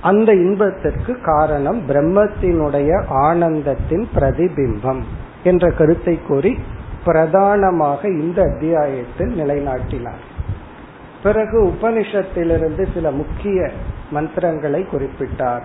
அந்த 0.00 0.32
இன்பத்திற்கு 0.32 1.20
காரணம் 1.20 1.88
பிரம்மத்தினுடைய 1.88 3.04
ஆனந்தத்தின் 3.10 4.06
பிரதிபிம்பம் 4.14 5.00
என்ற 5.44 5.70
கருத்தை 5.70 6.18
கூறி 6.22 6.58
பிரதானமாக 7.04 8.08
இந்த 8.08 8.42
அத்தியாயத்தில் 8.42 9.40
நிலைநாட்டினார். 9.40 10.22
பிறகு 11.22 11.62
உபனிஷத்திலிருந்து 11.66 12.86
சில 12.94 13.10
முக்கிய 13.10 13.70
மந்திரங்களை 14.10 14.86
குறிப்பிட்டார். 14.92 15.62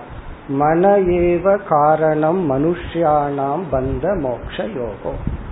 மன 0.48 0.98
ஏவ 0.98 1.58
காரணம் 1.70 2.52
மனுஷியானாம் 2.52 3.62
பந்த 3.72 4.20
மோக்ஷ 4.20 4.64
யோகம் 4.64 5.46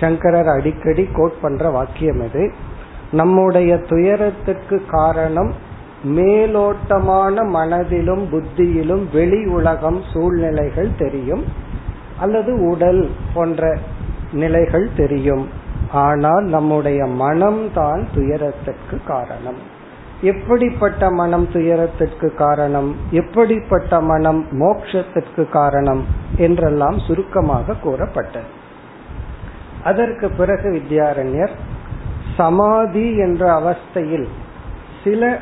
சங்கரர் 0.00 0.48
அடிக்கடி 0.48 1.08
கோட் 1.14 1.40
பண்ற 1.40 1.70
வாக்கியம் 1.70 2.20
இது. 2.20 2.52
நம்முடைய 3.12 3.76
துயரத்துக்கு 3.76 4.82
காரணம் 4.90 5.52
மேலோட்டமான 6.04 7.48
மனதிலும் 7.48 8.28
புத்தியிலும் 8.30 9.12
வெளி 9.12 9.46
உலகம் 9.46 10.02
சூழ்நிலைகள் 10.12 10.96
தெரியும். 10.98 11.44
அல்லது 12.18 12.68
உடல் 12.68 13.10
போன்ற 13.34 13.78
நிலைகள் 14.32 14.88
தெரியும். 14.96 15.48
ஆனால் 15.92 16.44
நம்முடைய 16.44 17.04
மனம்தான் 17.04 18.06
துயரத்திற்கு 18.14 19.00
காரணம். 19.06 19.74
எப்படிப்பட்ட 20.20 21.10
மனம் 21.10 21.48
துயரத்திற்கு 21.52 22.34
காரணம்? 22.34 22.96
எப்படிப்பட்ட 23.10 24.00
மனம் 24.00 24.46
மோக்ஷத்திற்கு 24.50 25.48
காரணம்? 25.48 26.04
என்றெல்லாம் 26.36 26.98
சுருக்கமாக 26.98 27.74
கூறப்பட்டது. 27.74 28.64
அதற்கு 29.86 30.30
பிறகு 30.30 30.68
வித்யாரண்யர் 30.70 31.54
சமாதி 32.36 33.16
என்ற 33.16 33.42
அவஸ்தையில் 33.58 34.26
சில 35.04 35.38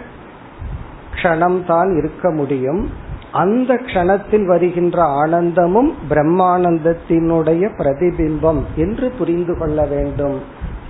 க்ஷணம்தான் 1.15 1.97
இருக்க 1.97 2.31
முடியும். 2.31 2.91
அந்த 3.33 3.75
க்ஷணத்தில் 3.75 4.45
வருகின்ற 4.45 5.03
ஆனந்தமும் 5.03 5.95
பிரம்மானந்தத்தினுடைய 6.11 7.63
பிரதிபிம்பம் 7.79 8.63
என்று 8.77 9.11
புரிந்து 9.11 9.59
கொள்ள 9.59 9.85
வேண்டும். 9.85 10.39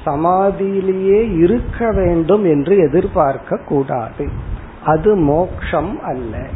சமாதியிலேயே 0.06 1.20
இருக்க 1.38 1.90
வேண்டும் 1.90 2.44
என்று 2.44 2.76
எதிர்பார்க்க 2.76 3.58
கூடாது. 3.68 4.28
அது 4.84 5.16
மோக்ஷம் 5.16 6.02
அல்ல. 6.02 6.46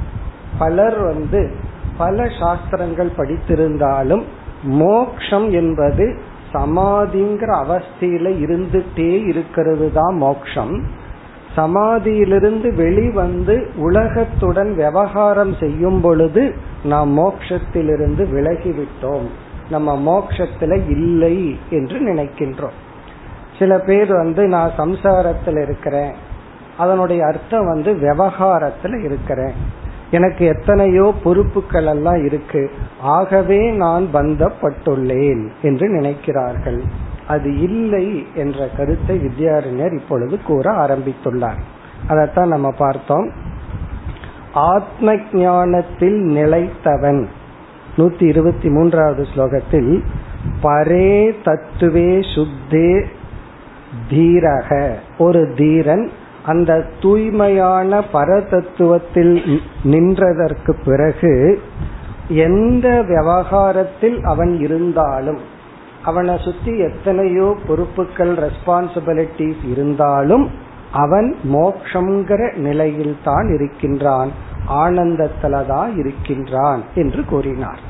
பலர் 0.58 0.98
வந்து 0.98 1.54
பல 1.97 2.28
சாஸ்திரங்கள் 2.41 3.10
படித்திருந்தாலும் 3.16 4.25
மோக்ஷம் 4.62 5.50
என்பது 5.50 6.27
சமாதிங்கிற 6.53 7.50
அவஸ்தையில 7.64 8.28
இருந்துட்டே 8.44 9.26
இருக்கிறது 9.26 9.92
தான் 9.92 10.16
மோக்ஷம். 10.16 10.84
சமாதியிலிருந்து 11.56 12.75
வெளிவந்து 12.75 13.70
உலகத்துடன் 13.76 14.75
விவகாரம் 14.75 15.54
செய்யும் 15.60 16.00
பொழுது 16.00 16.54
நாம் 16.84 17.19
மோக்ஷத்திலிருந்து 17.19 18.26
விலகிவிட்டோம். 18.32 19.26
நம்ம 19.70 19.97
மோக்ஷத்துல 19.97 20.91
இல்லை 20.91 21.58
என்று 21.70 22.12
நினைக்கின்றோம். 22.12 22.76
சில 23.58 23.78
பேர் 23.78 24.12
வந்து 24.12 24.47
நான் 24.47 24.70
சம்சாரத்தில் 24.78 25.62
இருக்கிறேன். 25.62 26.14
அதனுடைய 26.78 27.26
அர்த்தம் 27.26 27.66
வந்து 27.66 27.94
விவகாரத்துல 27.94 29.04
இருக்கிறேன். 29.04 29.87
எனக்கு 30.10 30.46
எத்தனையோ 30.46 31.14
பொறுப்புகள் 31.22 31.86
எல்லாம் 31.86 32.24
இருக்கு. 32.24 32.70
ஆகவே 33.00 33.70
நான் 33.70 34.08
பந்தப்பட்டுள்ளேன் 34.12 35.48
என்று 35.62 36.00
நினைக்கிறார்கள். 36.00 36.80
அது 37.26 37.60
இல்லை 37.60 38.26
என்ற 38.34 38.69
கருத்தை 38.76 39.19
வித்யாரண்யர் 39.19 39.92
இப்பொழுது 39.92 40.42
கூற 40.42 40.72
ஆரம்பித்துள்ளார். 40.72 41.58
அதைத்தான் 42.08 42.48
நம்ம 42.48 42.70
பார்த்தோம். 42.70 43.30
ஆத்ம 44.52 45.16
ஞானத்தில் 45.32 46.22
நிலைத்தவன். 46.22 47.26
நூத்தி 47.96 48.22
இருபத்தி 48.22 48.69
மூன்றாவது 48.69 49.22
ஸ்லோகத்தில் 49.22 50.02
பரே 50.62 51.34
தத்துவே 51.44 52.25
சுத்தே 52.34 53.04
தீரக. 54.10 54.94
ஒரு 55.19 55.52
தீரன் 55.56 56.10
அந்த 56.48 56.72
தூய்மையான 57.00 58.00
பரதத்துவத்தில் 58.12 59.34
நின்றதற்கு 59.84 60.72
பிறகு 60.84 61.34
எந்த 62.28 62.86
விவகாரத்தில் 63.02 64.18
அவன் 64.24 64.52
இருந்தாலும் 64.60 65.40
அவனை 66.04 66.34
சுத்தி 66.44 66.72
எத்தனையோ 66.78 67.48
பொறுப்புகள் 67.68 68.34
ரெஸ்பான்சிபிலிட்டிஸ் 68.36 69.62
இருந்தாலும் 69.70 70.46
அவன் 70.92 71.28
மோக்ஷங்கிற 71.52 72.42
நிலையில் 72.66 73.16
தான் 73.24 73.48
இருக்கின்றான் 73.54 74.30
ஆனந்தத்துல 74.82 75.66
தான் 75.66 75.90
இருக்கின்றான் 75.96 76.82
என்று 76.94 77.24
கூறினார். 77.24 77.80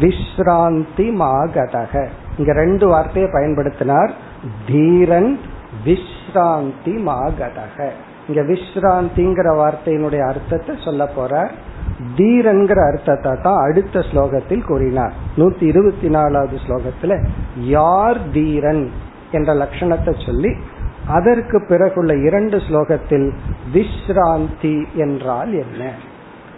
விஸ்ராந்தி 0.00 1.06
மாகதக. 1.22 1.94
இங்க 2.38 2.52
ரெண்டு 2.52 2.86
வார்த்தையை 2.88 3.30
பயன்படுத்தினார். 3.32 4.10
தீரன் 4.66 5.32
விஸ்ராந்தி 6.30 6.94
மாகதக 7.06 7.76
இங்க 8.28 8.42
விஸ்ராந்திங்கிற 8.50 9.48
வார்த்தையினுடைய 9.60 10.22
அர்த்தத்தை 10.26 10.74
சொல்ல 10.84 11.10
போறார். 11.16 11.50
தீரங்கிற 12.16 12.80
அர்த்தத்தை 12.90 13.32
தான் 13.42 13.62
அடுத்த 13.62 13.98
ஸ்லோகத்தில் 14.00 14.64
கூறினார். 14.64 15.12
நூத்தி 15.36 15.62
இருபத்தி 15.62 16.08
நாலாவது 16.08 16.58
ஸ்லோகத்துல 16.66 17.26
யார் 17.56 18.20
தீரன்? 18.32 18.90
என்ற 19.32 19.54
லட்சணத்தை 19.54 20.26
சொல்லி 20.26 20.52
அதற்கு 21.06 21.58
பிறகுள்ள 21.68 22.12
இரண்டு 22.26 22.56
ஸ்லோகத்தில் 22.56 23.28
விஸ்ராந்தி 23.74 24.76
என்றால் 24.94 25.52
என்ன? 25.52 25.90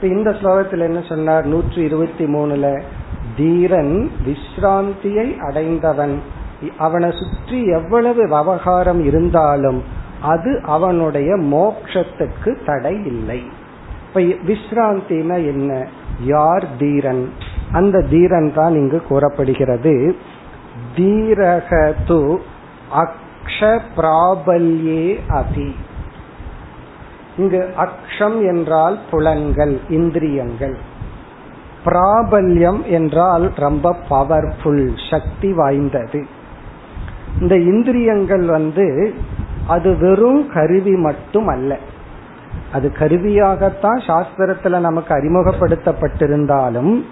இந்த 0.02 0.30
ஸ்லோகத்தில் 0.30 0.80
என்ன 0.80 1.00
சொன்னார்? 1.08 1.44
நூற்றி 1.44 1.82
இருபத்தி 1.82 2.24
மூணுல 2.24 2.82
தீரன் 3.36 4.10
விஸ்ராந்தியை 4.26 5.38
அடைந்தவன். 5.38 6.20
அவனை 6.78 7.10
சுற்றி 7.10 7.64
எவ்வளவு 7.64 8.22
விவகாரம் 8.22 9.04
இருந்தாலும் 9.04 9.82
அது 10.22 10.60
அவனுடைய 10.62 11.36
மோக்ஷத்துக்கு 11.36 12.64
தடை 12.66 13.04
இல்லை. 13.04 13.42
இப்ப 14.06 14.20
விஸ்ராந்தினா 14.20 15.36
என்ன? 15.36 15.86
யார் 16.24 16.66
தீரன்? 16.78 17.32
அந்த 17.72 18.00
தீரன் 18.00 18.52
தான் 18.54 18.74
இங்கு 18.74 19.02
கூறப்படுகிறது. 19.02 20.16
தீரகது 20.96 22.38
அக்ஷ 22.94 23.80
பிராபல்யே 23.96 25.18
அதி. 25.28 25.74
இங்கு 27.36 27.74
அக்ஷம் 27.78 28.40
என்றால் 28.40 28.98
புலன்கள் 29.10 29.80
இந்திரியங்கள். 29.88 30.76
பிராபல்யம் 31.84 32.84
என்றால் 32.84 33.52
ரொம்ப 33.56 33.96
பவர்ஃபுல் 34.10 35.10
சக்தி 35.10 35.52
வாய்ந்தது. 35.52 36.40
இந்த 37.40 37.56
இந்திரியங்கள் 37.56 38.44
வந்து 38.44 39.14
அது 39.68 39.96
வெறும் 39.96 40.50
கருவி 40.50 40.94
மட்டும் 40.96 41.46
அல்ல 41.46 41.78
அது 42.72 42.92
கருவியாகத்தான் 42.98 44.00
சாஸ்திரத்துல 44.06 44.78
நமக்கு 44.78 45.14
அறிமுகப்படுத்தப்பட்டிருந்தாலும் 45.14 47.02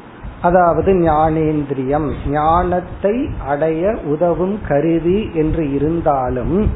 அதாவது 0.43 0.93
ஞானேந்திரியம் 0.93 2.13
ஞானத்தை 2.29 3.29
அடைய 3.47 3.97
உதவும் 4.05 4.59
கருவி 4.69 5.31
என்று 5.33 5.73
இருந்தாலும் 5.73 6.71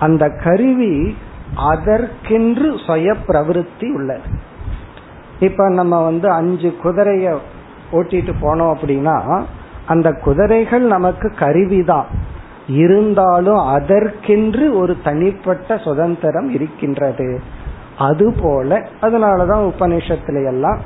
அந்த 0.00 0.28
கருவி 0.28 1.16
அதற்கென்று 1.54 2.78
சுய 2.86 3.14
பிரவருத்தி 3.26 3.94
உள்ளது. 3.94 4.22
இப்ப 5.40 5.68
நம்ம 5.68 6.04
வந்து 6.04 6.30
அஞ்சு 6.30 6.74
குதிரைய 6.82 7.38
ஓட்டிட்டு 7.92 8.32
போனோம் 8.42 8.74
அப்படின்னா 8.74 9.42
அந்த 9.86 10.12
குதிரைகள் 10.12 10.82
நமக்கு 10.82 11.32
கருவிதான். 11.38 12.06
இருந்தாலும் 12.70 13.58
அதற்கென்று 13.58 14.78
ஒரு 14.78 14.96
தனிப்பட்ட 15.04 15.78
சுதந்திரம் 15.78 16.50
இருக்கின்றது. 16.50 17.40
அதுபோல 17.98 18.88
அதனாலதான் 19.02 19.70
உபநிஷத்துல 19.70 20.46
எல்லாம் 20.46 20.78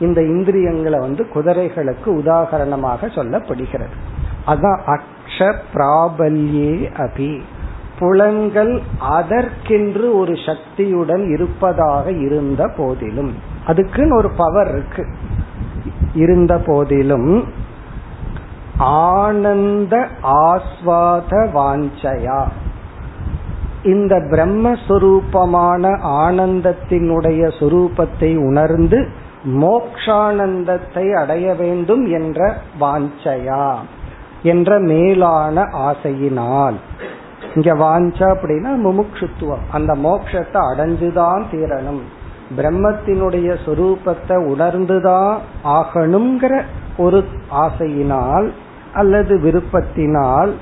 இந்த 0.00 0.22
இந்திரியங்களை 0.22 0.98
வந்து 0.98 1.26
குதிரைகளுக்கு 1.34 2.06
உதாகரணமாக 2.06 3.06
சொல்லப்படுகிறது. 3.06 3.96
அதான் 4.46 4.78
அக்ஷ 4.86 5.54
பிராபல்யே 5.74 6.90
அபி. 6.96 7.40
புலன்கள் 7.98 8.82
அதற்கென்று 8.98 10.18
ஒரு 10.18 10.34
சக்தியுடன் 10.46 11.28
இருப்பதாக 11.28 12.12
இருந்த 12.12 12.70
போதிலும் 12.76 13.34
அதுக்குன்னு 13.66 14.16
ஒரு 14.16 14.30
பவர் 14.36 14.68
இருக்கு. 14.68 15.06
இருந்த 16.14 16.58
போதிலும் 16.66 17.44
ஆனந்த 18.78 20.08
ஆஸ்வாத 20.22 21.48
வாஞ்சையா. 21.54 22.46
இந்த 23.84 24.16
பிரம்மஸ்வரூபமான 24.16 25.98
ஆனந்தத்தினுடைய 26.02 27.48
சுரூபத்தை 27.58 28.36
உணர்ந்து 28.36 29.08
மோக்ஷானந்தத்தை 29.44 31.12
அடைய 31.12 31.54
வேண்டும் 31.54 32.06
என்ற 32.06 32.56
வாஞ்சையா 32.80 33.74
என்ற 34.42 34.78
மேலான 34.78 35.62
ஆசையினால். 35.62 36.74
இங்க 37.54 37.74
வாஞ்சா 37.74 38.36
அப்படின்னா 38.36 38.68
முமுட்சுத்துவம். 38.84 39.64
அந்த 39.72 39.94
மோக்ஷத்தை 39.94 40.60
அடைஞ்சுதான் 40.74 41.42
தீரணும். 41.52 42.02
பிரம்மத்தினுடைய 42.56 43.56
சொரூபத்தை 43.66 44.46
உணர்ந்துதான் 44.46 45.36
ஆகணுங்கிற 45.64 46.62
ஒரு 46.96 47.24
ஆசையினால் 47.50 48.52
அல்லது 48.94 49.38
விருப்பத்தினால் 49.38 50.52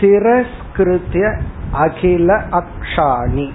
திரஸ்கிருத்திய 0.00 1.36
அகில 1.72 2.42
அக்ஷாணி. 2.50 3.50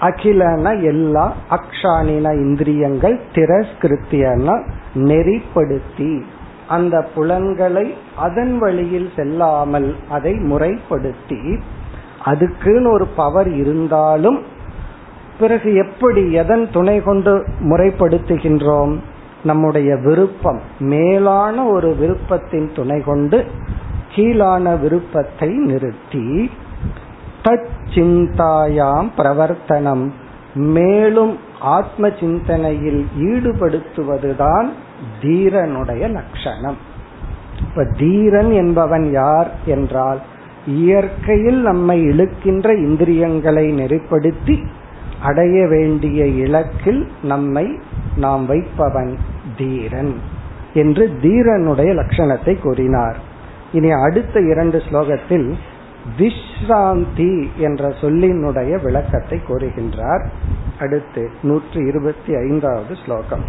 அகிலன 0.00 0.72
எல்லா 0.72 1.32
அக்ஷாணின 1.50 2.32
இந்திரியங்கள் 2.32 3.20
திரஸ்கிருத்தியன 3.32 4.62
நெறிப்படுத்தி. 4.94 6.22
அந்த 6.68 7.08
புலன்களை 7.14 7.94
அதன் 8.16 8.58
வழியில் 8.58 9.10
செல்லாமல் 9.16 9.96
அதை 10.08 10.34
முறைப்படுத்தி. 10.34 11.58
அதுக்குன்னு 12.24 12.90
ஒரு 12.90 13.06
பவர் 13.06 13.48
இருந்தாலும் 13.48 14.42
பிறகு 15.38 15.74
எப்படி 15.74 16.32
எதன் 16.32 16.70
துணை 16.72 17.02
கொண்டு 17.02 17.44
முறைப்படுத்துகின்றோம்? 17.60 18.96
நம்முடைய 19.44 19.96
விருப்பம் 19.96 20.60
மேலான 20.78 21.64
ஒரு 21.64 21.96
விருப்பத்தின் 22.00 22.74
துணை 22.74 23.00
கொண்டு 23.00 23.44
கீழான 24.14 24.80
விருப்பத்தை 24.80 25.48
நிறுத்தி 25.48 26.50
தச்சிந்தாயாம் 27.42 29.08
பிரவர்த்தனம். 29.16 30.12
மேலும் 30.54 31.38
ஆத்ம 31.60 32.10
சிந்தனையில் 32.20 33.06
ஈடுபடுத்துவதுதான் 33.18 34.68
தீரனுடைய 35.22 36.12
லட்சணம். 36.12 36.76
இப்ப 37.60 37.84
தீரன் 37.98 38.50
என்பவன் 38.50 39.10
யார் 39.10 39.50
என்றால் 39.66 40.20
இயற்கையில் 40.66 41.60
நம்மை 41.62 42.02
இழுக்கின்ற 42.02 42.76
இந்திரியங்களை 42.76 43.72
நெறிப்படுத்தி 43.72 44.64
அடைய 45.22 45.66
வேண்டிய 45.66 46.24
இலக்கில் 46.24 47.08
நம்மை 47.22 47.78
நாம் 48.17 48.43
வைப்பவன் 48.45 49.13
தீரன் 49.57 50.13
என்று 50.73 51.05
தீரனுடைய 51.21 51.91
லட்சணத்தை 51.93 52.53
கூறினார் 52.59 53.17
இனி 53.71 53.91
அடுத்த 53.99 54.35
இரண்டு 54.41 54.77
ஸ்லோகத்தில் 54.77 55.47
விஸ்ராந்தி 56.17 57.33
என்ற 57.57 57.89
சொல்லினுடைய 58.01 58.81
விளக்கத்தை 58.81 59.37
கூறுகின்றார் 59.41 60.23
அடுத்து 60.79 61.23
நூற்றி 61.41 61.79
இருபத்தி 61.85 62.33
ஐந்தாவது 62.41 62.95
ஸ்லோகம் 62.95 63.45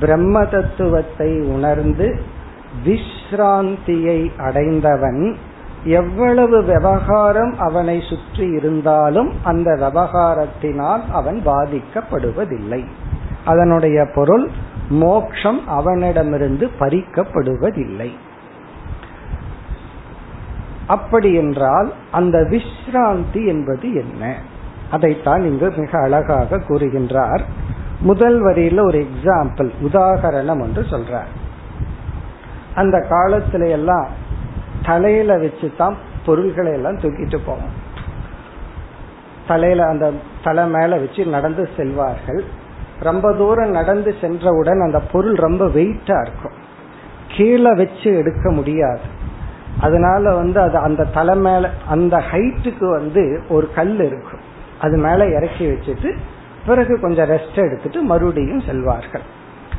பிரம்ம 0.00 0.44
தத்துவத்தை 0.44 1.40
உணர்ந்து 1.40 2.20
விஸ்ராந்தியை 2.84 4.30
அடைந்தவன் 4.38 5.36
எவ்வளவு 5.84 6.64
விவகாரம் 6.64 7.52
அவனை 7.58 8.00
சுற்றி 8.00 8.46
இருந்தாலும் 8.50 9.30
அந்த 9.44 9.70
விவகாரத்தினால் 9.74 11.02
அவன் 11.12 11.38
பாதிக்கப்படுவதில்லை. 11.46 12.82
அதனுடைய 13.44 13.98
பொருள் 14.14 14.46
மோக்ஷம் 14.88 15.60
அவனிடமிருந்து 15.68 16.70
பறிக்கப்படுவதில்லை. 16.78 18.10
அப்படி 20.86 21.34
என்றால் 21.34 21.92
அந்த 22.10 22.38
விஸ்ராந்தி 22.38 23.46
என்பது 23.46 23.94
என்ன? 23.94 24.22
அதைத்தான் 24.90 25.44
இங்கு 25.44 25.72
மிக 25.76 26.00
அழகாக 26.00 26.56
கூறுகின்றார். 26.56 27.40
முதல் 28.00 28.44
வரியில 28.44 28.86
ஒரு 28.86 28.98
எக்ஸாம்பிள் 28.98 29.70
உதாகரணம் 29.82 30.62
என்று 30.62 30.82
சொல்றார். 30.82 31.30
அந்த 32.74 33.06
காலத்துல 33.10 33.68
எல்லாம் 33.68 34.06
தலையில 34.84 35.36
வச்சுதான் 35.36 35.94
பொருள்களை 36.26 36.72
எல்லாம் 36.72 36.98
தூக்கிட்டு 36.98 37.38
போவோம். 37.46 37.86
தலையில 39.46 39.86
அந்த 39.86 40.12
தலை 40.42 40.68
மேல 40.68 40.96
வச்சு 40.96 41.26
நடந்து 41.26 41.68
செல்வார்கள். 41.76 42.40
ரொம்ப 43.00 43.32
தூரம் 43.32 43.70
நடந்து 43.70 44.14
சென்றவுடன் 44.20 44.80
அந்த 44.80 45.00
பொருள் 45.00 45.34
ரொம்ப 45.34 45.66
வெயிட்டா 45.66 46.20
இருக்கும். 46.20 46.66
கீழே 47.28 47.74
வச்சு 47.74 48.16
எடுக்க 48.16 48.50
முடியாது. 48.50 49.00
அதனால 49.80 50.34
வந்து 50.34 50.60
அது 50.60 50.76
அந்த 50.76 51.04
தலை 51.04 51.36
மேல 51.36 51.70
அந்த 51.88 52.22
ஹைட்டுக்கு 52.32 52.90
வந்து 52.90 53.42
ஒரு 53.48 53.72
கல் 53.74 53.98
இருக்கும். 53.98 54.37
அது 54.80 54.96
மேல 54.96 55.26
இறக்கி 55.26 55.66
வச்சுட்டு 55.66 56.16
பிறகு 56.66 57.00
கொஞ்சம் 57.00 57.28
ரெஸ்ட் 57.28 57.54
எடுத்துட்டு 57.54 58.02
மறுபடியும் 58.02 58.60
செல்வார்கள். 58.60 59.24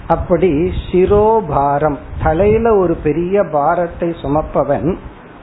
அப்படி 0.08 0.74
சிரோபாரம் 0.92 1.98
தலையில 2.24 2.78
ஒரு 2.78 2.96
பெரிய 2.96 3.44
பாரத்தை 3.44 4.10
சுமப்பவன் 4.10 4.98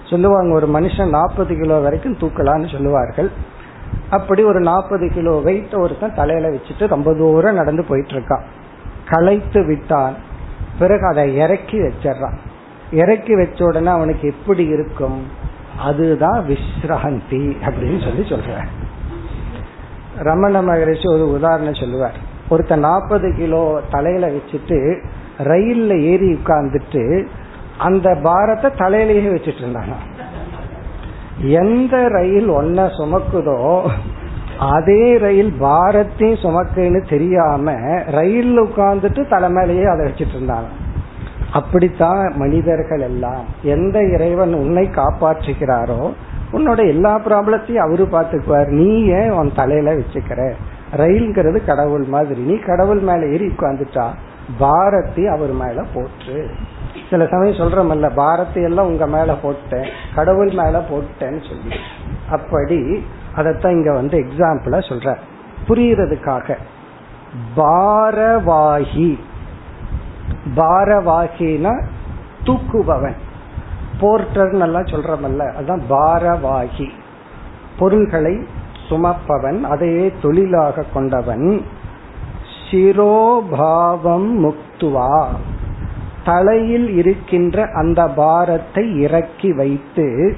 சொல்லுவாங்க 0.04 0.54
ஒரு 0.54 0.66
மனுஷன் 0.66 1.08
நாற்பது 1.08 1.54
கிலோ 1.56 1.78
வரைக்கும் 1.78 2.16
தூக்கலான்னு 2.16 2.72
சொல்லுவார்கள். 2.72 3.30
அப்படி 4.10 4.42
ஒரு 4.44 4.60
நாற்பது 4.60 5.10
கிலோ 5.12 5.40
வெயிட் 5.40 5.74
ஒருத்தன் 5.74 6.14
தலையில 6.14 6.48
வச்சுட்டு 6.48 6.86
ரொம்ப 6.86 7.14
தூரம் 7.14 7.54
நடந்து 7.54 7.84
போயிட்டு 7.84 8.14
இருக்கான் 8.14 8.44
களைத்து 9.08 9.66
விட்டான். 9.66 10.14
பிறகு 10.78 11.06
அதை 11.06 11.36
இறக்கி 11.36 11.78
வச்சிடறான். 11.78 12.36
இறக்கி 12.92 13.34
வச்ச 13.34 13.64
உடனே 13.64 13.88
அவனுக்கு 13.88 14.28
எப்படி 14.28 14.64
இருக்கும்? 14.66 15.44
அதுதான் 15.78 16.46
விஸ்ராந்தி 16.48 17.44
அப்படின்னு 17.66 17.98
சொல்லி 18.04 18.22
சொல்ற 18.28 18.64
ரமண 20.22 20.62
மகரிஷி 20.62 21.08
ஒரு 21.08 21.32
உதாரணம் 21.32 21.74
சொல்லுவார். 21.74 22.14
ஒருத்த 22.50 22.76
நாற்பது 22.76 23.34
கிலோ 23.34 23.80
தலையில 23.90 24.26
வச்சுட்டு 24.26 24.98
ரயில்ல 25.38 26.02
ஏறி 26.02 26.32
உட்கார்ந்துட்டு 26.32 27.26
அந்த 27.78 28.14
பாரத்தை 28.14 28.70
தலையிலேயே 28.70 29.32
வச்சுட்டு 29.32 29.62
இருந்தாங்க 29.64 29.94
எந்த 31.40 32.08
ரயில் 32.08 32.48
ஒன்ன 32.48 32.90
சுமக்குதோ 32.98 33.90
அதே 34.58 35.18
ரயில் 35.18 35.52
பாரத்தையும் 35.60 36.42
சுமக்குன்னு 36.42 37.08
தெரியாம 37.08 37.74
ரயில் 38.06 38.60
உட்கார்ந்துட்டு 38.60 39.22
தலைமையிலேயே 39.28 39.84
அதை 39.84 40.06
வச்சுட்டு 40.06 40.36
இருந்தாங்க 40.38 40.70
அப்படித்தான் 41.52 42.32
மனிதர்கள் 42.36 43.00
எல்லாம் 43.00 43.44
எந்த 43.62 44.02
இறைவன் 44.02 44.54
உன்னை 44.54 44.90
காப்பாற்றுகிறாரோ 44.94 46.12
உன்னோட 46.52 46.86
எல்லா 46.86 47.18
ப்ராப்ளத்தையும் 47.18 47.74
அவரு 47.74 48.08
பார்த்துக்குவார். 48.12 48.68
நீ 48.68 49.04
ஏன் 49.04 49.30
உன் 49.30 49.52
தலையில 49.54 49.92
வச்சுக்கிற? 49.94 50.52
ரயில்ங்கிறது 50.96 51.64
கடவுள் 51.64 52.02
மாதிரி. 52.02 52.40
நீ 52.40 52.56
கடவுள் 52.56 52.98
மேல 52.98 53.26
ஏறி 53.26 53.46
உட்காந்துட்டா 53.46 54.10
பாரத்தை 54.58 55.26
அவர் 55.26 55.52
மேல 55.52 55.84
போற்று. 55.94 56.50
சில 57.10 57.26
சமயம் 57.26 57.56
சொல்றமல்ல 57.56 58.10
பாரத்தை 58.14 58.62
எல்லாம் 58.62 58.86
உங்க 58.86 59.06
மேல 59.06 59.34
போட்டேன் 59.34 59.90
கடவுள் 60.14 60.48
மேல 60.48 60.84
போட்டேன்னு 60.90 61.48
சொல்லி 61.48 61.76
அப்படி 62.30 63.04
அதத்தான் 63.36 63.70
இங்க 63.70 63.92
வந்து 63.92 64.18
எக்ஸாம்பிளா 64.18 64.78
சொல்ற. 64.88 65.16
புரியறதுக்காக. 65.68 66.56
பாரவாகி. 67.56 69.18
பாரவாகினா 70.56 71.84
தூக்குபவன். 72.44 73.14
போர்ட்டர் 74.00 74.52
நல்லா 74.52 74.80
சொல்றமல்ல. 74.80 75.54
அதுதான் 75.54 75.82
பாரவாகி. 75.90 76.88
பொருள்களை 77.78 78.46
சுமப்பவன் 78.88 79.60
அதையே 79.60 80.12
தொழிலாக 80.22 80.84
கொண்டவன். 80.94 81.64
சிரோபாவம் 82.70 84.34
முக்துவா. 84.44 85.26
தலையில் 86.24 86.96
இருக்கின்ற 86.96 87.68
அந்த 87.74 88.08
பாரத்தை 88.08 89.00
இறக்கி 89.00 89.52
வைத்து 89.52 90.36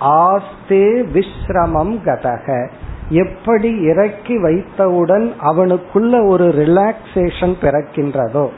ஆஸ்தே 0.00 1.02
விஸ்ரமம் 1.12 1.98
கதக. 2.04 2.70
எப்படி 3.08 3.80
இறக்கி 3.80 4.42
வைத்தவுடன் 4.42 5.32
அவனுக்குள்ள 5.42 6.26
ஒரு 6.26 6.44
ரிலாக்ஸேஷன் 6.44 7.54
பிறக்கின்றதோ 7.60 8.48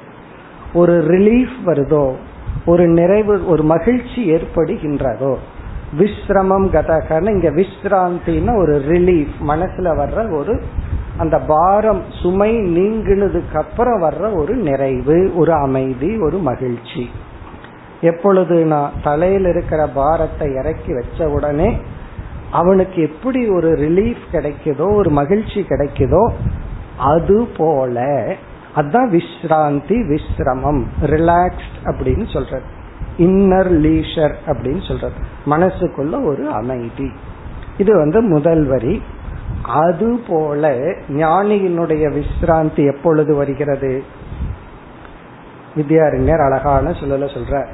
ஒரு 0.74 1.04
ரிலீஃப் 1.06 1.58
வருதோ 1.64 2.14
ஒரு 2.66 2.86
நிறைவு 2.88 3.46
ஒரு 3.46 3.62
மகிழ்ச்சி 3.62 4.32
ஏற்படுகின்றதோ. 4.32 5.36
விஸ்ரமம் 5.98 6.68
கதகன்னு 6.72 7.30
இங்க 7.30 7.50
விஸ்ராந்தின்னு 7.50 8.56
ஒரு 8.56 8.82
ரிலீஃப் 8.88 9.34
மனசுல 9.46 9.88
வர்ற 9.96 10.36
ஒரு 10.36 10.62
அந்த 11.16 11.38
பாரம் 11.38 12.02
சுமை 12.22 12.56
நீங்கினதுக்கு 12.56 13.56
அப்புறம் 13.56 14.02
வர்ற 14.02 14.36
ஒரு 14.36 14.54
நிறைவு 14.54 15.32
ஒரு 15.36 15.52
அமைதி 15.52 16.18
ஒரு 16.18 16.38
மகிழ்ச்சி. 16.38 17.10
எப்பொழுது 18.00 18.64
நான் 18.64 18.90
தலையில் 19.02 19.44
இருக்கிற 19.44 19.86
பாரத்தை 19.86 20.54
இறக்கி 20.54 20.94
வச்ச 20.94 21.28
உடனே 21.28 21.76
அவனுக்கு 22.50 23.02
எப்படி 23.02 23.48
ஒரு 23.48 23.70
ரிலீஃப் 23.70 24.24
கிடைக்குதோ 24.32 24.94
ஒரு 24.94 25.10
மகிழ்ச்சி 25.10 25.66
கிடைக்குதோ 25.68 26.32
அது 26.98 27.46
போல 27.56 28.26
அதுதான் 28.78 29.10
விஸ்ராந்தி 29.10 29.98
விஸ்ரமம் 30.08 30.86
ரிலாக்ஸ்ட் 31.00 31.78
அப்படின்னு 31.84 32.32
சொல்றது. 32.32 32.62
இன்னர் 33.18 33.72
லீஷர் 33.86 34.34
அப்படின்னு 34.46 34.86
சொல்றது. 34.86 35.16
மனசுக்குள்ள 35.46 36.24
ஒரு 36.24 36.48
அமைதி. 36.48 37.12
இது 37.78 37.96
வந்து 37.96 38.20
முதல் 38.20 38.66
வரி. 38.66 39.02
அதுபோல 39.62 40.76
ஞானியினுடைய 41.08 42.22
விஸ்ராந்தி 42.22 42.94
எப்பொழுது 42.94 43.34
வருகிறது? 43.34 44.04
வித்யாரிஞர் 45.74 46.40
அழகான 46.40 46.90
சொல்லல 46.90 47.36
சொல்ற 47.36 47.66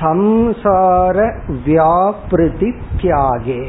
சம்சார 0.00 1.40
வியாபிருதி 1.64 2.74
தியாகே. 3.00 3.68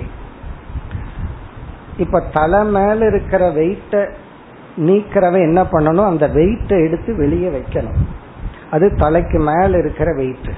இப்ப 1.97 2.23
தலை 2.33 2.65
மேல 2.65 3.05
இருக்கிற 3.05 3.51
வெயிட்ட 3.51 4.13
நீக்கிறவன் 4.77 5.41
என்ன 5.41 5.63
பண்ணணும்? 5.63 6.05
அந்த 6.05 6.27
வெயிட்டை 6.27 6.85
எடுத்து 6.85 7.15
வெளியே 7.15 7.47
வைக்கணும். 7.47 8.05
அது 8.71 8.95
தலைக்கு 8.95 9.39
மேல 9.39 9.77
இருக்கிற 9.77 10.13
வெயிட் 10.13 10.49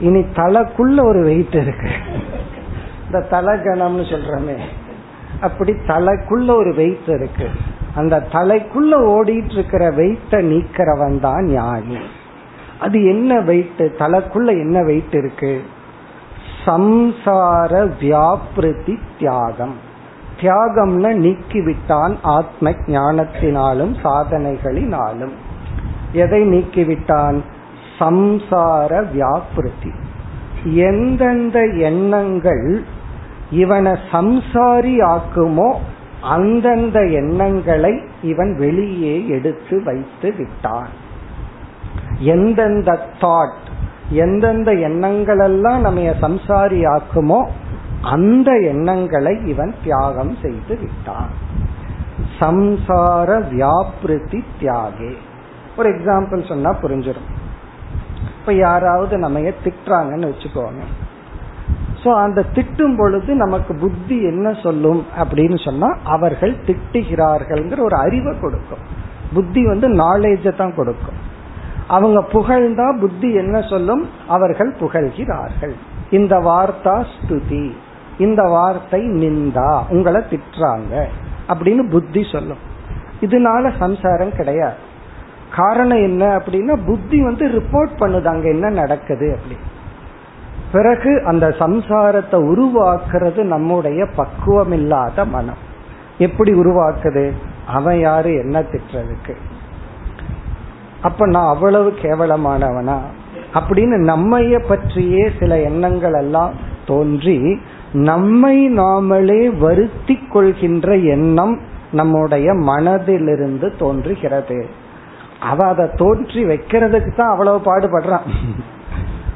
இனி 0.00 0.20
தலைக்குள்ள 0.20 1.04
ஒரு 1.04 1.22
வெயிட் 1.22 1.54
இருக்கு. 1.54 1.90
இந்த 3.06 3.20
தலை 3.20 3.58
கணம்னு 3.58 4.04
சொல்றமே. 4.04 4.54
அப்படி 5.40 5.72
தலைக்குள்ள 5.72 6.56
ஒரு 6.56 6.74
வெயிட் 6.74 7.08
இருக்கு. 7.08 7.48
அந்த 7.94 8.26
தலைக்குள்ள 8.32 8.90
ஓடிட்டு 8.90 9.52
இருக்கிற 9.52 9.90
வெயிட்ட 9.90 10.30
நீக்கிறவன் 10.30 11.20
தான் 11.20 11.44
ஞானி. 11.44 11.96
அது 12.80 13.04
என்ன 13.04 13.40
வெயிட் 13.40 13.72
தலைக்குள்ள 13.78 14.48
என்ன 14.48 14.82
வெயிட் 14.82 15.14
இருக்கு? 15.14 15.62
சம்சார 16.64 17.98
வியாபிருதி 18.00 18.98
தியாகம். 19.18 19.90
தியாகம்னு 20.42 21.10
நீக்கிவிட்டான் 21.24 22.14
ஆத்ம 22.22 22.70
ஞானத்தினாலும் 22.70 23.94
சாதனைகளினாலும். 24.04 25.32
எதை 26.12 26.42
நீக்கிவிட்டான்? 26.42 27.40
சம்சார 27.98 29.10
வியாபிருத்தி. 29.12 29.92
எந்தெந்த 30.64 31.64
எண்ணங்கள் 31.64 32.84
இவனை 33.50 33.92
சம்சாரி 33.92 34.96
ஆக்குமோ 35.14 35.74
அந்தந்த 36.22 37.06
எண்ணங்களை 37.06 38.02
இவன் 38.22 38.58
வெளியே 38.58 39.28
எடுத்து 39.28 39.82
வைத்து 39.84 40.34
விட்டான். 40.38 40.92
எந்தெந்த 42.18 43.06
தாட் 43.20 43.62
எந்தெந்த 44.10 44.72
எண்ணங்கள் 44.72 45.38
எல்லாம் 45.38 45.80
நம்ம 45.80 46.00
சம்சாரி 46.00 46.98
ஆக்குமோ 46.98 47.46
அந்த 48.02 48.52
எண்ணங்களை 48.52 49.46
இவன் 49.46 49.74
தியாகம் 49.82 50.36
செய்து 50.42 50.78
விட்டான். 50.80 51.28
சம்சார 52.40 53.48
வியாபிருத்தி 53.48 54.44
தியாகே. 54.60 55.12
ஒரு 55.76 55.90
எக்ஸாம்பிள் 55.90 56.48
சொன்னா 56.48 56.70
புரிஞ்சிடும் 56.70 57.30
இப்ப 58.40 58.52
யாராவது 58.52 59.18
நம்ம 59.18 59.38
திட்டுறாங்கன்னு 59.38 60.32
வச்சுக்கோங்க. 60.32 60.82
சோ 62.04 62.14
அந்த 62.14 62.44
திட்டும் 62.54 62.96
பொழுது 62.96 63.34
நமக்கு 63.34 63.74
புத்தி 63.74 64.22
என்ன 64.22 64.52
சொல்லும் 64.52 65.06
அப்படின்னு 65.18 65.64
சொன்னா 65.64 65.96
அவர்கள் 66.04 66.56
திட்டுகிறார்கள்ங்கிற 66.66 67.80
ஒரு 67.80 67.96
அறிவை 67.96 68.38
கொடுக்கும். 68.40 69.00
புத்தி 69.34 69.66
வந்து 69.66 69.88
நாலேஜை 69.88 70.56
தான் 70.56 70.74
கொடுக்கும். 70.74 71.30
அவங்க 71.88 72.24
புகழ்ந்தா 72.32 73.00
புத்தி 73.00 73.32
என்ன 73.32 73.60
சொல்லும்? 73.60 74.08
அவர்கள் 74.28 74.74
புகழ்கிறார்கள். 74.80 75.72
இந்த 76.10 76.36
வார்த்தா 76.38 77.04
ஸ்துதி. 77.12 77.72
இந்த 78.18 78.42
வார்த்தை 78.42 79.00
நிந்தா 79.00 79.82
உங்களை 79.88 80.22
திட்டுறாங்க 80.30 81.04
அப்படின்னு 81.48 81.90
புத்தி 81.90 82.26
சொல்லும். 82.32 82.70
இதனால 83.20 83.72
சம்சாரம் 83.78 84.36
கிடையாது. 84.36 84.90
காரணம் 85.56 86.02
என்ன 86.02 86.36
அப்படின்னா 86.36 86.86
புத்தி 86.86 87.22
வந்து 87.22 87.48
ரிப்போர்ட் 87.48 87.90
பண்ணுது 87.98 88.24
அங்க 88.24 88.48
என்ன 88.48 88.70
நடக்குது 88.70 89.36
அப்படி 89.36 89.56
பிறகு 90.72 91.22
அந்த 91.24 91.48
சம்சாரத்தை 91.48 92.32
உருவாக்குறது 92.32 93.42
நம்முடைய 93.42 94.06
பக்குவம் 94.16 94.72
இல்லாத 94.72 95.24
மனம். 95.24 95.70
எப்படி 96.18 96.52
உருவாக்குது? 96.52 97.32
அவன் 97.66 97.98
யாரு 97.98 98.34
என்ன 98.34 98.60
திட்டுறதுக்கு? 98.60 99.34
அப்ப 101.02 101.26
நான் 101.26 101.54
அவ்வளவு 101.54 101.94
கேவலமானவனா? 102.02 102.98
அப்படின்னு 103.54 103.96
நம்மைய 104.06 104.68
பற்றியே 104.68 105.30
சில 105.38 105.58
எண்ணங்கள் 105.58 106.12
எல்லாம் 106.12 106.54
தோன்றி 106.86 107.60
நம்மை 107.92 108.68
நாமளே 108.68 109.58
வருத்தி 109.58 110.14
கொள்கின்ற 110.14 110.96
எண்ணம் 110.96 111.60
நம்முடைய 111.92 112.52
மனதிலிருந்து 112.52 113.78
தோன்றுகிறது. 113.78 114.66
அவ 115.40 115.66
அதை 115.66 115.86
தோன்றி 115.96 116.44
வைக்கிறதுக்கு 116.44 117.16
தான் 117.16 117.30
அவ்வளவு 117.30 117.58
பாடுபடுறான். 117.58 118.26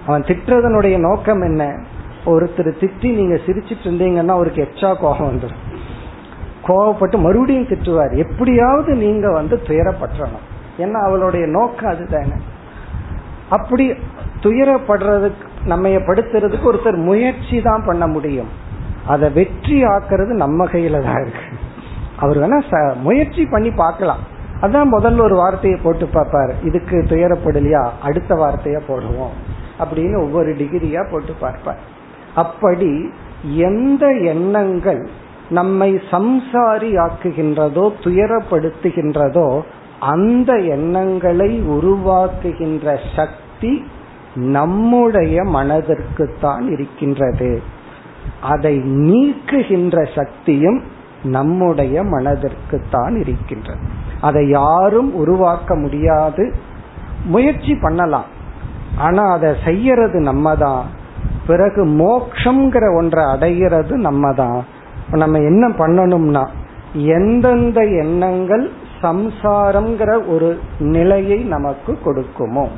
அவன் 0.06 0.22
திட்டுறதனுடைய 0.22 0.98
நோக்கம் 0.98 1.42
என்ன? 1.42 1.82
ஒருத்தர் 2.26 2.72
திட்டி 2.80 3.14
நீங்க 3.14 3.34
சிரிச்சிட்டு 3.34 3.84
இருந்தீங்கன்னா 3.84 4.28
அவருக்கு 4.28 4.68
எச்சா 4.72 5.00
கோபம் 5.00 5.30
வந்துடும் 5.30 5.74
கோவப்பட்டு 6.66 7.18
மறுபடியும் 7.18 7.68
திட்டுவார். 7.68 8.16
எப்படியாவது 8.16 8.94
நீங்க 8.94 9.32
வந்து 9.32 9.62
துயரப்பற்றணும் 9.66 10.46
ஏன்னா 10.78 10.92
அவளுடைய 10.92 11.46
நோக்கம் 11.46 11.90
அதுதானே. 11.90 12.32
அப்படி 13.48 13.90
துயரப்படுறதுக்கு 14.42 15.54
நம்ம 15.66 15.88
படுத்துறதுக்கு 15.88 16.66
ஒருத்தர் 16.70 16.98
முயற்சி 17.08 17.56
தான் 17.62 17.84
பண்ண 17.86 18.06
முடியும். 18.06 18.50
அதை 19.06 19.26
வெற்றி 19.30 19.76
ஆக்குறது 19.84 20.32
நம்ம 20.44 20.64
கையில 20.64 21.02
தான் 21.02 21.20
இருக்கு. 21.22 21.44
அவர் 22.16 22.38
வேணா 22.38 22.58
முயற்சி 23.02 23.44
பண்ணி 23.46 23.70
பார்க்கலாம். 23.70 24.22
அதான் 24.60 24.92
முதல்ல 24.92 25.20
ஒரு 25.20 25.36
வார்த்தையை 25.36 25.78
போட்டு 25.82 26.06
பார்ப்பாரு. 26.14 26.52
இதுக்கு 26.64 26.96
துயரப்படலையா? 27.08 27.84
அடுத்த 28.02 28.34
வார்த்தையா 28.34 28.80
போடுவோம். 28.88 29.34
அப்படின்னு 29.78 30.16
ஒவ்வொரு 30.16 30.50
டிகிரியா 30.52 31.02
போட்டு 31.10 31.32
பார்ப்பார். 31.40 31.82
அப்படி 32.34 32.90
எந்த 33.56 34.06
எண்ணங்கள் 34.32 35.02
நம்மை 35.48 35.90
சம்சாரி 36.10 36.90
ஆக்குகின்றதோ 37.04 37.84
துயரப்படுத்துகின்றதோ 38.04 39.48
அந்த 39.98 40.52
எண்ணங்களை 40.76 41.50
உருவாக்குகின்ற 41.76 42.96
சக்தி 43.16 43.72
நம்முடைய 44.36 45.42
மனதிற்குத்தான் 45.42 46.72
இருக்கின்றது. 46.72 47.62
அதை 48.40 48.78
நீக்குகின்ற 48.78 50.14
சக்தியும் 50.14 50.82
நம்முடைய 51.22 52.02
மனதிற்குத்தான் 52.02 53.20
இருக்கின்றது. 53.20 53.78
அதை 54.20 54.48
யாரும் 54.48 55.14
உருவாக்க 55.14 55.74
முடியாது. 55.74 56.54
முயற்சி 57.24 57.74
பண்ணலாம். 57.74 58.34
ஆனா 58.96 59.32
அதை 59.32 59.54
செய்யறது 59.64 60.20
நம்ம 60.20 60.56
தான் 60.56 60.84
பிறகு 61.46 61.84
மோக்ஷங்கிற 61.84 62.96
ஒன்றை 62.96 63.24
அடைகிறது 63.24 63.96
நம்ம 63.96 64.32
தான் 64.32 64.64
நம்ம 65.10 65.38
என்ன 65.38 65.68
பண்ணணும்னா 65.68 66.48
எந்தெந்த 66.92 67.84
எண்ணங்கள் 67.84 68.70
சம்சாரம்ங்கிற 69.02 70.28
ஒரு 70.28 70.58
நிலையை 70.78 71.38
நமக்கு 71.38 71.98
கொடுக்குமோ 72.04 72.68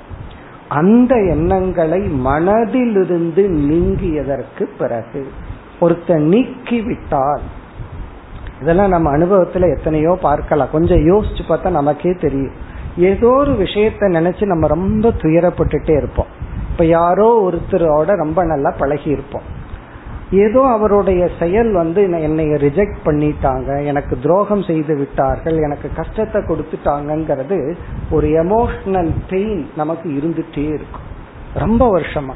அந்த 0.68 1.14
எண்ணங்களை 1.16 2.00
மனதிலிருந்து 2.00 3.42
நீங்கியதற்கு 3.70 4.64
பிறகு 4.78 5.30
ஒருத்த 5.80 6.08
நீக்கிவிட்டால் 6.08 7.40
இதெல்லாம் 8.60 8.88
நம்ம 8.88 9.16
அனுபவத்துல 9.16 9.76
எத்தனையோ 9.76 10.18
பார்க்கலாம். 10.22 10.68
கொஞ்சம் 10.72 10.98
யோசிச்சு 10.98 11.42
பார்த்தா 11.48 11.70
நமக்கே 11.70 12.12
தெரியும். 12.12 12.52
ஏதோ 12.96 13.28
ஒரு 13.28 13.52
விஷயத்த 13.52 14.00
நினைச்சு 14.00 14.44
நம்ம 14.46 14.66
ரொம்ப 14.66 15.08
துயரப்பட்டுட்டே 15.08 15.96
இருப்போம். 15.96 16.26
இப்ப 16.70 16.84
யாரோ 16.84 17.50
ஒருத்தரோட 17.50 18.16
ரொம்ப 18.16 18.44
நல்லா 18.44 18.74
பழகி 18.78 19.10
இருப்போம் 19.10 19.56
ஏதோ 20.30 20.66
அவருடைய 20.66 21.28
செயல் 21.38 21.72
வந்து 21.72 22.02
என்னை 22.02 22.44
ரிஜெக்ட் 22.44 22.96
பண்ணிட்டாங்க. 23.04 23.84
எனக்கு 23.84 24.18
துரோகம் 24.18 24.62
செய்து 24.62 24.96
விட்டார்கள். 24.96 25.56
எனக்கு 25.56 25.90
கஷ்டத்தை 25.96 26.42
கொடுத்துட்டாங்கிறது 26.42 27.76
ஒரு 28.10 28.28
எமோஷனல் 28.28 29.10
பெயின் 29.28 29.70
நமக்கு 29.76 30.10
இருந்துட்டே 30.10 30.64
இருக்கும். 30.64 31.06
ரொம்ப 31.54 31.98
வருஷமா. 31.98 32.32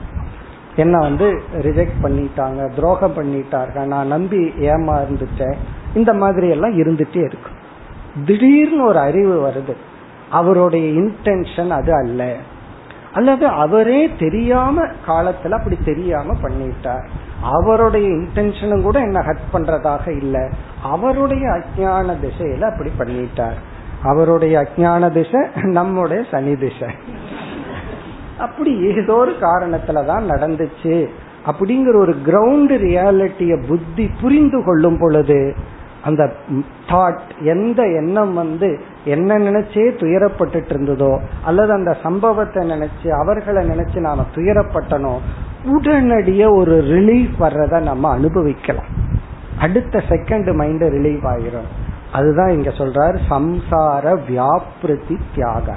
என்ன 0.77 0.99
வந்து 0.99 1.43
ரிஜெக்ட் 1.63 2.03
பண்ணிட்டாங்க 2.03 2.75
துரோகம் 2.75 3.15
பண்ணிட்டாங்க. 3.15 3.85
நான் 3.85 4.07
நம்பி 4.07 4.39
ஏமா 4.47 5.01
இருந்துட்டேன் 5.01 5.55
இந்த 5.95 6.15
மாதிரி 6.15 6.49
எல்லாம் 6.49 6.79
இருந்துட்டே 6.79 7.25
இருக்கும். 7.25 7.61
திடீர்னு 8.27 8.85
ஒரு 8.85 8.99
அறிவு 8.99 9.49
வருது. 9.49 9.75
அவருடைய 10.31 11.01
இன்டென்ஷன் 11.01 11.69
அது 11.69 11.95
அல்ல. 11.95 12.37
அல்லது 13.13 13.47
அவரே 13.47 14.11
தெரியாம 14.19 14.87
காலத்துல 15.07 15.51
அப்படி 15.51 15.79
தெரியாம 15.85 16.37
பண்ணிட்டார். 16.43 17.07
அவருடைய 17.43 18.09
இன்டென்ஷனும் 18.09 18.83
கூட 18.83 18.99
என்ன 18.99 19.21
ஹட் 19.21 19.57
பண்றதாக 19.57 20.17
இல்லை. 20.17 20.49
அவருடைய 20.83 21.49
அஜான 21.49 22.17
திசையில 22.23 22.61
அப்படி 22.61 22.91
பண்ணிட்டார். 22.99 23.55
அவருடைய 24.03 24.59
அஜான 24.59 25.13
திசை 25.13 25.49
நம்முடைய 25.55 26.25
சனி 26.31 26.57
திசை. 26.57 26.95
அப்படி 28.39 28.97
ஏதோ 28.97 29.15
ஒரு 29.15 29.35
காரணத்துலதான் 29.41 30.25
நடந்துச்சு. 30.29 31.09
அப்படிங்கிற 31.47 31.97
ஒரு 31.97 32.17
கிரவுண்ட் 32.27 32.71
ரியாலிட்டிய 32.71 33.67
புத்தி 33.69 34.11
புரிந்து 34.21 34.65
கொள்ளும் 34.65 34.99
பொழுது 34.99 35.55
அந்த 36.05 36.33
தாட் 36.89 37.21
எந்த 37.41 37.83
எண்ணம் 37.83 38.35
வந்து 38.35 38.81
என்ன 39.05 39.39
நினைச்சே 39.39 39.85
துயரப்பட்டுட்டு 40.01 40.73
இருந்ததோ 40.73 41.21
அல்லது 41.45 41.73
அந்த 41.73 41.97
சம்பவத்தை 42.03 42.71
நினைச்சு 42.71 43.09
அவர்களை 43.09 43.69
நினைச்சு 43.69 43.99
நாம 43.99 44.25
துயரப்பட்டனோ 44.35 45.15
உடனடியே 45.65 46.45
ஒரு 46.45 46.83
ரிலீஃப் 46.83 47.35
வர்றத 47.39 47.81
நம்ம 47.81 48.11
அனுபவிக்கலாம். 48.11 48.91
அடுத்த 49.59 50.03
செகண்ட் 50.09 50.55
மைண்ட் 50.55 50.83
ரிலீவ் 50.83 51.25
ஆயிரும். 51.25 51.69
அதுதான் 52.13 52.49
இங்க 52.49 52.71
சொல்றாரு 52.71 53.19
சம்சார 53.31 54.27
வியாபிருத்தி 54.27 55.19
தியாக 55.35 55.75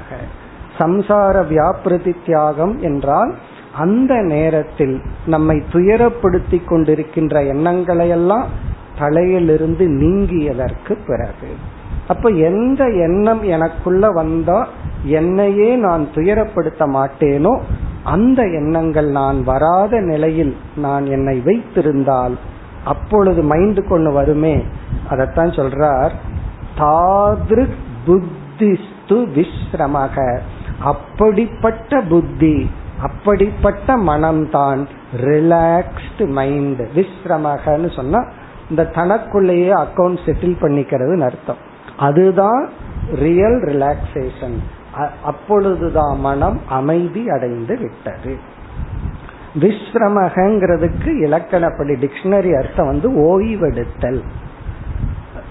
சம்சார 0.77 1.47
வியாபிருத்தி 1.47 2.15
தியாகம் 2.25 2.79
என்றால் 2.79 3.35
அந்த 3.77 4.15
நேரத்தில் 4.15 5.01
நம்மை 5.25 5.63
துயரப்படுத்தி 5.73 6.59
கொண்டிருக்கின்ற 6.65 7.35
எண்ணங்களையெல்லாம் 7.53 8.45
தலையிலிருந்து 8.99 9.85
நீங்கியதற்கு 9.87 10.93
பிறகு. 11.07 11.49
அப்ப 12.07 12.29
எந்த 12.29 12.89
எண்ணம் 12.89 13.43
எனக்குள்ள 13.43 14.11
வந்தா 14.11 14.67
என்னையே 15.03 15.75
நான் 15.75 16.07
துயரப்படுத்த 16.15 16.83
மாட்டேனோ 16.95 17.61
அந்த 18.03 18.41
எண்ணங்கள் 18.43 19.09
நான் 19.09 19.43
வராத 19.43 19.99
நிலையில் 19.99 20.57
நான் 20.75 21.05
என்னை 21.05 21.41
வைத்திருந்தால் 21.45 22.37
அப்பொழுது 22.85 23.41
மைண்டு 23.43 23.87
கொண்டு 23.87 24.11
வருமே. 24.11 24.63
அதத்தான் 25.09 25.51
சொல்றார் 25.57 26.11
தாதிரு 26.77 27.67
புத்திஸ்து 28.07 29.17
விஸ்ரமக. 29.37 30.39
அப்படிப்பட்ட 30.79 32.01
புத்தி 32.01 32.69
அப்படிப்பட்ட 33.01 33.95
மனம்தான் 33.97 34.87
ரிலாக்ஸ்டு 35.21 36.27
மைண்ட் 36.27 36.81
விஸ்ரமகன்னு 36.95 37.95
சொன்னா 37.95 38.25
இந்த 38.69 38.85
தனக்குள்ளேயே 38.85 39.73
அக்கௌண்ட் 39.73 40.19
செட்டில் 40.25 40.57
பண்ணிக்கிறதுன்னு 40.61 41.21
அர்த்தம். 41.21 41.57
அதுதான் 41.97 42.69
ரியல் 43.13 43.61
ரிலாக்ஸேஷன் 43.63 44.57
அப்பொழுதுதான் 45.23 46.19
மனம் 46.19 46.59
அமைதி 46.69 47.29
அடைந்து 47.29 47.77
விட்டது. 47.77 48.37
விஸ்ரமகங்கிறதுக்கு 49.59 51.11
இலக்கணப்படி 51.25 51.93
டிக்ஷனரி 52.03 52.57
அர்த்தம் 52.57 52.87
வந்து 52.87 53.09
ஓய்வெடுத்தல். 53.09 54.21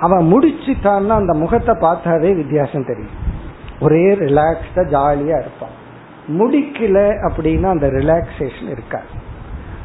அவன் 0.00 0.32
முடிச்சிட்டான்னா 0.32 1.08
அந்த 1.08 1.34
முகத்தை 1.34 1.74
பார்த்தாவே 1.74 2.36
வித்தியாசம் 2.36 2.86
தெரியும். 2.86 3.32
ஒரே 3.80 4.14
ரிலாக்ஸ்டா 4.14 4.76
ஜாலியா 4.76 5.38
இருப்பான். 5.38 5.82
முடிக்கல 6.28 7.28
அப்படின்னா 7.28 7.64
அந்த 7.64 7.86
ரிலாக்ஸேஷன் 7.86 8.70
இருக்காது. 8.70 9.06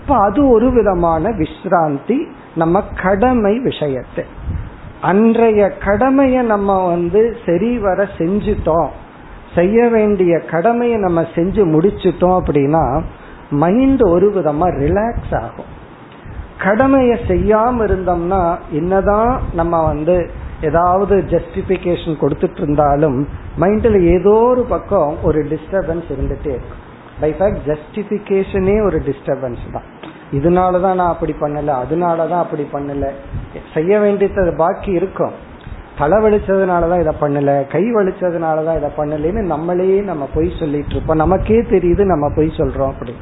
இப்ப 0.02 0.18
அது 0.18 0.50
ஒரு 0.50 0.72
விதமான 0.72 1.30
விஸ்ராந்தி 1.30 2.32
நம்ம 2.56 2.84
கடமை 3.04 3.60
விஷயத்தை. 3.60 4.26
அன்றைய 5.02 5.70
கடமையை 5.70 6.44
நம்ம 6.44 6.88
வந்து 6.88 7.38
சரி 7.46 7.78
வர 7.78 8.08
செஞ்சுட்டோம். 8.18 8.88
செய்ய 9.56 9.88
வேண்டிய 9.88 10.40
கடமையை 10.40 10.98
நம்ம 10.98 11.22
செஞ்சு 11.22 11.62
முடிச்சிட்டோம் 11.76 12.40
அப்படின்னா 12.40 13.02
மைண்ட் 13.50 14.02
ஒரு 14.02 14.32
விதமா 14.36 14.68
ரிலாக்ஸ் 14.84 15.42
ஆகும். 15.42 15.78
கடமையை 16.58 17.18
செய்யாம 17.28 17.84
இருந்தோம்னா 17.88 18.58
என்னதான் 18.72 19.42
நம்ம 19.54 19.86
வந்து 19.86 20.30
ஏதாவது 20.62 21.24
ஜஸ்டிபிகேஷன் 21.30 22.22
கொடுத்துட்டு 22.22 22.62
இருந்தாலும் 22.62 23.28
மைண்ட்ல 23.60 24.02
ஏதோ 24.02 24.30
ஒரு 24.30 24.64
பக்கம் 24.64 25.18
ஒரு 25.24 25.44
டிஸ்டர்பன்ஸ் 25.44 26.10
இருந்துட்டே 26.10 26.48
இருக்கும். 26.48 26.88
பை 27.20 27.36
ஃபேக்ட் 27.40 27.60
ஜஸ்டிபிகேஷனே 27.66 28.86
ஒரு 28.86 29.02
டிஸ்டர்பன்ஸ் 29.06 29.72
தான். 29.72 29.99
இதனாலதான் 30.32 30.96
நான் 30.96 31.00
அப்படி 31.00 31.36
பண்ணல 31.42 31.76
அதனாலதான் 31.76 32.40
அப்படி 32.40 32.68
பண்ணல. 32.74 33.10
செய்ய 33.74 34.00
வேண்டியது 34.00 34.54
பாக்கி 34.58 34.92
இருக்கும். 34.92 35.32
தலை 35.98 36.18
வலிச்சதுனாலதான் 36.18 37.00
இதை 37.00 37.16
பண்ணல 37.22 37.68
கை 37.68 37.84
வலிச்சதுனாலதான் 37.84 38.78
இதை 38.78 38.90
பண்ணலன்னு 38.98 39.46
நம்மளே 39.46 40.00
நம்ம 40.02 40.30
பொய் 40.34 40.54
சொல்லிட்டு 40.60 40.90
இருப்போம். 40.90 41.16
நமக்கே 41.16 41.62
தெரியுது 41.62 42.04
நம்ம 42.06 42.32
பொய் 42.36 42.54
சொல்றோம் 42.58 42.92
அப்படி. 42.92 43.14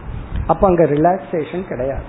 அப்ப 0.48 0.68
அங்க 0.68 0.84
ரிலாக்ஸேஷன் 0.84 1.68
கிடையாது. 1.68 2.04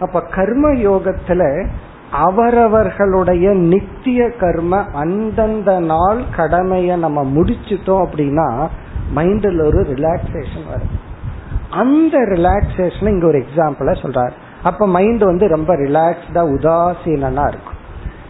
அப்ப 0.00 0.20
கர்ம 0.20 0.72
யோகத்துல 0.72 1.66
அவரவர்களுடைய 2.12 3.50
நித்திய 3.50 4.30
கர்ம 4.30 4.84
அந்தந்த 4.92 5.80
நாள் 5.80 6.22
கடமைய 6.36 6.98
நம்ம 6.98 7.22
முடிச்சிட்டோம் 7.24 8.06
அப்படின்னா 8.06 8.68
மைண்டில் 9.16 9.64
ஒரு 9.64 9.80
ரிலாக்ஸேஷன் 9.82 10.68
வரும் 10.68 11.03
அந்த 11.74 12.18
ரிலாக்ஸேஷன் 12.18 13.08
இங்க 13.08 13.26
ஒரு 13.26 13.38
எக்ஸாம்பிள 13.38 13.92
சொல்றாரு. 14.02 14.32
அப்ப 14.62 14.86
மைண்ட் 14.86 15.22
வந்து 15.22 15.48
ரொம்ப 15.48 15.76
ரிலாக்ஸ்டா 15.76 16.42
உதாசீனா 16.54 17.48
இருக்கும். 17.48 17.78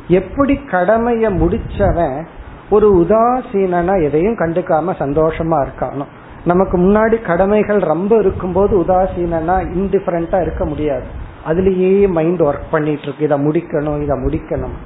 எப்படி 0.09 0.61
கடமைய 0.71 1.27
முடிச்சவன் 1.33 2.25
ஒரு 2.71 3.07
உதாசீனா 3.07 4.03
எதையும் 4.03 4.37
கண்டுக்காம 4.37 4.95
சந்தோஷமா 4.99 5.67
இருக்கானோ. 5.67 6.05
நமக்கு 6.45 6.79
முன்னாடி 6.79 7.23
கடமைகள் 7.23 7.79
ரொம்ப 7.79 8.17
இருக்கும்போது 8.17 8.81
உதாசீனா 8.81 9.63
இன்டிஃபரண்டா 9.77 10.41
இருக்க 10.41 10.65
முடியாது. 10.65 11.05
அதுலேயே 11.47 12.09
மைண்ட் 12.09 12.41
ஒர்க் 12.41 12.71
பண்ணிட்டு 12.71 13.03
இருக்கு. 13.03 13.25
இதை 13.25 13.47
முடிக்கணும் 13.47 14.03
இதை 14.03 14.17
முடிக்கணும். 14.19 14.77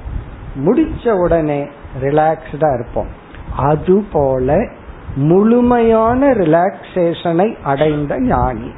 முடிச்ச 0.64 1.12
உடனே 1.12 1.68
ரிலாக்ஸ்டா 2.00 2.74
இருப்போம். 2.74 3.06
அது 3.56 4.04
போல 4.12 4.66
முழுமையான 5.14 6.32
ரிலாக்ஸேஷனை 6.32 7.62
அடைந்த 7.62 8.20
ஞானி. 8.20 8.72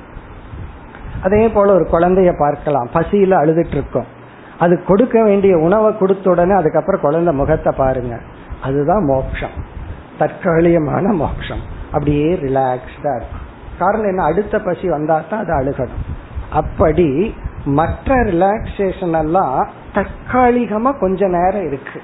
அதே 1.22 1.48
போல 1.48 1.74
ஒரு 1.74 1.86
குழந்தைய 1.92 2.38
பார்க்கலாம். 2.38 2.88
பசியில 2.94 3.34
அழுதுட்டு 3.34 3.74
இருக்கோம் 3.74 4.18
அது 4.58 4.84
கொடுக்க 4.84 5.22
வேண்டிய 5.22 5.58
உணவை 5.58 5.98
கொடுத்த 5.98 6.30
உடனே 6.30 6.52
அதுக்கப்புறம் 6.52 7.00
குழந்தை 7.00 7.34
முகத்தை 7.34 7.72
பாருங்க. 7.76 8.18
அதுதான் 8.62 9.04
மோட்சம். 9.04 9.78
தற்காலிகமான 10.18 11.12
மோட்சம். 11.12 11.60
அப்படியே 11.86 12.34
ரிலாக்ஸ்டா 12.34 13.16
இருக்கும். 13.16 13.48
காரணம் 13.78 14.06
என்ன? 14.06 14.22
அடுத்த 14.22 14.58
பசி 14.58 14.88
வந்தா 14.88 15.22
தான் 15.30 15.40
அது 15.40 15.54
அழுகணும். 15.60 16.12
அப்படி 16.50 17.34
மற்ற 17.64 18.14
ரிலாக்ஸேஷன் 18.14 19.18
எல்லாம் 19.18 19.68
தற்காலிகமா 19.94 20.98
கொஞ்ச 20.98 21.26
நேரம் 21.26 21.66
இருக்கு. 21.66 22.00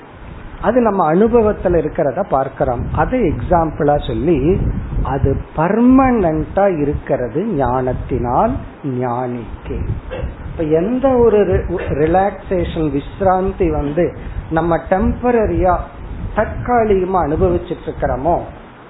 அது 0.63 0.81
நம்ம 0.81 1.15
அனுபவத்துல 1.15 1.81
இருக்கிறத 1.83 2.23
பார்க்கிறோம். 2.29 2.83
அதை 2.93 3.21
எக்ஸாம்பிளா 3.21 4.07
சொல்லி 4.07 4.61
அது 5.03 5.37
பர்மனண்டா 5.57 6.81
இருக்கிறது 6.83 7.45
ஞானத்தினால் 7.45 8.53
ஞானிக்கு. 8.85 9.79
இப்ப 10.51 10.63
எந்த 10.63 11.09
ஒரு 11.17 11.39
ரிலாக்ஸேஷன் 11.77 12.89
விஸ்ராந்தி 12.97 13.71
வந்து 13.71 14.17
நம்ம 14.51 14.77
டெம்பரரியா 14.77 15.77
தற்காலிகமா 16.37 17.19
அனுபவிச்சுட்டு 17.27 17.87
இருக்கிறோமோ 17.87 18.37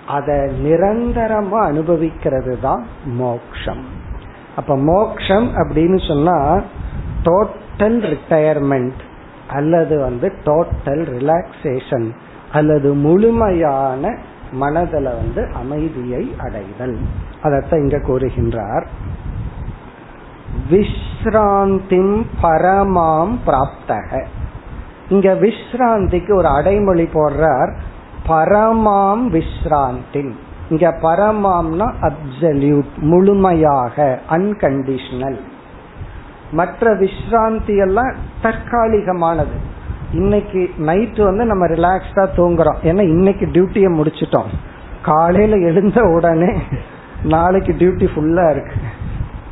அதை 0.07 0.35
நிரந்தரமா 0.35 1.61
அனுபவிக்கிறது 1.62 2.59
தான் 2.61 2.83
மோக்ஷம். 3.05 3.85
அப்ப 4.57 4.76
மோக்ஷம் 4.76 5.48
அப்படின்னு 5.55 6.09
சொன்னா 6.09 6.61
டோட்டல் 7.22 7.98
ரிட்டையர்மெண்ட் 8.12 9.00
அல்லது 9.48 10.00
வந்து 10.00 10.32
டோட்டல் 10.44 11.06
ரிலாக்ஸேஷன் 11.18 12.11
அல்லது 12.52 12.94
முழுமையான 12.94 14.16
மனதில் 14.52 15.04
வந்து 15.04 15.48
அமைதியை 15.54 16.35
அடைதல். 16.38 16.98
அதத்தான் 17.42 17.76
இங்க 17.76 17.96
கூறுகின்றார். 17.96 18.87
விஸ்ராந்திம் 20.70 22.22
பரமாம் 22.42 23.37
பிராப்தக. 23.46 24.24
இங்க 25.09 25.32
விஸ்ராந்திக்கு 25.32 26.35
ஒரு 26.35 26.46
அடைமொழி 26.46 27.09
போடுறார். 27.12 27.76
பரமாம் 28.28 29.28
விஸ்ராந்திம் 29.30 30.32
இங்க 30.70 30.90
பரமாம்னா 30.90 31.92
அப்சல்யூட் 32.00 32.96
முழுமையாக 32.96 34.18
அன்கண்டிஷனல் 34.30 35.40
மற்ற 36.52 36.94
விஸ்ராந்தி 36.94 37.76
எல்லாம் 37.76 38.14
தற்காலிகமானது. 38.42 39.56
இன்னைக்கு 40.12 40.70
நைட்டு 40.78 41.22
வந்து 41.22 41.44
நம்ம 41.44 41.66
ரிலாக்ஸ்டா 41.66 42.24
தூங்குறோம். 42.37 42.78
ஏன்னா 42.82 43.00
இன்னைக்கு 43.00 43.46
டியூட்டியை 43.46 43.90
முடிச்சிட்டோம். 43.98 44.46
காலையில 45.02 45.56
எழுந்த 45.56 46.02
உடனே 46.02 46.56
நாளைக்கு 47.22 47.72
டியூட்டி 47.72 48.09
ஃபுல்லா 48.14 48.50
இருக்கு. 48.50 48.74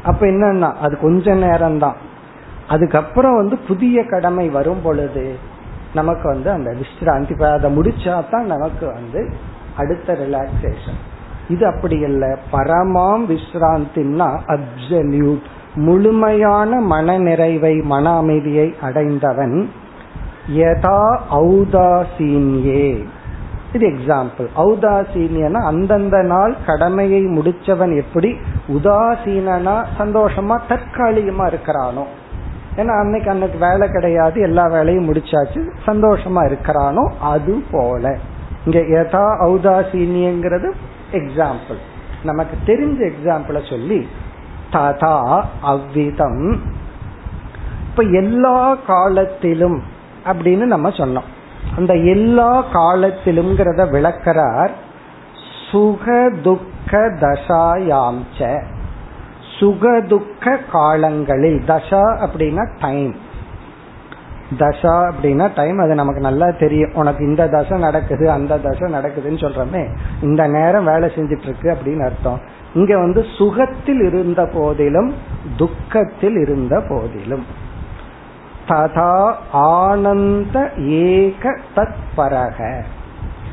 அப்ப 0.04 0.26
என்னன்னா 0.26 0.74
அது 0.74 0.98
கொஞ்ச 0.98 1.34
நேரம் 1.34 1.78
தான் 1.78 1.94
அதுக்கப்புறம் 2.68 3.36
வந்து 3.36 3.58
புதிய 3.58 4.04
கடமை 4.04 4.48
வரும் 4.48 4.82
பொழுது 4.82 5.38
நமக்கு 5.94 6.28
வந்து 6.28 6.50
அந்த 6.50 6.76
விஸ்ராந்தி 6.80 7.44
அதை 7.52 7.76
முடிச்சா 7.76 8.30
தான் 8.30 8.46
நமக்கு 8.46 8.86
வந்து 8.86 9.30
அடுத்த 9.76 10.12
ரிலாக்ஸேஷன் 10.12 11.00
இது 11.48 11.66
அப்படி 11.66 11.98
இல்லை. 11.98 12.28
பரமாம் 12.52 13.24
விஸ்ராந்தின்னா 13.28 14.38
அப்சல்யூட் 14.46 15.46
முழுமையான 15.76 16.80
மன 16.80 17.18
நிறைவை 17.18 17.74
மன 17.74 18.16
அமைதியை 18.16 18.74
அடைந்தவன் 18.82 19.70
யதா 20.48 21.16
ஔதாசீன்யே. 21.30 23.04
இது 23.72 23.90
எக்ஸாம்பிள் 23.90 24.48
ஔதாசீனியனா 24.56 25.62
அந்தந்த 25.64 26.22
நாள் 26.22 26.56
கடமையை 26.66 27.22
முடிச்சவன் 27.24 27.96
எப்படி 27.96 28.36
உதாசீனா 28.68 29.84
சந்தோஷமா 29.98 30.58
தற்காலிகமா 30.68 31.46
இருக்கிறானோ. 31.52 32.04
ஏன்னா 32.76 33.00
அன்னைக்கு 33.00 33.30
அன்னைக்கு 33.30 33.58
வேலை 33.58 33.88
கிடையாது 33.88 34.40
எல்லா 34.40 34.66
வேலையும் 34.66 35.12
முடிச்சாச்சு 35.12 35.68
சந்தோஷமா 35.86 36.42
இருக்கிறானோ 36.50 37.08
அது 37.20 37.62
போல. 37.70 38.18
இங்க 38.64 38.78
யதா 38.78 39.26
ஔதாசீனியங்கிறது 39.40 40.70
எக்ஸாம்பிள் 41.12 41.80
நமக்கு 42.24 42.56
தெரிஞ்ச 42.66 43.12
எக்ஸாம்பிளை 43.12 43.70
சொல்லி 43.70 44.08
ததா 44.74 45.16
அவ்விதம். 45.62 46.44
இப்ப 47.90 48.02
எல்லா 48.02 48.74
காலத்திலும் 48.86 49.78
அப்படின்னு 50.26 50.64
நம்ம 50.74 50.88
சொன்னோம். 50.88 51.28
அந்த 51.76 51.92
எல்லா 52.14 52.50
காலத்திலும்ங்கிறத 52.72 53.82
விளக்கிறார் 53.90 54.72
சுக 55.70 56.30
துக்க 56.42 57.00
தசாயாம்ச 57.20 58.40
சுகதுக்க 59.58 60.56
காலங்களில் 60.72 61.60
தசா 61.66 62.02
அப்படின்னா 62.24 62.64
டைம் 62.80 63.14
தசா 64.58 64.94
அப்படின்னா 65.10 65.46
டைம் 65.54 65.78
அது 65.78 65.94
நமக்கு 65.94 66.20
நல்லா 66.20 66.48
தெரியும். 66.50 66.94
உனக்கு 66.94 67.22
இந்த 67.26 67.48
தசை 67.48 67.78
நடக்குது 67.78 68.30
அந்த 68.30 68.58
தசை 68.58 68.92
நடக்குதுன்னு 68.92 69.44
சொல்றமே. 69.44 69.82
இந்த 70.22 70.42
நேரம் 70.46 70.84
வேலை 70.84 71.08
செஞ்சிட்டு 71.14 71.46
இருக்கு 71.48 71.68
அப்படின்னு 71.72 72.04
அர்த்தம். 72.04 72.40
இங்க 72.74 72.98
வந்து 72.98 73.26
சுகத்தில் 73.38 74.00
இருந்த 74.00 74.46
போதிலும் 74.46 75.14
துக்கத்தில் 75.56 76.36
இருந்த 76.36 76.82
போதிலும். 76.88 77.46
ததா 78.68 79.34
ஆனந்த 79.52 80.70
ஏக 80.86 81.58
தத்பரக 81.76 82.82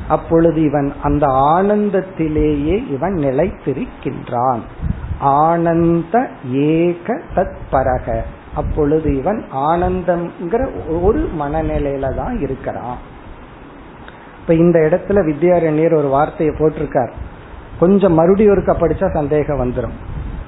அப்பொழுது 0.08 0.62
இவன் 0.62 0.92
அந்த 1.02 1.26
ஆனந்தத்திலேயே 1.26 2.90
இவன் 2.90 3.14
நிலைத்திருக்கின்றான். 3.14 4.60
ஆனந்த 5.18 6.28
ஏக 6.52 7.20
தத்பரக 7.34 8.20
அப்பொழுது 8.54 9.16
இவன் 9.16 9.44
ஆனந்தம்ங்கிற 9.54 10.62
ஒரு 11.02 11.30
மனநிலையில 11.40 12.14
தான் 12.14 12.40
இருக்கிறான். 12.40 12.96
இப்ப 14.40 14.54
இந்த 14.54 14.78
இடத்துல 14.78 15.18
வித்யாரண்யர் 15.28 15.96
ஒரு 15.96 16.08
வார்த்தையை 16.08 16.54
போட்டிருக்கார். 16.58 17.12
கொஞ்சம் 17.82 18.16
மறுபடியும் 18.20 18.54
ஒருக்க 18.54 18.72
படிச்சா 18.82 19.08
சந்தேகம் 19.12 19.62
வந்துடும் 19.62 19.96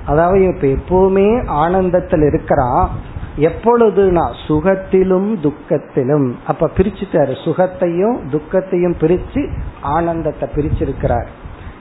அதாவது 0.06 0.46
இப்ப 0.52 0.66
எப்பவுமே 0.76 1.28
ஆனந்தத்தில் 1.62 2.24
இருக்கிறான் 2.30 2.86
எப்பொழுதுனா 3.46 4.24
சுகத்திலும் 4.46 5.30
துக்கத்திலும். 5.44 6.26
அப்ப 6.46 6.68
பிரிச்சுட்டாரு. 6.76 7.32
சுகத்தையும் 7.46 8.18
துக்கத்தையும் 8.30 8.96
பிரிச்சு 9.00 9.42
ஆனந்தத்தை 9.94 10.46
பிரிச்சிருக்கிறார். 10.56 11.28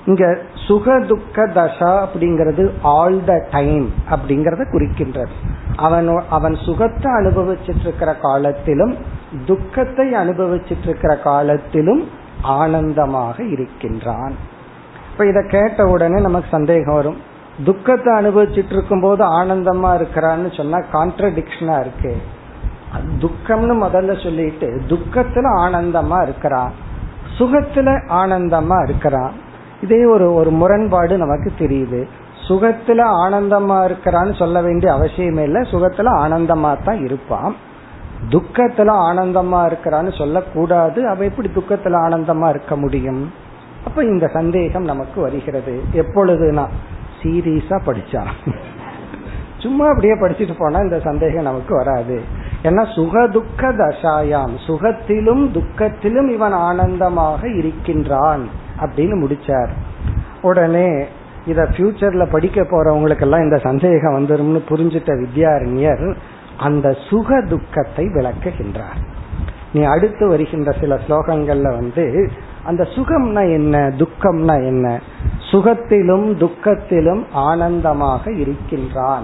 இங்க 0.06 0.24
சுக 0.68 0.96
துக்க 1.10 1.46
தசா 1.58 1.92
அப்படிங்கிறது 2.06 2.64
ஆல் 2.94 3.20
த 3.26 3.34
டைம் 3.52 3.86
அப்படிங்கறத 4.10 4.64
குறிக்கின்றது. 4.72 5.34
அவன் 5.78 6.10
அவன் 6.30 6.56
சுகத்தை 6.66 7.12
அனுபவிச்சிட்டு 7.20 7.86
இருக்கிற 7.88 8.12
காலத்திலும் 8.26 8.96
துக்கத்தை 9.46 10.08
அனுபவிச்சிட்டு 10.14 10.88
இருக்கிற 10.90 11.14
காலத்திலும் 11.30 12.04
ஆனந்தமாக 12.60 13.38
இருக்கின்றான். 13.54 14.36
இப்ப 15.14 15.26
இத 15.26 15.42
கேட்ட 15.50 15.86
உடனே 15.86 16.20
நமக்கு 16.22 16.48
சந்தேகம் 16.52 16.94
வரும். 16.94 17.18
துக்கத்தை 17.66 18.12
அனுபவிச்சுட்டு 18.14 18.74
இருக்கும் 18.76 19.02
போது 19.02 19.24
ஆனந்தமா 19.42 19.90
இருக்கிறான்னு 20.00 20.50
சொன்னா 20.58 20.78
கான்ட்ரடிக்ஷனா 20.94 21.76
இருக்கு. 21.80 22.14
துக்கம்னு 23.22 23.76
முதல்ல 23.84 24.24
சொல்லிட்டு 24.24 24.68
துக்கத்துல 24.88 25.46
ஆனந்தமா 25.66 26.18
இருக்கிறான் 26.22 26.72
சுகத்துல 27.40 27.90
ஆனந்தமா 28.22 28.78
இருக்கிறான் 28.84 29.34
இதே 29.82 30.02
ஒரு 30.06 30.28
ஒரு 30.34 30.50
முரண்பாடு 30.52 31.14
நமக்கு 31.18 31.52
தெரியுது. 31.60 32.02
சுகத்துல 32.48 33.02
ஆனந்தமா 33.24 33.78
இருக்கிறான்னு 33.88 34.34
சொல்ல 34.38 34.58
வேண்டிய 34.62 34.90
அவசியமே 34.94 35.44
இல்லை. 35.44 35.62
சுகத்துல 35.72 36.10
ஆனந்தமா 36.24 36.72
தான் 36.84 37.02
இருப்பான் 37.06 37.56
துக்கத்துல 38.30 38.90
ஆனந்தமா 39.10 39.62
இருக்கிறான்னு 39.70 40.18
சொல்லக்கூடாது. 40.18 41.00
அவ 41.08 41.24
எப்படி 41.24 41.50
துக்கத்துல 41.56 41.96
ஆனந்தமா 42.06 42.50
இருக்க 42.50 42.76
முடியும்? 42.76 43.24
அப்ப 43.86 44.04
இந்த 44.04 44.28
சந்தேகம் 44.28 44.84
நமக்கு 44.84 45.22
வருகிறது. 45.22 45.74
எப்பொழுதுனா 45.94 46.66
சீரியஸா 47.22 47.78
படிச்சான் 47.86 48.32
சும்மா 49.58 49.86
அப்படியே 49.88 50.14
படிச்சுட்டு 50.14 50.56
போனா 50.58 50.80
இந்த 50.80 51.00
சந்தேகம் 51.00 51.44
நமக்கு 51.44 51.76
வராது. 51.76 52.22
ஏன்னா 52.64 52.84
சுக 52.96 53.28
துக்க 53.28 53.72
தசாயாம். 53.72 54.54
சுகத்திலும் 54.68 55.44
துக்கத்திலும் 55.52 56.30
இவன் 56.30 56.52
ஆனந்தமாக 56.52 57.50
இருக்கின்றான் 57.50 58.44
அப்படின்னு 58.82 59.16
முடிச்சார். 59.24 59.72
உடனே 60.42 61.06
இத 61.46 61.62
ஃபியூச்சர்ல 61.64 62.26
படிக்க 62.32 62.62
போறவங்களுக்கு 62.62 63.22
எல்லாம் 63.22 63.42
இந்த 63.42 63.58
சந்தேகம் 63.58 64.16
வந்துரும்னு 64.18 64.62
புரிஞ்சிட்ட 64.70 65.12
வித்யாரண்யர் 65.24 66.16
அந்த 66.58 66.96
சுக 67.10 67.42
துக்கத்தை 67.50 68.06
விளக்குகின்றார். 68.06 69.00
நீ 69.74 69.84
அடுத்து 69.84 70.28
வருகின்ற 70.28 70.72
சில 70.80 71.00
ஸ்லோகங்கள்ல 71.08 71.70
வந்து 71.80 72.32
அந்த 72.66 72.84
சுகம்னா 72.84 73.52
என்ன? 73.52 73.92
துக்கம்னா 73.98 74.56
என்ன? 74.66 75.00
சுகத்திலும் 75.52 76.28
துக்கத்திலும் 76.34 77.24
ஆனந்தமாக 77.32 78.32
இருக்கின்றான். 78.32 79.24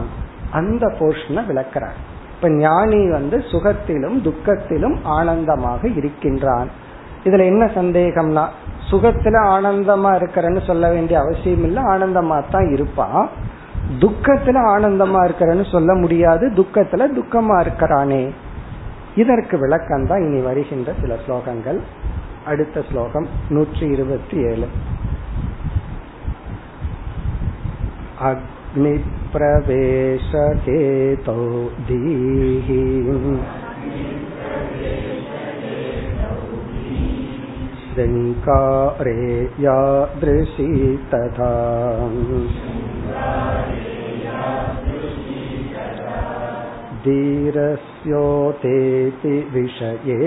அந்த 0.52 0.88
போர்ஷனை 0.99 1.45
விளக்கிறார். 1.45 1.97
இப்ப 2.36 2.49
ஞானி 2.49 3.10
வந்து 3.10 3.38
சுகத்திலும் 3.38 4.17
துக்கத்திலும் 4.23 4.97
ஆனந்தமாக 5.04 5.88
இருக்கின்றான். 5.88 6.69
இதுல 7.23 7.45
என்ன 7.45 7.65
சந்தேகம்னா 7.65 8.47
சுகத்துல 8.91 9.38
ஆனந்தமா 9.45 10.12
இருக்கிறேன்னு 10.15 10.65
சொல்ல 10.65 10.89
வேண்டிய 10.89 11.19
அவசியம் 11.19 11.63
இல்லை 11.63 11.84
ஆனந்தமா 11.84 12.43
தான் 12.52 12.71
இருப்பான். 12.71 13.30
துக்கத்துல 13.99 14.58
ஆனந்தமா 14.75 15.30
இருக்கிறேன்னு 15.30 15.71
சொல்ல 15.71 15.93
முடியாது 15.93 16.49
துக்கத்துல 16.49 17.08
துக்கமா 17.15 17.60
இருக்கிறானே. 17.60 18.32
இதற்கு 19.15 19.60
விளக்கம் 19.60 20.08
தான் 20.08 20.21
இனி 20.21 20.41
வருகின்ற 20.41 20.93
சில 21.02 21.15
ஸ்லோகங்கள். 21.28 21.80
அடுத்த 22.49 22.85
ஸ்லோகம் 22.90 23.29
நூற்றி 23.51 23.88
இருபத்தி 23.88 24.51
ஏழு 24.51 24.68
அக்னி 28.31 28.94
प्रवेशकेतौ 29.35 31.40
धीः 31.88 32.68
शृङ्कारे 37.87 39.12
यादृशी 39.61 40.97
तथा 41.11 41.51
धीरस्योतेति 47.97 49.35
विषये 49.55 50.18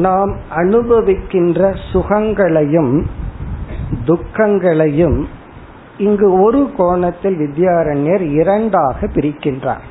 நாம் 0.04 0.38
அனுபவிக்கின்ற 0.56 1.76
சுகங்களையும் 1.92 3.08
துக்கங்களையும் 4.06 5.28
இங்கு 5.98 6.42
ஒரு 6.42 6.70
கோணத்தில் 6.78 7.36
வித்யாரண்யர் 7.36 8.42
இரண்டாக 8.42 9.08
பிரிக்கின்றார் 9.08 9.82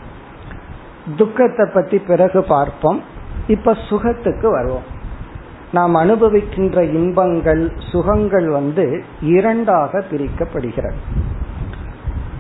துக்கத்தை 1.17 1.71
பத்தி 1.75 1.99
பிறகு 1.99 2.43
பார்ப்போம் 2.43 3.03
இப்ப 3.47 3.77
சுகத்துக்கு 3.89 4.51
வருவோம் 4.51 4.97
நாம் 5.74 5.96
அனுபவிக்கின்ற 5.96 6.82
இன்பங்கள் 6.94 7.72
சுகங்கள் 7.92 8.50
வந்து 8.50 9.04
இரண்டாக 9.22 10.04
பிரிக்கப்படுகிறது. 10.12 11.00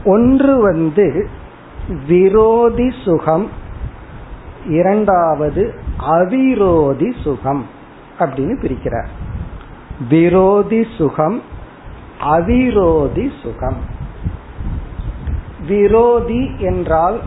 ஒன்று 0.05 0.61
வந்து 0.61 1.27
விரோதி 2.07 2.91
சுகம் 3.05 3.49
இரண்டாவது 4.67 5.73
அவிரோதி 5.99 7.13
சுகம் 7.23 7.65
அப்படின்னு 8.19 8.55
பிரிக்கிறார். 8.61 9.09
விரோதி 10.09 10.87
சுகம் 10.97 11.41
அவிரோதி 12.23 13.31
சுகம். 13.43 13.77
விரோதி 15.67 16.51
என்றால் 16.59 17.19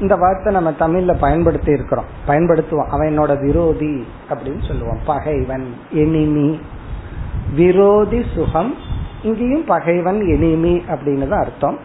இந்த 0.00 0.16
வார்த்தை 0.16 0.52
நம்ம 0.52 0.70
தமிழ்ல 0.70 1.16
பயன்படுத்தி 1.20 1.72
இருக்கிறோம். 1.72 2.04
பயன்படுத்துவோம். 2.26 2.88
அவன் 2.88 3.20
என்னோட 3.20 3.40
விரோதி 3.40 4.06
அப்படின்னு 4.30 4.68
சொல்லுவோம். 4.68 4.98
பகைவன் 5.06 5.74
எனிமி. 5.94 6.60
விரோதி 7.54 8.24
சுகம் 8.34 8.74
இங்கேயும் 9.22 9.64
பகைவன் 9.64 10.20
எனிமி 10.20 10.82
அப்படின்னு 10.88 11.28
தான் 11.28 11.40
அர்த்தம். 11.40 11.78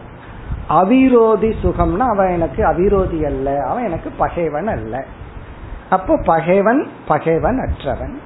அவிரோதி 0.68 1.52
சுகம்னா 1.62 1.96
அவன் 1.96 2.30
எனக்கு 2.30 2.64
அவிரோதி 2.64 3.24
அல்ல 3.24 3.62
அவன் 3.66 3.84
எனக்கு 3.84 4.10
பகைவன் 4.16 4.66
அல்ல. 4.66 5.04
அப்போ 5.90 6.20
பகைவன் 6.24 6.86
பகைவன் 7.06 7.58
அற்றவன். 7.58 8.18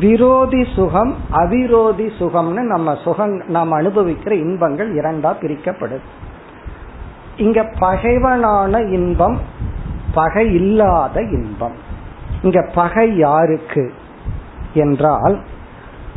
விரோதி 0.00 0.66
சுகம் 0.76 1.14
அவிரோதி 1.32 2.10
சுகம்னு 2.18 2.60
நம்ம 2.60 2.94
சுகம் 2.94 3.42
நாம் 3.46 3.72
அனுபவிக்கிற 3.72 4.30
இன்பங்கள் 4.30 4.94
இரண்டா 4.94 5.34
பிரிக்கப்படுது 5.40 6.00
இங்க 7.38 7.62
பகைவனான 7.78 8.80
இன்பம் 8.82 9.38
பகை 10.14 10.52
இல்லாத 10.52 11.22
இன்பம். 11.22 11.76
இங்க 12.42 12.70
பகை 12.74 13.16
யாருக்கு 13.16 13.92
என்றால் 14.74 15.40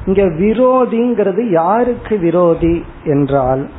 இங்க 0.05 0.23
விரோதிங்கிறது 0.23 1.49
யாருக்கு 1.49 2.17
விரோதி 2.17 2.85
என்றால் 3.03 3.69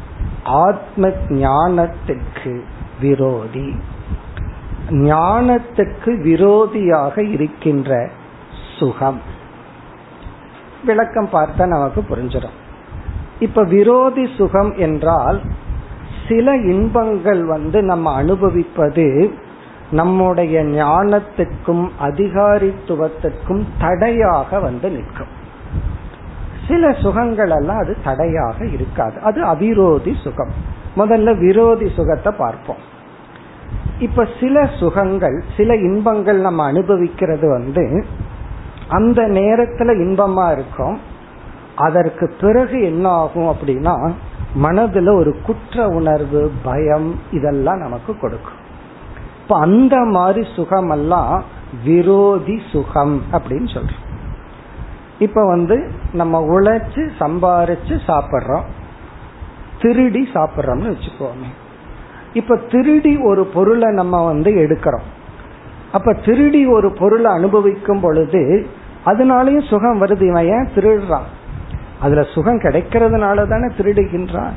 ஆத்ம 0.44 1.08
ஞானத்துக்கு 1.28 2.60
விரோதி. 3.00 3.76
ஞானத்துக்கு 4.88 6.12
விரோதியாக 6.28 7.30
இருக்கின்ற 7.30 8.08
சுகம். 8.78 9.20
விளக்கம் 10.84 11.28
பார்த்தா 11.32 11.66
நமக்கு 11.66 12.04
புரிஞ்சிடும். 12.10 12.58
இப்ப 13.38 13.64
விரோதி 13.64 14.28
சுகம் 14.36 14.72
என்றால் 14.76 15.42
சில 16.28 16.56
இன்பங்கள் 16.56 17.44
வந்து 17.44 17.82
நம்ம 17.82 18.14
அனுபவிப்பது 18.14 19.30
நம்முடைய 19.90 20.64
ஞானத்துக்கும் 20.64 21.88
அதிகாரித்துவத்துக்கும் 22.02 23.64
தடையாக 23.78 24.60
வந்து 24.60 24.90
நிற்கும். 24.90 25.40
சில 26.68 26.92
சுகங்கள் 26.92 27.50
எல்லாம் 27.50 27.78
அது 27.78 27.96
தடையாக 28.04 28.64
இருக்காது. 28.64 29.20
அது 29.20 29.44
அவிரோதி 29.44 30.12
சுகம். 30.22 30.52
முதல்ல 30.96 31.38
விரோதி 31.38 31.88
சுகத்தை 31.96 32.32
பார்ப்போம். 32.38 32.90
இப்ப 33.98 34.28
சில 34.40 34.68
சுகங்கள் 34.78 35.42
சில 35.56 35.76
இன்பங்கள் 35.76 36.40
நம்ம 36.40 36.64
அனுபவிக்கிறது 36.64 37.48
வந்து 37.48 38.04
அந்த 38.88 39.22
நேரத்துல 39.22 39.90
இன்பமா 39.94 40.52
இருக்கும் 40.52 40.98
அதற்கு 41.76 42.34
பிறகு 42.40 42.82
என்ன 42.82 43.08
ஆகும் 43.08 43.54
அப்படின்னா 43.54 44.12
மனதுல 44.56 45.14
ஒரு 45.14 45.36
குற்ற 45.46 45.88
உணர்வு 45.88 46.52
பயம் 46.62 47.20
இதெல்லாம் 47.30 47.78
நமக்கு 47.78 48.18
கொடுக்கும். 48.18 48.60
இப்ப 49.42 49.58
அந்த 49.58 49.96
மாதிரி 49.96 50.48
சுகம் 50.56 50.90
எல்லாம் 50.90 51.44
விரோதி 51.84 52.60
சுகம் 52.72 53.22
அப்படின்னு 53.32 53.74
சொல்றோம். 53.74 54.10
இப்ப 55.18 55.46
வந்து 55.46 55.90
நம்ம 56.12 56.46
உழைச்சு 56.46 57.10
சம்பாரிச்சு 57.20 58.00
சாப்பிட்றோம். 58.06 58.62
திருடி 59.80 60.28
சாப்பிட்றோம்னு 60.34 60.94
வச்சுக்கோமே. 60.94 61.50
இப்ப 62.32 62.56
திருடி 62.56 63.16
ஒரு 63.16 63.44
பொருளை 63.44 63.92
நம்ம 63.92 64.24
வந்து 64.24 64.50
எடுக்கிறோம். 64.50 65.06
அப்ப 65.92 66.12
திருடி 66.12 66.66
ஒரு 66.66 66.92
பொருளை 66.92 67.32
அனுபவிக்கும் 67.32 68.00
பொழுது 68.00 68.66
அதனாலயும் 69.06 69.68
சுகம் 69.68 70.06
வருது. 70.06 70.28
இவன் 70.28 70.46
ஏன் 70.46 70.68
திருடுறான்? 70.74 71.28
அதுல 72.02 72.22
சுகம் 72.22 72.60
கிடைக்கிறதுனால 72.60 73.48
தானே 73.48 73.66
திருடுகின்றான். 73.78 74.52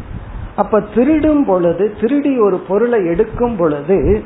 அப்ப 0.55 0.81
திருடும் 0.81 1.45
பொழுது 1.45 1.95
திருடி 2.01 2.39
ஒரு 2.39 2.58
பொருளை 2.58 3.05
எடுக்கும் 3.05 3.55
பொழுது 3.55 4.23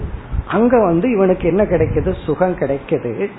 அங்க 0.48 0.86
வந்து 0.86 1.12
இவனுக்கு 1.12 1.48
என்ன 1.48 1.64
கிடைக்குது? 1.64 2.14
சுகம் 2.26 2.56
கிடைக்குது. 2.56 3.30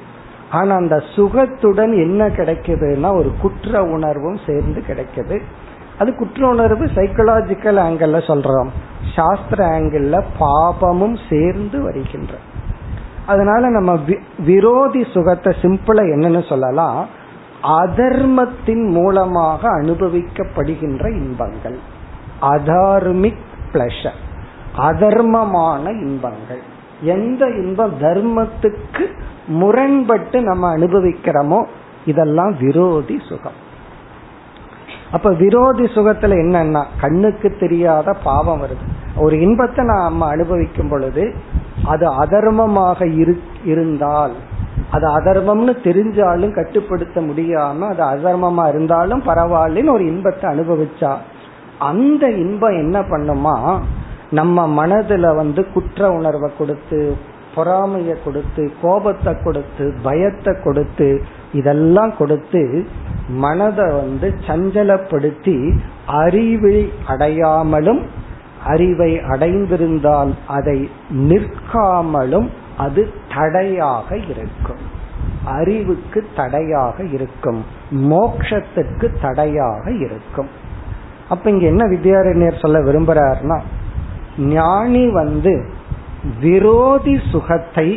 ஆனா 0.50 0.74
அந்த 0.74 1.02
சுகத்துடன் 1.16 1.92
என்ன 1.92 2.28
கிடைக்குதுன்னா 2.28 3.14
ஒரு 3.14 3.32
குற்ற 3.40 3.82
உணர்வும் 3.82 4.38
சேர்ந்து 4.46 4.82
கிடைக்குது. 4.88 5.40
அது 5.98 6.14
குற்ற 6.14 6.48
உணர்வு 6.48 6.84
சைக்கலாஜிக்கல் 6.84 7.78
ஆங்கிள் 7.86 8.20
சொல்றோம். 8.26 8.68
சாஸ்திர 9.16 9.66
ஆங்கிள் 9.66 10.22
பாபமும் 10.40 11.16
சேர்ந்து 11.30 11.82
வருகின்ற. 11.82 12.34
அதனால 13.26 13.68
நம்ம 13.68 13.98
விரோதி 14.44 15.06
சுகத்தை 15.14 15.56
சிம்பிளா 15.62 16.04
என்னன்னு 16.14 16.48
சொல்லலாம். 16.48 17.06
அதர்மத்தின் 17.62 18.88
மூலமாக 18.88 19.68
அனுபவிக்கப்படுகின்ற 19.82 21.10
இன்பங்கள். 21.10 21.78
அதார்மிக் 22.42 23.44
பிளஷர் 23.72 24.20
அதர்மமான 24.76 25.90
இன்பங்கள். 25.90 26.62
எந்த 27.02 27.46
இன்பம் 27.46 27.94
தர்மத்துக்கு 28.00 29.04
முரண்பட்டு 29.46 30.42
நம்ம 30.42 30.76
அனுபவிக்கிறோமோ 30.76 31.66
இதெல்லாம் 32.04 32.56
விரோதி 32.60 33.20
சுகம். 33.28 33.68
அப்ப 35.12 35.30
விரோதி 35.30 35.84
சுகத்துல 35.84 36.34
என்னன்னா 36.34 36.84
கண்ணுக்கு 37.00 37.56
தெரியாத 37.60 38.12
பாவம் 38.12 38.62
வருது. 38.62 38.86
ஒரு 39.16 39.40
இன்பத்தை 39.40 39.84
நம்ம 39.84 40.26
அனுபவிக்கும் 40.26 40.88
பொழுது 40.88 41.34
அது 41.84 42.06
அதர்மமாக 42.06 43.00
இருந்தால் 43.64 44.32
அது 44.92 45.06
அதர்மம்னு 45.08 45.74
தெரிஞ்சாலும் 45.84 46.54
கட்டுப்படுத்த 46.54 47.20
முடியாம 47.20 47.88
அது 47.88 48.02
அதர்மமா 48.04 48.68
இருந்தாலும் 48.68 49.22
பரவாயில்லன்னு 49.22 49.90
ஒரு 49.90 50.04
இன்பத்தை 50.06 50.50
அனுபவிச்சா 50.50 51.12
அந்த 51.78 52.30
இன்பம் 52.30 52.76
என்ன 52.76 53.00
பண்ணுமா? 53.00 53.80
நம்ம 54.30 54.86
மனதுல 54.86 55.34
வந்து 55.34 55.72
குற்ற 55.72 56.10
உணர்வை 56.12 56.50
கொடுத்து 56.58 57.16
பொறாமைய 57.56 58.16
கொடுத்து 58.24 58.70
கோபத்தை 58.82 59.36
கொடுத்து 59.44 59.94
பயத்தை 60.02 60.52
கொடுத்து 60.64 61.22
இதெல்லாம் 61.52 62.16
கொடுத்து 62.16 62.84
மனதை 63.28 63.86
வந்து 63.92 64.34
சஞ்சலப்படுத்தி 64.46 65.56
அறிவை 66.06 66.92
அடையாமலும் 67.08 68.02
அறிவை 68.64 69.20
அடைந்திருந்தால் 69.28 70.34
அதை 70.46 70.88
நிற்காமலும் 71.10 72.48
அது 72.80 73.02
தடையாக 73.34 74.08
இருக்கும். 74.32 74.82
அறிவுக்கு 75.58 76.20
தடையாக 76.36 77.04
இருக்கும். 77.16 77.60
மோக்ஷத்துக்கு 78.12 79.06
தடையாக 79.22 79.84
இருக்கும். 80.04 80.50
அப்ப 81.28 81.50
இங்க 81.50 81.66
என்ன 81.66 81.84
வித்யாரண்யர் 81.84 82.62
சொல்ல 82.62 82.78
விரும்புறாருன்னா 82.80 83.58
ஞானி 84.38 85.04
வந்து 85.10 85.54
விரோதி 86.40 87.14
சுகத்தை 87.32 87.88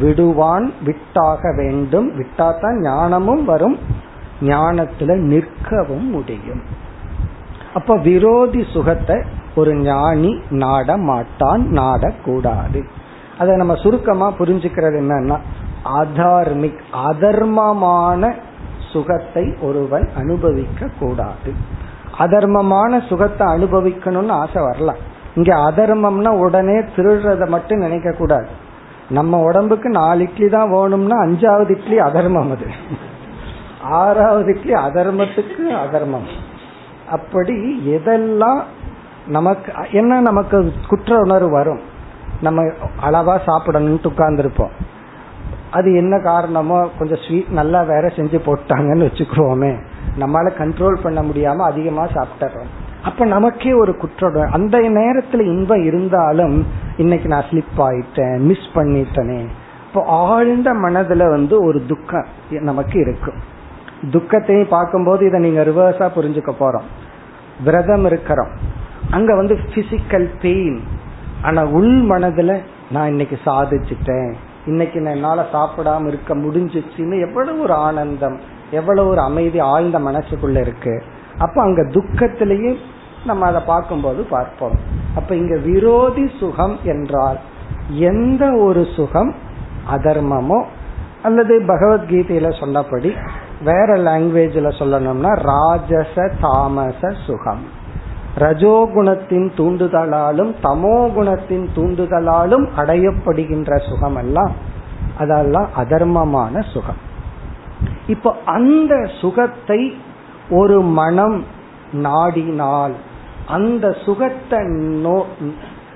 விடுவான் 0.00 0.72
விட்டாக 0.84 1.52
வேண்டும். 1.56 2.08
விட்டாதான் 2.18 2.78
ஞானமும் 2.80 3.44
வரும். 3.44 3.78
ஞானத்துல 4.40 5.16
நிற்கவும் 5.32 6.08
முடியும். 6.10 6.62
அப்ப 7.74 7.96
விரோதி 7.96 8.62
சுகத்தை 8.72 9.18
ஒரு 9.54 9.72
ஞானி 9.74 10.32
நாட 10.50 10.96
மாட்டான் 10.96 11.62
நாடக்கூடாது. 11.70 12.80
அதை 13.42 13.56
நம்ம 13.56 13.74
சுருக்கமா 13.74 14.26
புரிஞ்சுக்கிறது 14.38 14.98
என்னன்னா 15.02 15.38
அதார்மிக் 16.00 16.82
அதர்மமான 17.10 18.32
சுகத்தை 18.92 19.44
ஒருவன் 19.60 20.08
அனுபவிக்க 20.16 20.88
கூடாது 21.00 21.52
அதர்மமான 22.18 23.00
சுகத்தை 23.08 23.46
அனுபவிக்கணும்னு 23.46 24.34
ஆசை 24.42 24.62
வரலாம் 24.62 25.00
இங்க 25.34 25.52
அதர்மம்னா 25.68 26.30
உடனே 26.44 26.78
திருடுறத 26.96 27.48
மட்டும் 27.48 27.78
நினைக்க 27.78 28.10
கூடாது 28.12 28.48
நம்ம 29.08 29.38
உடம்புக்கு 29.40 29.88
நாலு 29.90 30.22
இட்லி 30.22 30.48
தான் 30.48 30.70
வேணும்னா 30.70 31.16
அஞ்சாவது 31.24 31.70
இட்லி 31.70 31.98
அதர்மம் 31.98 32.50
அது. 32.50 32.66
ஆறாவது 34.00 34.50
இட்லி 34.54 34.74
அதர்மத்துக்கு 34.74 35.64
அதர்மம். 35.84 36.28
அப்படி 37.10 37.56
எதெல்லாம் 37.96 38.60
நமக்கு 39.26 39.72
என்ன 39.92 40.20
நமக்கு 40.20 40.72
குற்ற 40.88 41.18
உணர்வு 41.18 41.50
வரும்? 41.50 41.80
நம்ம 42.42 42.62
அளவா 43.02 43.34
சாப்பிடணும்னு 43.46 44.10
உட்கார்ந்துருப்போம். 44.10 44.74
அது 45.70 45.94
என்ன 45.94 46.14
காரணமோ 46.20 46.78
கொஞ்சம் 46.98 47.18
ஸ்வீட் 47.26 47.50
நல்லா 47.50 47.82
வேற 47.82 48.08
செஞ்சு 48.16 48.38
போட்டாங்கன்னு 48.46 49.08
வச்சுக்கிறோமே 49.08 49.72
நம்மளால 50.18 50.48
கண்ட்ரோல் 50.58 51.02
பண்ண 51.02 51.20
முடியாம 51.22 51.56
அதிகமா 51.56 52.04
சாப்பிட்டுறோம். 52.06 52.70
அப்ப 53.02 53.24
நமக்கே 53.24 53.72
ஒரு 53.72 53.96
குற்றம் 53.96 54.52
அந்த 54.52 54.78
நேரத்துல 54.78 55.40
இன்பம் 55.40 55.84
இருந்தாலும் 55.84 56.66
இன்னைக்கு 56.96 57.28
நான் 57.28 57.48
ஸ்லிப் 57.50 57.78
ஆயிட்டேன் 57.78 58.38
மிஸ் 58.38 58.68
பண்ணிட்டனே. 58.74 59.40
இப்போ 59.86 60.02
ஆழ்ந்த 60.04 60.72
மனதுல 60.72 61.28
வந்து 61.30 61.64
ஒரு 61.64 61.84
துக்கம் 61.86 62.28
நமக்கு 62.48 62.98
இருக்கும். 63.00 63.40
துக்கத்தையும் 64.10 64.68
பார்க்கும்போது 64.68 65.26
இதை 65.26 65.40
நீங்க 65.40 65.62
ரிவர்ஸா 65.64 66.06
புரிஞ்சுக்க 66.16 66.52
போறோம். 66.60 66.88
விரதம் 67.64 68.04
இருக்கிறோம். 68.04 68.52
அங்க 69.10 69.36
வந்து 69.36 69.58
பிசிக்கல் 69.74 70.28
பெயின் 70.42 70.80
ஆனா 71.42 71.64
உள் 71.64 71.94
மனதுல 72.08 72.58
நான் 72.90 73.08
இன்னைக்கு 73.08 73.38
சாதிச்சுட்டேன். 73.44 74.32
இன்னைக்கு 74.66 75.00
நான் 75.00 75.14
என்னால 75.14 75.46
சாப்பிடாம 75.52 76.06
இருக்க 76.06 76.34
முடிஞ்சிச்சுன்னு 76.36 77.16
எவ்வளவு 77.28 77.62
ஒரு 77.62 77.72
ஆனந்தம் 77.72 78.40
எவ்வளவு 78.70 79.08
ஒரு 79.08 79.20
அமைதி 79.20 79.58
ஆழ்ந்த 79.58 79.98
மனசுக்குள்ள 79.98 80.60
இருக்கு. 80.60 81.02
அப்ப 81.38 81.62
அங்க 81.62 81.82
துக்கத்திலேயே 81.82 82.76
நம்ம 83.26 83.46
அதை 83.46 83.62
பார்க்கும்போது 83.66 84.22
பார்ப்போம். 84.22 84.76
அப்ப 85.14 85.34
இங்க 85.34 85.56
விரோதி 85.56 86.30
சுகம் 86.40 86.78
என்றால் 86.84 87.38
எந்த 87.88 88.52
ஒரு 88.52 88.86
சுகம் 88.96 89.34
அதர்மமோ 89.90 90.64
அல்லது 91.22 91.54
பகவத்கீதையில 91.60 92.60
சொன்னபடி 92.60 93.14
வேற 93.64 93.96
லாங்குவேஜ்ல 93.96 94.68
சொல்லணும்னா 94.78 95.32
ராஜச 95.42 96.32
தாமச 96.40 97.10
சுகம். 97.26 97.62
ரஜோகுணத்தின் 98.36 99.48
தூண்டுதலாலும் 99.56 100.52
தமோ 100.62 100.98
குணத்தின் 101.16 101.66
தூண்டுதலாலும் 101.76 102.66
அடையப்படுகின்ற 102.76 103.70
சுகம் 103.88 104.16
எல்லாம் 104.16 104.52
அதெல்லாம் 105.18 105.68
அதர்மமான 105.76 106.62
சுகம். 106.72 107.00
இப்போ 108.06 108.30
அந்த 108.44 108.94
சுகத்தை 109.20 109.80
ஒரு 110.50 110.78
மனம் 111.00 111.38
நாடினால் 112.06 112.94
அந்த 113.46 113.86
சுகத்தை 114.04 114.60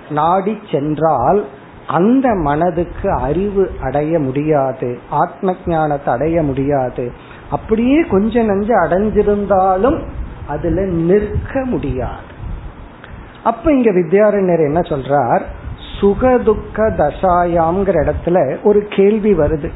நாடி 0.08 0.54
சென்றால் 0.70 1.40
அந்த 1.86 2.28
மனதுக்கு 2.48 3.08
அறிவு 3.12 3.64
அடைய 3.80 4.18
முடியாது 4.18 4.88
ஆத்ம 5.22 5.54
ஞானத்தை 5.66 6.10
அடைய 6.14 6.36
முடியாது. 6.42 7.04
அப்படியே 7.50 7.98
கொஞ்ச 8.14 8.42
நஞ்சு 8.42 8.74
அடைஞ்சிருந்தாலும் 8.84 9.98
அதுல 10.48 10.82
நிற்க 10.82 11.64
முடியாது. 11.64 12.34
அப்ப 13.44 13.72
இங்க 13.72 13.90
வித்யாரண்யர் 13.90 14.64
என்ன 14.66 14.80
சொல்றார்? 14.80 15.42
சுகதுக்க 16.00 16.76
தசாயாம்ங்கிற 16.76 18.12
இடத்துல 18.12 18.56
ஒரு 18.62 18.86
கேள்வி 18.90 19.32
வருது. 19.34 19.70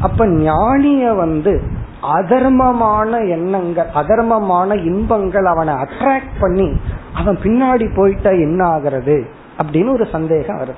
அப்ப 0.00 0.26
ஞானிய 0.26 1.16
வந்து 1.16 1.62
அதர்மமான 2.02 3.28
எண்ணங்கள் 3.28 3.86
அதர்மமான 3.94 4.84
இன்பங்கள் 4.84 5.44
அவனை 5.44 5.74
அட்ராக்ட் 5.74 6.34
பண்ணி 6.40 6.80
அவன் 7.14 7.38
பின்னாடி 7.42 7.96
போயிட்டா 7.96 8.30
என்ன 8.30 8.66
ஆகிறது? 8.66 9.26
அப்படின்னு 9.58 9.92
ஒரு 9.92 10.06
சந்தேகம் 10.12 10.58
வருது. 10.58 10.74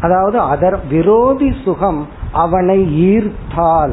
அதாவது 0.00 0.40
அதர் 0.40 0.78
விரோதி 0.88 1.54
சுகம் 1.64 2.08
அவனை 2.32 3.06
ஈர்த்தால். 3.16 3.92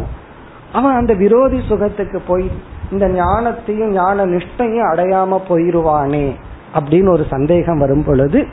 அவன் 0.74 0.96
அந்த 0.96 1.14
விரோதி 1.14 1.62
சுகத்துக்கு 1.68 2.22
போய் 2.28 2.52
இந்த 2.92 3.08
ஞானத்தையும் 3.08 3.92
ஞான 3.92 4.26
நிஷ்டையும் 4.26 4.90
அடையாம 4.92 5.40
போயிருவானே 5.50 6.36
அப்படின்னு 6.74 7.10
ஒரு 7.10 7.26
சந்தேகம் 7.30 7.78
வரும் 7.78 8.04
பொழுது 8.04 8.48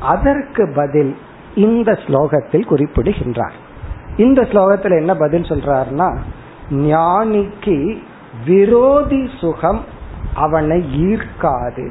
அதற்கு 0.00 0.72
பதில் 0.74 1.16
இந்த 1.54 1.92
ஸ்லோகத்தில் 1.92 2.66
குறிப்பிடுகின்றார். 2.66 3.52
இந்த 4.16 4.42
ஸ்லோகத்தில் 4.42 4.98
என்ன 4.98 5.14
பதில் 5.14 5.42
சொல்றாருன்னா 5.42 6.16
ஞானிக்கு 6.70 7.96
விரோதி 8.46 9.28
சுகம் 9.40 9.84
அவனை 10.34 10.84
ஈர்க்காது. 11.04 11.90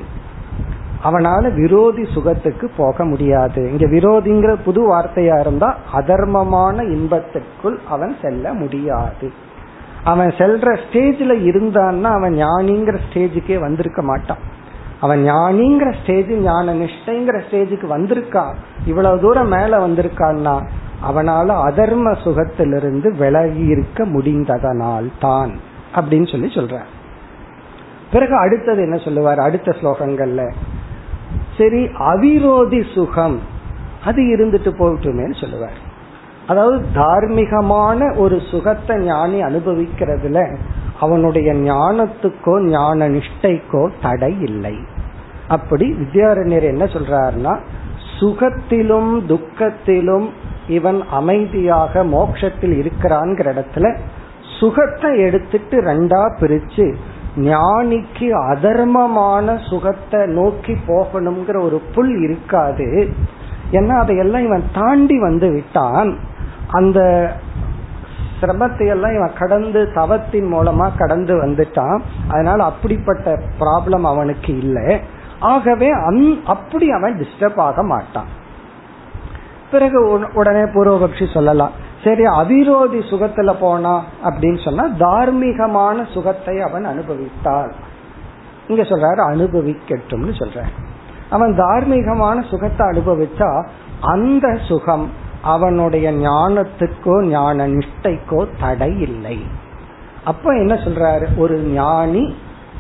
அவனால 1.04 1.54
விரோதி 1.54 2.04
சுகத்துக்கு 2.14 2.72
போக 2.78 3.06
முடியாது. 3.06 3.72
இங்க 3.72 3.86
விரோதிங்கிற 3.86 4.56
புது 4.66 4.98
வார்த்தையா 4.98 5.40
இருந்தா 5.40 5.78
அதர்மமான 5.94 6.84
இன்பத்திற்குள் 6.84 7.80
அவன் 7.90 8.16
செல்ல 8.22 8.54
முடியாது. 8.54 9.32
அவன் 10.04 10.28
செல்ற 10.28 10.78
ஸ்டேஜ்ல 10.84 11.34
இருந்தான்னா 11.50 12.10
அவன் 12.14 12.34
ஞானிங்கிற 12.34 12.98
ஸ்டேஜுக்கே 13.10 13.60
வந்திருக்க 13.60 14.02
மாட்டான். 14.02 14.38
அவன் 15.00 15.30
ஞானிங்கிற 15.32 15.94
ஸ்டேஜ் 16.04 16.32
ஞான 16.32 16.74
நிஷ்டைங்கிற 16.74 17.42
ஸ்டேஜுக்கு 17.50 17.88
வந்திருக்கான் 17.98 18.56
இவ்வளவு 18.86 19.20
தூரம் 19.20 19.48
மேல 19.48 19.88
வந்திருக்கான்னா 19.88 20.62
அவனால 21.10 21.48
அதர்ம 21.68 22.16
சுகத்திலிருந்து 22.24 23.18
விலகி 23.18 23.66
இருக்க 23.66 24.06
முடிந்ததனால் 24.06 25.12
தான் 25.20 25.52
அப்படின்னு 25.96 26.32
சொல்லி 26.32 26.48
சொல்ற 26.48 26.80
பிறகு 28.12 28.36
அடுத்தது 28.36 28.82
என்ன 28.82 28.98
சொல்லுவார்? 28.98 29.40
அடுத்த 29.40 29.76
ஸ்லோகங்கள்ல 29.82 30.52
சரி 31.58 31.84
அவிரோதி 31.84 32.94
சுகம் 32.94 33.40
அது 34.06 34.22
இருந்துட்டு 34.22 34.72
போகட்டுமே 34.80 35.40
சொல்லுவார். 35.40 35.78
அதாவது 36.48 36.86
தார்மீகமான 36.96 38.18
ஒரு 38.18 38.42
சுகத்தை 38.52 38.98
ஞானி 38.98 39.44
அனுபவிக்கிறதுல 39.44 40.58
அவனுடைய 41.00 41.54
ஞானத்துக்கோ 41.54 42.64
ஞான 42.64 43.10
நிஷ்டைக்கோ 43.10 43.90
தடை 44.02 44.42
இல்லை. 44.42 44.78
அப்படி 45.48 45.94
வித்யாரண்யர் 45.94 46.64
என்ன 46.64 46.86
சொல்றாருன்னா 46.86 47.60
சுகத்திலும் 48.20 49.26
துக்கத்திலும் 49.28 50.30
இவன் 50.68 51.04
அமைதியாக 51.10 52.04
மோட்சத்தில் 52.04 52.76
இருக்கிறான்ங்கிற 52.82 53.54
இடத்துல 53.54 53.98
சுகத்தை 54.60 55.20
எடுத்துட்டு 55.20 55.82
ரெண்டா 55.82 56.36
பிரிச்சு 56.40 56.96
ஞானிக்கு 57.36 58.30
அதர்மமான 58.52 59.70
சுகத்தை 59.70 60.26
நோக்கி 60.26 60.78
போகணுங்கிற 60.88 61.62
ஒரு 61.62 61.82
புல் 61.96 62.24
இருக்காது. 62.24 63.10
ஏன்னா 63.72 63.96
அதையெல்லாம் 63.98 64.46
இவன் 64.46 64.64
தாண்டி 64.74 65.20
வந்து 65.20 65.52
விட்டான். 65.52 66.18
அந்த 66.72 67.00
சிரமத்தை 68.40 68.86
எல்லாம் 68.88 69.16
இவன் 69.16 69.40
கடந்து 69.40 69.82
தவத்தின் 69.94 70.48
மூலமா 70.54 70.86
கடந்து 70.98 71.34
வந்துட்டான். 71.44 72.00
அதனால 72.28 72.64
அப்படிப்பட்ட 72.64 73.34
ப்ராப்ளம் 73.60 74.06
அவனுக்கு 74.14 74.52
இல்லை. 74.58 74.88
ஆகவே 75.40 75.90
அந் 76.08 76.24
அப்படி 76.46 76.88
அவன் 76.92 77.20
டிஸ்டர்ப் 77.20 77.60
ஆக 77.60 77.84
மாட்டான். 77.84 78.30
பிறகு 79.72 80.00
உடனே 80.34 80.64
பூர்வபக்ஷி 80.74 81.34
சொல்லலாம். 81.34 81.76
சரி 82.04 82.24
அவிரோதி 82.26 83.00
சுகத்துல 83.12 83.52
போனா 83.60 83.96
அப்படின்னு 84.24 84.60
சொன்னா 84.64 84.86
தார்மீகமான 85.00 85.98
சுகத்தை 86.14 86.56
அவன் 86.62 86.86
அனுபவித்தாள். 86.86 87.72
இங்க 88.68 88.84
சொல்றாரு 88.84 89.22
அனுபவிக்கட்டும்னு 89.32 90.34
சொல்ற 90.42 90.62
அவன் 91.30 91.54
தார்மீகமான 91.60 92.38
சுகத்தை 92.50 92.84
அனுபவிச்சா 92.88 93.50
அந்த 94.14 94.48
சுகம் 94.68 95.06
அவனுடைய 95.44 96.12
ஞானத்துக்கோ 96.12 97.24
ஞான 97.24 97.68
நிஷ்டைக்கோ 97.68 98.48
தடை 98.60 99.00
இல்லை. 99.00 99.46
அப்ப 100.24 100.58
என்ன 100.58 100.74
சொல்றாரு? 100.74 101.38
ஒரு 101.38 101.60
ஞானி 101.60 102.36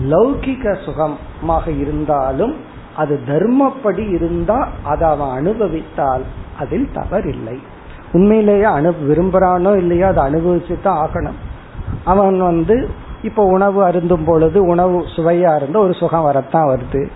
லௌகிக 0.10 0.84
சுகமாக 0.86 1.72
இருந்தாலும் 1.72 2.56
அது 2.96 3.20
தர்மப்படி 3.28 4.10
இருந்தா 4.10 4.68
அதை 4.84 5.10
அவன் 5.10 5.30
அனுபவித்தால் 5.30 6.22
அதில் 6.60 6.90
தவறில்லை. 6.94 7.60
உண்மையிலேயே 8.12 8.64
அனு 8.64 8.94
விரும்புறானோ 9.08 9.78
இல்லையோ 9.78 10.08
அதை 10.08 10.24
அனுபவிச்சு 10.24 10.82
தான் 10.82 11.08
ஆகணும். 11.08 11.40
அவன் 12.04 12.40
வந்து 12.40 12.90
இப்போ 13.22 13.44
உணவு 13.44 13.84
அருந்தும் 13.84 14.24
பொழுது 14.24 14.66
உணவு 14.66 15.06
சுவையா 15.16 15.56
இருந்தால் 15.56 15.84
ஒரு 15.84 15.94
சுகம் 15.94 16.22
வரத்தான் 16.22 16.70
வருது. 16.70 17.08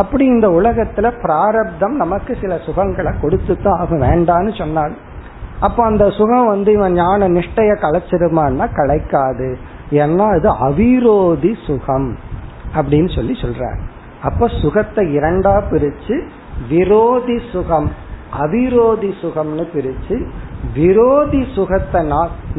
அப்படி 0.00 0.24
இந்த 0.34 0.46
உலகத்துல 0.58 1.06
பிராரப்தம் 1.22 1.94
நமக்கு 2.02 2.32
சில 2.42 2.54
சுகங்களை 2.66 3.12
கொடுத்து 3.20 3.54
தான் 3.62 3.78
ஆகும். 3.82 4.04
வேண்டான்னு 4.08 4.52
சொன்னாள். 4.58 4.94
அப்ப 5.66 5.78
அந்த 5.90 6.04
சுகம் 6.18 6.50
வந்து 6.52 6.70
இவன் 6.78 6.96
ஞான 7.02 7.28
நிஷ்டைய 7.36 7.70
கலைச்சிருமான்னா 7.84 8.66
கலைக்காது. 8.78 9.48
ஏன்னா 10.02 10.26
இது 10.38 10.50
அவிரோதி 10.68 11.52
சுகம் 11.66 12.10
அப்படின்னு 12.78 13.10
சொல்லி 13.16 13.34
சொல்றார். 13.44 13.80
அப்ப 14.28 14.48
சுகத்தை 14.62 15.04
இரண்டா 15.18 15.54
பிரிச்சு 15.72 16.16
விரோதி 16.68 17.38
சுகம் 17.52 17.88
அவிரோதி 18.44 19.10
சுகம்னு 19.22 19.64
பிரிச்சு 19.74 20.16
விரோதி 20.78 21.42
சுகத்தை 21.56 22.00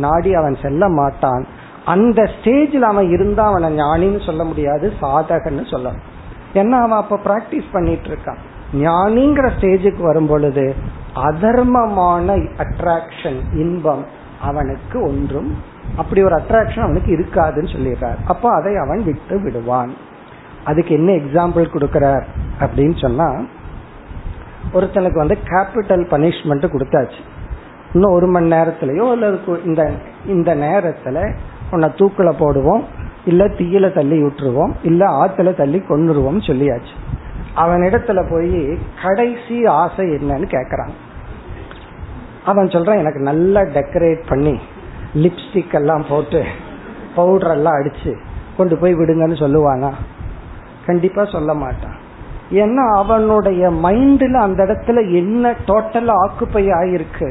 நாடி 0.06 0.32
அவன் 0.40 0.56
செல்ல 0.66 0.84
மாட்டான். 1.00 1.44
அந்த 1.94 2.20
ஸ்டேஜில் 2.36 2.88
அவன் 2.92 3.10
இருந்தா 3.16 3.44
அவனை 3.52 3.70
ஞானின்னு 3.80 4.22
சொல்ல 4.26 4.44
முடியாது 4.44 4.88
சாதகன்னு 5.02 5.66
சொல்லணும். 5.74 6.06
ஏன்னா 6.54 6.78
அவன் 6.86 7.02
அப்ப 7.02 7.20
பிராக்டிஸ் 7.26 7.72
பண்ணிட்டு 7.72 8.08
இருக்கான் 8.08 8.40
ஞானிங்கிற 8.74 9.50
ஸ்டேஜுக்கு 9.60 10.02
வரும் 10.02 10.28
பொழுது 10.28 10.76
அதர்மமான 11.16 12.48
அட்ராக்ஷன் 12.58 13.40
இன்பம் 13.54 14.06
அவனுக்கு 14.42 15.02
ஒன்றும் 15.02 15.78
அப்படி 15.98 16.24
ஒரு 16.24 16.36
அட்ராக்ஷன் 16.36 16.80
அவனுக்கு 16.80 17.12
இருக்காதுன்னு 17.18 17.74
சொல்லிடுறார். 17.76 18.20
அப்போ 18.28 18.50
அதை 18.50 18.76
அவன் 18.76 19.04
விட்டு 19.04 19.42
விடுவான். 19.42 19.94
அதுக்கு 20.64 20.96
என்ன 20.96 21.12
எக்ஸாம்பிள் 21.12 21.74
கொடுக்கிறார் 21.74 22.26
அப்படின்னு 22.60 22.98
சொன்னா 23.02 23.42
ஒருத்தனுக்கு 24.74 25.18
வந்து 25.18 25.38
கேபிட்டல் 25.46 26.06
பனிஷ்மெண்ட் 26.14 26.74
கொடுத்தாச்சு. 26.74 27.22
இன்னும் 27.94 28.12
ஒரு 28.12 28.28
மணி 28.28 28.52
நேரத்திலயோ 28.52 29.12
அல்லது 29.12 29.62
இந்த 29.66 29.92
இந்த 30.26 30.56
நேரத்துல 30.56 31.36
உன்னை 31.72 31.90
தூக்கில 31.90 32.30
போடுவோம் 32.40 32.84
இல்ல 33.30 33.46
தீயில 33.46 33.94
தள்ளி 33.94 34.18
விட்டுருவோம் 34.24 34.74
இல்ல 34.84 35.06
ஆத்துல 35.24 35.56
தள்ளி 35.56 35.80
கொண்டுருவோம் 35.90 36.40
சொல்லியாச்சு. 36.48 36.96
அவன் 37.56 37.82
இடத்துல 37.82 38.20
போய் 38.30 38.78
கடைசி 39.04 39.66
ஆசை 39.66 40.06
என்னன்னு 40.06 40.48
கேக்குறான். 40.56 40.94
அவன் 42.46 42.68
சொல்றான் 42.68 42.98
எனக்கு 42.98 43.20
நல்லா 43.20 43.62
டெக்கரேட் 43.62 44.22
பண்ணி 44.30 44.60
லிப்ஸ்டிக் 45.16 45.74
எல்லாம் 45.74 46.06
போட்டு 46.10 46.44
பவுடர் 47.16 47.52
எல்லாம் 47.52 47.74
அடிச்சு 47.74 48.12
கொண்டு 48.58 48.78
போய் 48.78 48.94
விடுங்கன்னு 48.94 49.38
சொல்லுவானா? 49.44 49.92
கண்டிப்பா 50.86 51.26
சொல்ல 51.26 51.54
மாட்டான். 51.54 51.98
ஏன்னா 52.52 52.84
அவனுடைய 52.96 53.70
மைண்ட்ல 53.84 54.34
அந்த 54.34 54.64
இடத்துல 54.64 55.00
என்ன 55.14 55.52
டோட்டலா 55.68 56.14
ஆக்குப்பை 56.26 56.66
ஆயிருக்கு? 56.82 57.30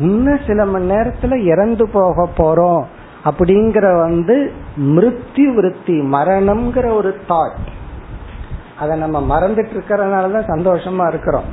இன்னும் 0.00 0.38
சில 0.46 0.64
மணி 0.66 0.88
நேரத்துல 0.90 1.42
இறந்து 1.44 1.88
போக 1.88 2.28
போறோம். 2.38 2.82
அப்படிங்கிற 3.26 3.98
வந்து 4.00 4.52
மிருத்யு 4.76 5.54
விருத்தி 5.54 6.00
மரணம்ங்கிற 6.00 6.94
ஒரு 6.94 7.20
தாட் 7.28 7.66
அதை 8.78 8.98
நம்ம 8.98 9.18
மறந்துட்டு 9.20 9.70
இருக்கிறதுனாலதான் 9.74 10.48
சந்தோஷமா 10.48 11.08
இருக்கிறோம். 11.08 11.44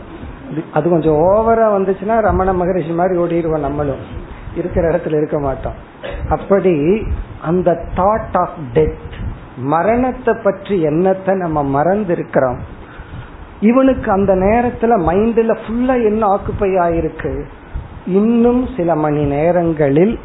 அது 0.73 0.89
கொஞ்சம் 0.89 1.13
ஓவரா 1.13 1.65
வந்துச்சுன்னா 1.77 2.21
ரமண 2.21 2.53
மகரிஷி 2.53 2.89
மாதிரி 2.89 3.19
ஓடிடுவோம் 3.19 3.59
நம்மளும். 3.59 4.21
இருக்கிற 4.55 4.89
இடத்துல 4.89 5.17
இருக்க 5.17 5.39
மாட்டோம். 5.39 5.73
அப்படி 6.29 7.03
அந்த 7.41 7.71
தாட் 7.95 8.33
ஆஃப் 8.33 8.57
டெத் 8.73 9.13
மரணத்தை 9.57 10.33
பற்றி 10.43 10.81
எண்ணத்தை 10.81 11.35
நம்ம 11.35 11.63
மறந்து 11.63 12.13
இருக்கிறோம் 12.13 12.59
இவனுக்கு 13.59 14.11
அந்த 14.11 14.35
நேரத்துல 14.35 14.93
மைண்ட்ல 15.07 15.57
ஃபுல்லா 15.63 15.93
என்ன 16.03 16.27
ஆக்குப்பை 16.27 16.69
ஆயிருக்கு? 16.77 17.43
இன்னும் 18.05 18.67
சில 18.77 18.95
மணி 18.95 19.23
நேரங்களில் 19.23 20.19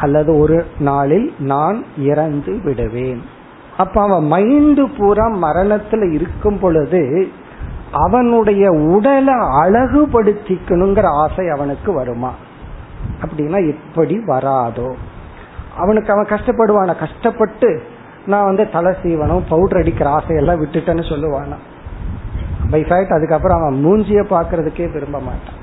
அல்லது 0.00 0.38
ஒரு 0.38 0.66
நாளில் 0.78 1.34
நான் 1.38 1.84
இறந்து 1.98 2.60
விடுவேன். 2.64 3.22
அப்ப 3.76 4.02
அவன் 4.02 4.32
மைண்டு 4.32 4.86
பூரா 4.98 5.26
மரணத்துல 5.26 6.12
இருக்கும் 6.12 6.58
பொழுது 6.58 7.28
அவனுடைய 7.92 8.70
உடலை 8.70 9.34
அழகுபடுத்திக்கணுங்கிற 9.34 11.04
ஆசை 11.04 11.48
அவனுக்கு 11.48 11.92
வருமா? 11.92 12.32
அப்படின்னா 13.20 13.70
எப்படி 13.70 14.18
வராதோ. 14.26 14.92
அவனுக்கு 15.76 16.12
அவன் 16.12 16.26
கஷ்டப்படுவான? 16.26 16.98
கஷ்டப்பட்டு 16.98 17.82
நான் 18.26 18.44
வந்து 18.44 18.70
தலை 18.70 18.94
சீவனம் 19.02 19.42
பவுடர் 19.48 19.78
அடிக்கிற 19.78 20.10
ஆசையெல்லாம் 20.10 20.64
விட்டுட்டேன்னு 20.64 21.04
சொல்லுவானா? 21.08 21.56
பை 22.70 22.82
ஃபேக்ட் 22.82 23.14
அதுக்கப்புறம் 23.14 23.58
அவன் 23.58 23.84
மூஞ்சிய 23.84 24.22
பாக்குறதுக்கே 24.30 24.92
விரும்ப 24.92 25.18
மாட்டான். 25.18 25.58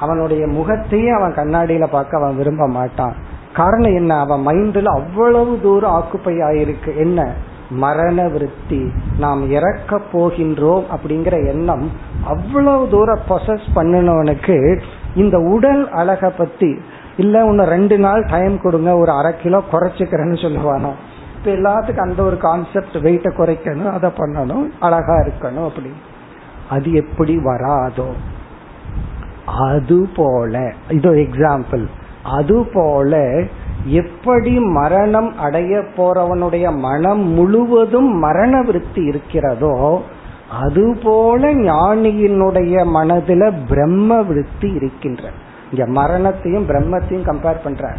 அவனுடைய 0.00 0.46
முகத்தையே 0.46 1.08
அவன் 1.08 1.34
கண்ணாடியில 1.34 1.86
பார்க்க 1.86 2.16
அவன் 2.16 2.36
விரும்ப 2.36 2.68
மாட்டான். 2.68 3.14
காரணம் 3.56 3.94
என்ன? 3.94 4.18
அவன் 4.18 4.46
மைண்ட்ல 4.46 4.84
அவ்வளவு 4.84 5.58
தூரம் 5.62 6.02
ஆக்குப்பை 6.02 6.28
ஆயிருக்கு. 6.28 6.96
என்ன? 6.96 7.32
மரண 7.70 8.28
விருத்தி. 8.28 8.90
நாம் 9.18 9.50
இறக்க 9.50 10.00
போகின்றோம் 10.12 10.84
அப்படிங்கிற 10.96 11.46
எண்ணம் 11.46 11.90
அவ்வளவு 12.24 12.88
தூரம் 12.88 13.18
ப்ரொசஸ் 13.28 13.66
பண்ணினவனுக்கு 13.74 14.80
இந்த 15.14 15.38
உடல் 15.38 15.90
அழக 15.90 16.30
பத்தி 16.30 16.78
இல்ல 17.16 17.44
உன்ன 17.44 17.64
ரெண்டு 17.64 17.98
நாள் 17.98 18.24
டைம் 18.24 18.60
கொடுங்க 18.60 18.96
ஒரு 18.96 19.10
அரை 19.10 19.32
கிலோ 19.42 19.62
குறைச்சிக்கிறேன்னு 19.72 20.42
சொல்லுவானோ? 20.42 20.92
இப்ப 21.36 21.44
எல்லாத்துக்கும் 21.44 22.00
அந்த 22.00 22.22
ஒரு 22.22 22.36
கான்செப்ட் 22.36 22.96
வெயிட்ட 22.96 23.32
குறைக்கணும் 23.38 23.92
அதை 23.92 24.10
பண்ணணும் 24.10 24.68
அழகா 24.80 25.14
இருக்கணும் 25.14 25.68
அப்படி. 25.68 25.92
அது 26.70 26.92
எப்படி 26.92 27.38
வராதோ? 27.38 28.06
அது 29.46 30.08
போல. 30.16 30.72
இது 30.88 31.10
எக்ஸாம்பிள் 31.10 31.86
அதுபோல 32.30 33.42
எப்படி 33.84 34.58
மரணம் 34.58 35.38
அடைய 35.38 35.82
போறவனுடைய 35.96 36.78
மனம் 36.78 37.20
முழுவதும் 37.20 38.18
மரண 38.18 38.62
விருத்தி 38.62 39.02
இருக்கிறதோ 39.04 40.02
அதுபோல 40.60 41.54
ஞானியினுடைய 41.54 42.74
மனதில 42.94 43.52
பிரம்ம 43.68 44.22
விருத்தி 44.22 44.68
இருக்கின்ற 44.68 45.22
இங்க 45.70 45.86
மரணத்தையும் 45.86 46.68
பிரம்மத்தையும் 46.68 47.28
கம்பேர் 47.30 47.64
பண்ற 47.64 47.94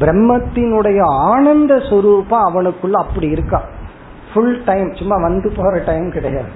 பிரம்மத்தினுடைய 0.00 1.00
ஆனந்த 1.04 1.74
சுரூபம் 1.74 2.44
அவனுக்குள்ள 2.48 2.90
அப்படி 2.90 3.28
இருக்கா? 3.28 3.64
ஃபுல் 4.34 4.64
டைம் 4.64 4.92
சும்மா 4.92 5.16
வந்து 5.16 5.52
போற 5.56 5.78
டைம் 5.78 6.10
கிடையாது. 6.10 6.48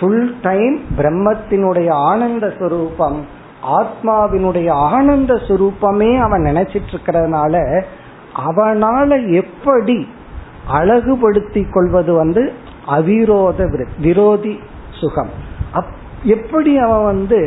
ஃபுல் 0.00 0.34
டைம் 0.42 0.80
பிரம்மத்தினுடைய 0.98 1.90
ஆனந்த 1.90 2.46
சுரூபம் 2.46 3.18
ஆத்மாவினுடைய 3.68 4.70
ஆனந்த 4.70 5.34
சுரூபமே 5.34 6.10
அவன் 6.20 6.42
நினைச்சிட்டு 6.42 6.90
இருக்கிறதுனால 6.92 7.82
அவனால 8.48 9.32
எப்படி 9.32 10.08
அழகுபடுத்தி 10.68 11.62
கொள்வது 11.70 12.12
வந்து 12.12 12.52
அவிரோத 12.86 13.88
விரோதி 13.98 14.54
சுகம். 15.00 15.32
எப்படி 16.22 16.78
அவன் 16.78 17.04
வந்து 17.04 17.40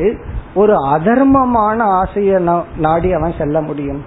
ஒரு 0.53 0.75
அதர்மமான 0.89 1.79
ஆசையை 2.01 2.37
நாடி 2.77 3.13
அவன் 3.13 3.33
செல்ல 3.37 3.61
முடியும்? 3.61 4.01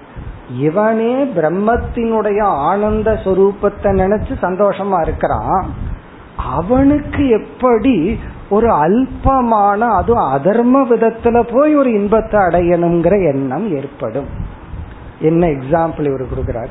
இவனே 0.57 1.13
பிரம்மத்தினுடைய 1.35 2.41
ஆனந்த 2.41 3.11
சொரூபத்தை 3.23 3.91
நினைச்சு 4.01 4.33
சந்தோஷமா 4.41 5.01
இருக்கிறான். 5.01 5.65
அவனுக்கு 6.55 7.23
எப்படி 7.29 8.19
ஒரு 8.51 8.69
அல்பமான 8.69 9.79
அது 9.79 10.13
அதர்ம 10.15 10.83
விதத்துல 10.89 11.43
போய் 11.53 11.75
ஒரு 11.75 11.93
இன்பத்தை 11.93 12.39
அடையணுங்கிற 12.39 13.33
எண்ணம் 13.33 13.75
ஏற்படும். 13.77 14.25
என்ன 15.19 15.47
எக்ஸாம்பிள் 15.47 16.05
இவர் 16.05 16.23
கொடுக்கிறாரு 16.23 16.69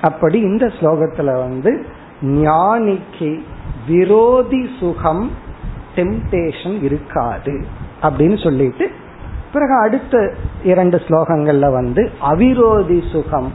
அப்படி 0.00 0.40
இந்த 0.40 0.66
ஸ்லோகத்துல 0.66 1.38
வந்து 1.38 1.86
ஞானிக்கு 2.22 3.40
விரோதி 3.88 4.68
சுகம் 4.80 5.30
டெம்டேஷன் 5.96 6.82
இருக்காது 6.82 7.66
அப்படின்னு 8.02 8.42
சொல்லிட்டு 8.42 8.90
பிறகு 9.52 9.74
அடுத்த 9.80 10.34
இரண்டு 10.64 11.00
ஸ்லோகங்கள்ல 11.08 11.72
வந்து 11.72 12.10
அவிரோதி 12.22 13.10
சுகம் 13.12 13.52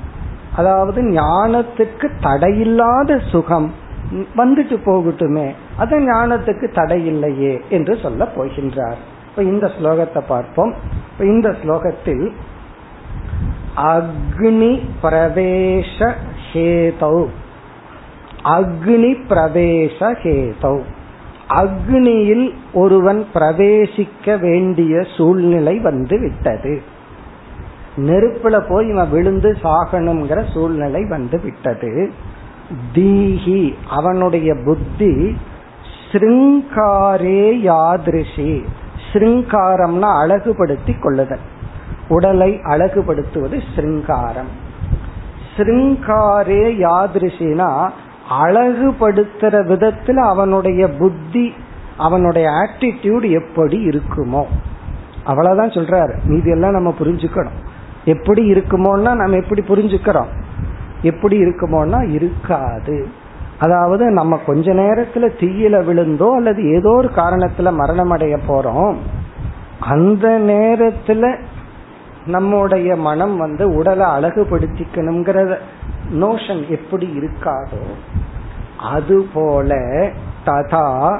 அதாவது 0.56 1.02
ஞானத்துக்கு 1.02 2.10
தடையில்லாத 2.22 3.20
சுகம் 3.32 3.74
வந்துட்டு 4.36 4.78
போகட்டுமே 4.86 5.54
அது 5.78 6.00
ஞானத்துக்கு 6.00 6.74
தடை 6.74 7.06
இல்லையே 7.06 7.62
என்று 7.70 7.98
சொல்ல 8.02 8.28
போகின்றார். 8.36 9.00
இப்ப 9.30 9.44
இந்த 9.44 9.72
ஸ்லோகத்தை 9.80 10.22
பார்ப்போம். 10.28 10.74
இப்ப 11.12 11.26
இந்த 11.26 11.56
ஸ்லோகத்தில் 11.64 12.32
அக்னி 13.78 14.82
பிரவேச 15.04 16.14
ஹேதௌ. 16.54 17.26
அக்னி 18.44 19.18
பிரவேச 19.30 20.00
ஹேதௌ. 20.00 20.82
அக்னியில் 21.50 22.54
ஒருவன் 22.74 23.28
பிரவேசிக்க 23.34 24.40
வேண்டிய 24.40 25.04
சூழ்நிலை 25.18 25.80
வந்து 25.80 26.20
விட்டது. 26.20 26.82
நெருப்புல 27.96 28.64
போய் 28.70 28.88
இவன் 28.88 29.10
விழுந்து 29.10 29.58
சாகணுங்கிற 29.64 30.52
சூழ்நிலை 30.54 31.06
வந்து 31.06 31.42
விட்டது. 31.44 32.12
தீஹி 32.94 33.74
அவனுடைய 33.90 34.56
புத்தி 34.66 35.38
ஸ்ருங்காரே 36.14 37.44
யாதிருஷி. 37.66 38.64
ஸ்ருங்காரம்னா 39.14 40.26
அழகுபடுத்தி 40.26 41.00
கொள்ளுதல். 41.02 41.40
உடலை 42.08 42.60
அழகுபடுத்துவது 42.64 43.62
ஸ்ருங்காரம். 43.76 44.52
ஸ்ருங்காரே 45.58 46.76
யாதிருஷினா 46.78 47.90
அழகுபடுத்துற 48.42 49.66
விதத்துல 49.66 50.14
அவனுடைய 50.14 50.90
புத்தி 50.90 51.54
அவனுடைய 51.98 52.50
ஆட்டிடியூட் 52.50 53.30
எப்படி 53.32 53.88
இருக்குமோ. 53.88 54.44
அவ்வளவுதான் 55.24 55.70
சொல்றாரு. 55.70 56.14
மீதி 56.24 56.50
எல்லாம் 56.50 56.72
நம்ம 56.72 56.96
புரிஞ்சுக்கணும். 57.00 57.60
எப்படி 58.06 58.54
இருக்குமோன்னா 58.54 59.14
நம்ம 59.14 59.36
எப்படி 59.36 59.62
புரிஞ்சுக்கிறோம். 59.62 60.28
எப்படி 61.02 61.42
இருக்குமோன்னா 61.42 62.12
இருக்காது. 62.12 63.22
அதாவது 63.64 64.06
நம்ம 64.12 64.40
கொஞ்ச 64.46 64.72
நேரத்துல 64.74 65.26
தீயில 65.40 65.84
விழுந்தோ 65.86 66.30
அல்லது 66.36 66.62
ஏதோ 66.76 66.90
ஒரு 66.90 67.10
காரணத்துல 67.16 67.74
மரணம் 67.74 68.10
அடைய 68.10 68.38
போறோம் 68.48 68.96
அந்த 69.80 70.28
நேரத்துல 70.48 71.38
நம்முடைய 72.26 72.96
மனம் 72.96 73.38
வந்து 73.38 73.66
உடலை 73.76 74.06
அழகுபடுத்திக்கணுங்கிற 74.06 75.58
நோஷன் 76.14 76.68
எப்படி 76.68 77.08
இருக்காதோ 77.18 77.84
அதுபோல 78.80 79.72
ததா 80.46 81.20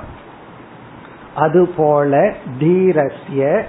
அதுபோல 1.36 2.34
தீரஸ்ய 2.60 3.62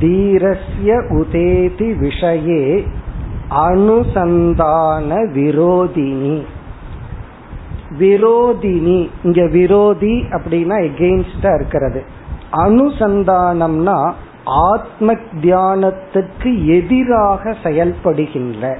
தீரஸ்ய 0.00 0.90
உதேதி 1.10 1.88
விஷயே 2.04 2.64
அனுசந்தான 3.66 5.10
விரோதினி. 5.36 6.36
விரோதினி. 7.98 9.08
இங்க 9.22 9.46
விரோதி 9.46 10.20
அப்படின்னா 10.30 10.90
எகெயின்ஸ்டா 10.90 11.54
இருக்கிறது. 11.54 12.02
அனுசந்தானம்னா 12.52 14.12
ஆத்ம 14.44 15.12
தியானத்துக்கு 15.12 16.64
எதிராக 16.64 17.56
செயல்படுகின்ற 17.62 18.76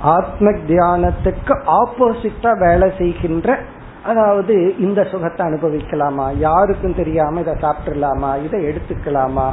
ஆத்ம 0.00 0.50
தியானத்துக்கு 0.50 1.60
ஆப்போசிட்டா 1.66 2.58
வேலை 2.58 2.92
செய்கின்ற 2.98 3.58
அதாவது 4.04 4.74
இந்த 4.78 5.04
சுகத்தை 5.04 5.46
அனுபவிக்கலாமா? 5.46 6.38
யாருக்கும் 6.38 6.94
தெரியாம 6.94 7.40
இதை 7.40 7.54
சாப்பிட்டுலாமா 7.54 8.44
இதை 8.44 8.64
எடுத்துக்கலாமா? 8.64 9.50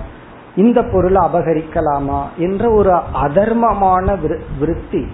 இந்த 0.55 0.83
பொருளை 0.83 1.21
அபகரிக்கலாமா? 1.21 2.21
என்ற 2.37 2.71
ஒரு 2.71 2.99
அதர்மமான 3.23 4.19
விருத்தி. 4.59 5.05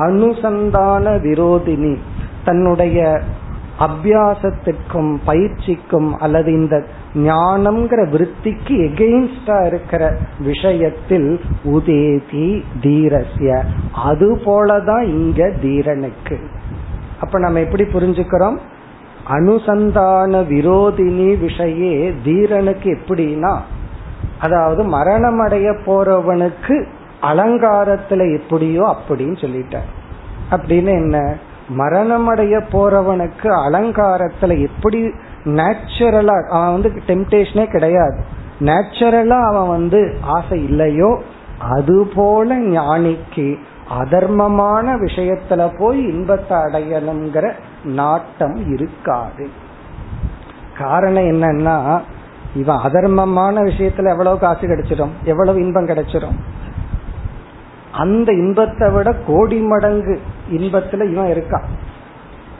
அனுசந்தான 0.00 1.20
விரோதினி. 1.20 1.96
தன்னுடைய 2.44 3.20
அபியாசத்திற்கும் 3.78 5.18
பயிற்சிக்கும் 5.24 6.14
அல்லது 6.14 6.52
இந்த 6.52 6.84
ஞானம்ங்கிற 7.14 8.08
விற்பிக்கு 8.08 8.68
எகெயின்ஸ்டா 8.68 9.66
இருக்கிற 9.66 10.16
விஷயத்தில் 10.38 11.40
உதேதி 11.64 12.62
தீரஸ்ய. 12.82 13.62
அது 13.94 14.36
போலதான் 14.36 15.02
இங்க 15.02 15.46
தீரனுக்கு. 15.62 16.46
அப்ப 17.20 17.38
நம்ம 17.38 17.60
எப்படி 17.60 17.82
புரிஞ்சுக்கிறோம்? 17.82 18.58
அனுசந்தான 19.28 20.46
விரோதினி 20.46 21.36
விஷயே 21.38 22.14
தீரனுக்கு 22.24 22.96
எப்படின்னா 22.96 23.58
அதாவது 24.40 24.84
மரணம் 24.84 25.38
அடைய 25.38 25.70
போறவனுக்கு 25.70 26.86
அலங்காரத்துல 27.22 28.38
எப்படியோ 28.38 28.96
அப்படின்னு 29.08 29.20
சொல்லிட்டார். 29.20 29.88
அப்படின்னு 30.50 30.86
என்ன? 30.86 31.36
மரணம் 31.68 32.26
அடைய 32.26 32.58
போறவனுக்கு 32.58 33.46
அலங்காரத்துல 33.46 34.60
எப்படி 34.60 35.10
நேச்சுரலா 35.44 36.48
அவன் 36.48 36.72
வந்து 36.72 37.02
டெம்டேஷனே 37.06 37.70
கிடையாது. 37.70 38.16
நேச்சுரலா 38.60 39.42
அவன் 39.42 39.68
வந்து 39.68 40.16
ஆசை 40.22 40.64
இல்லையோ 40.64 41.22
அது 41.58 42.10
போல 42.14 42.58
ஞானிக்கு 42.58 43.58
அதர்மமான 44.00 44.96
விஷயத்துல 44.96 45.78
போய் 45.78 45.98
இன்பத்தை 45.98 46.56
அடையணுங்கிற 46.56 47.52
நாட்டம் 47.84 48.74
இருக்காது. 48.74 49.48
காரணம் 50.78 51.22
என்னன்னா 51.22 52.00
இவன் 52.54 52.78
அதர்மமான 52.84 53.60
விஷயத்துல 53.60 54.08
எவ்வளவு 54.08 54.38
காசு 54.38 54.66
கிடைச்சிடும் 54.66 55.10
எவ்வளவு 55.24 55.60
இன்பம் 55.60 55.86
கிடைச்சிடும். 55.86 56.36
அந்த 57.98 58.32
இன்பத்தை 58.32 58.90
விட 58.90 59.14
கோடி 59.26 59.58
மடங்கு 59.58 60.20
இன்பத்துல 60.50 61.10
இவன் 61.10 61.32
இருக்கான் 61.32 61.68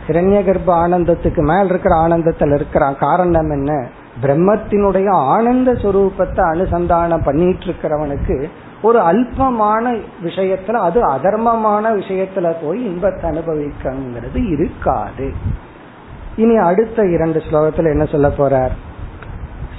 ஹிரண்ய 0.06 0.38
கர்ப்ப 0.44 0.88
ஆனந்தத்துக்கு 0.88 1.42
மேல் 1.42 1.68
இருக்கிற 1.68 1.94
ஆனந்தத்தில் 1.94 2.52
இருக்கிறான். 2.54 2.96
காரணம் 2.98 3.50
என்ன? 3.50 3.88
பிரம்மத்தினுடைய 4.22 5.10
ஆனந்த 5.10 5.72
சுரூபத்தை 5.72 6.42
அனுசந்தானம் 6.52 7.24
பண்ணிட்டு 7.24 7.64
இருக்கிறவனுக்கு 7.64 8.48
ஒரு 8.82 8.98
அல்பமான 8.98 10.00
விஷயத்துல 10.22 10.72
அது 10.72 11.00
அதர்மமான 11.08 11.92
விஷயத்துல 11.94 12.54
போய் 12.62 12.84
இன்பத்தை 12.84 13.30
அனுபவிக்கிறது 13.30 14.48
இருக்காது. 14.48 15.32
இனி 16.36 16.56
அடுத்த 16.56 17.06
இரண்டு 17.08 17.38
ஸ்லோகத்துல 17.38 17.90
என்ன 17.90 18.04
சொல்ல 18.04 18.28
போறார்? 18.28 18.74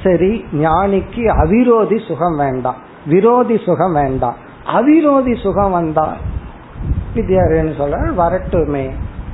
சரி 0.03 0.45
ஞானிக்கு 0.53 1.23
அவிரோதி 1.43 2.07
சுகம் 2.07 2.37
வேண்டாம். 2.37 2.75
விரோதி 3.07 3.57
சுகம் 3.57 3.93
வேண்டாம். 3.93 4.43
அவிரோதி 4.72 5.34
சுகம் 5.36 5.72
வந்தா 5.72 6.08
வித்யாரண்யன் 7.14 7.78
சொல்ற 7.78 8.02
வரட்டுமே 8.16 8.86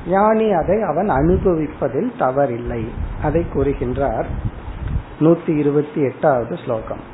ஞானி 0.09 0.47
அதை 0.53 0.79
அவன் 0.83 1.11
அனுபவிப்பதில் 1.11 2.11
தவறில்லை 2.19 2.83
அதை 3.23 3.43
கூறுகின்றார் 3.55 4.29
நூத்தி 5.21 5.53
இருபத்தி 5.57 6.01
எட்டாவது 6.03 6.55
ஸ்லோகம் 6.57 7.05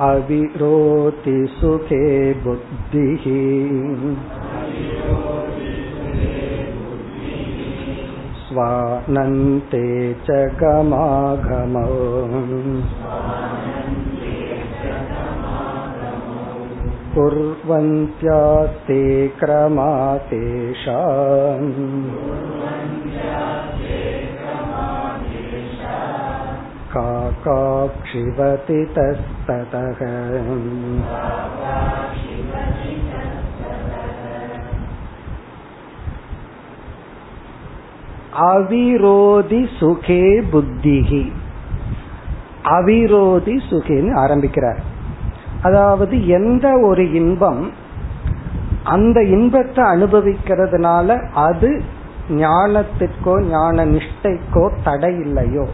अविरोति 0.00 1.32
सुखे 1.50 2.04
बुद्धिः 2.34 3.24
स्वानन्ते 8.44 9.82
च 10.26 10.38
गमागमौ 10.60 11.84
कुर्वन्त्यास्ते 17.14 19.02
क्रमा 19.38 19.90
तेषाम् 20.30 21.72
काकाक्षिवति 26.94 28.80
तस्ततः 28.94 30.00
அவிரோதி 38.48 39.60
சுகே 39.78 40.24
புத்திகி 40.52 41.24
அவிரோதி 42.76 43.54
சுகேன்னு 43.70 44.12
ஆரம்பிக்கிறார் 44.22 44.80
அதாவது 45.61 46.27
எந்த 46.27 46.79
ஒரு 46.83 47.13
இன்பம் 47.13 47.71
அந்த 48.83 49.23
இன்பத்தை 49.23 49.83
அனுபவிக்கிறதுனால 49.83 51.31
அது 51.33 51.81
ஞானத்திற்கோ 52.29 53.41
ஞான 53.41 53.85
நிஷ்டைக்கோ 53.85 54.69
தடை 54.83 55.19
இல்லையோ 55.19 55.67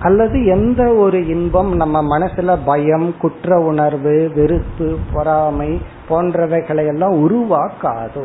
அல்லது 0.00 0.44
எந்த 0.44 0.94
ஒரு 0.94 1.26
இன்பம் 1.26 1.76
நம்ம 1.76 2.18
மனசுல 2.18 2.58
பயம் 2.64 3.14
குற்ற 3.18 3.60
உணர்வு 3.60 4.30
வெறுப்பு 4.34 4.96
பொறாமை 5.12 5.80
போன்றவைகளை 6.08 6.86
எல்லாம் 6.86 7.12
உருவாக்காதோ 7.12 8.24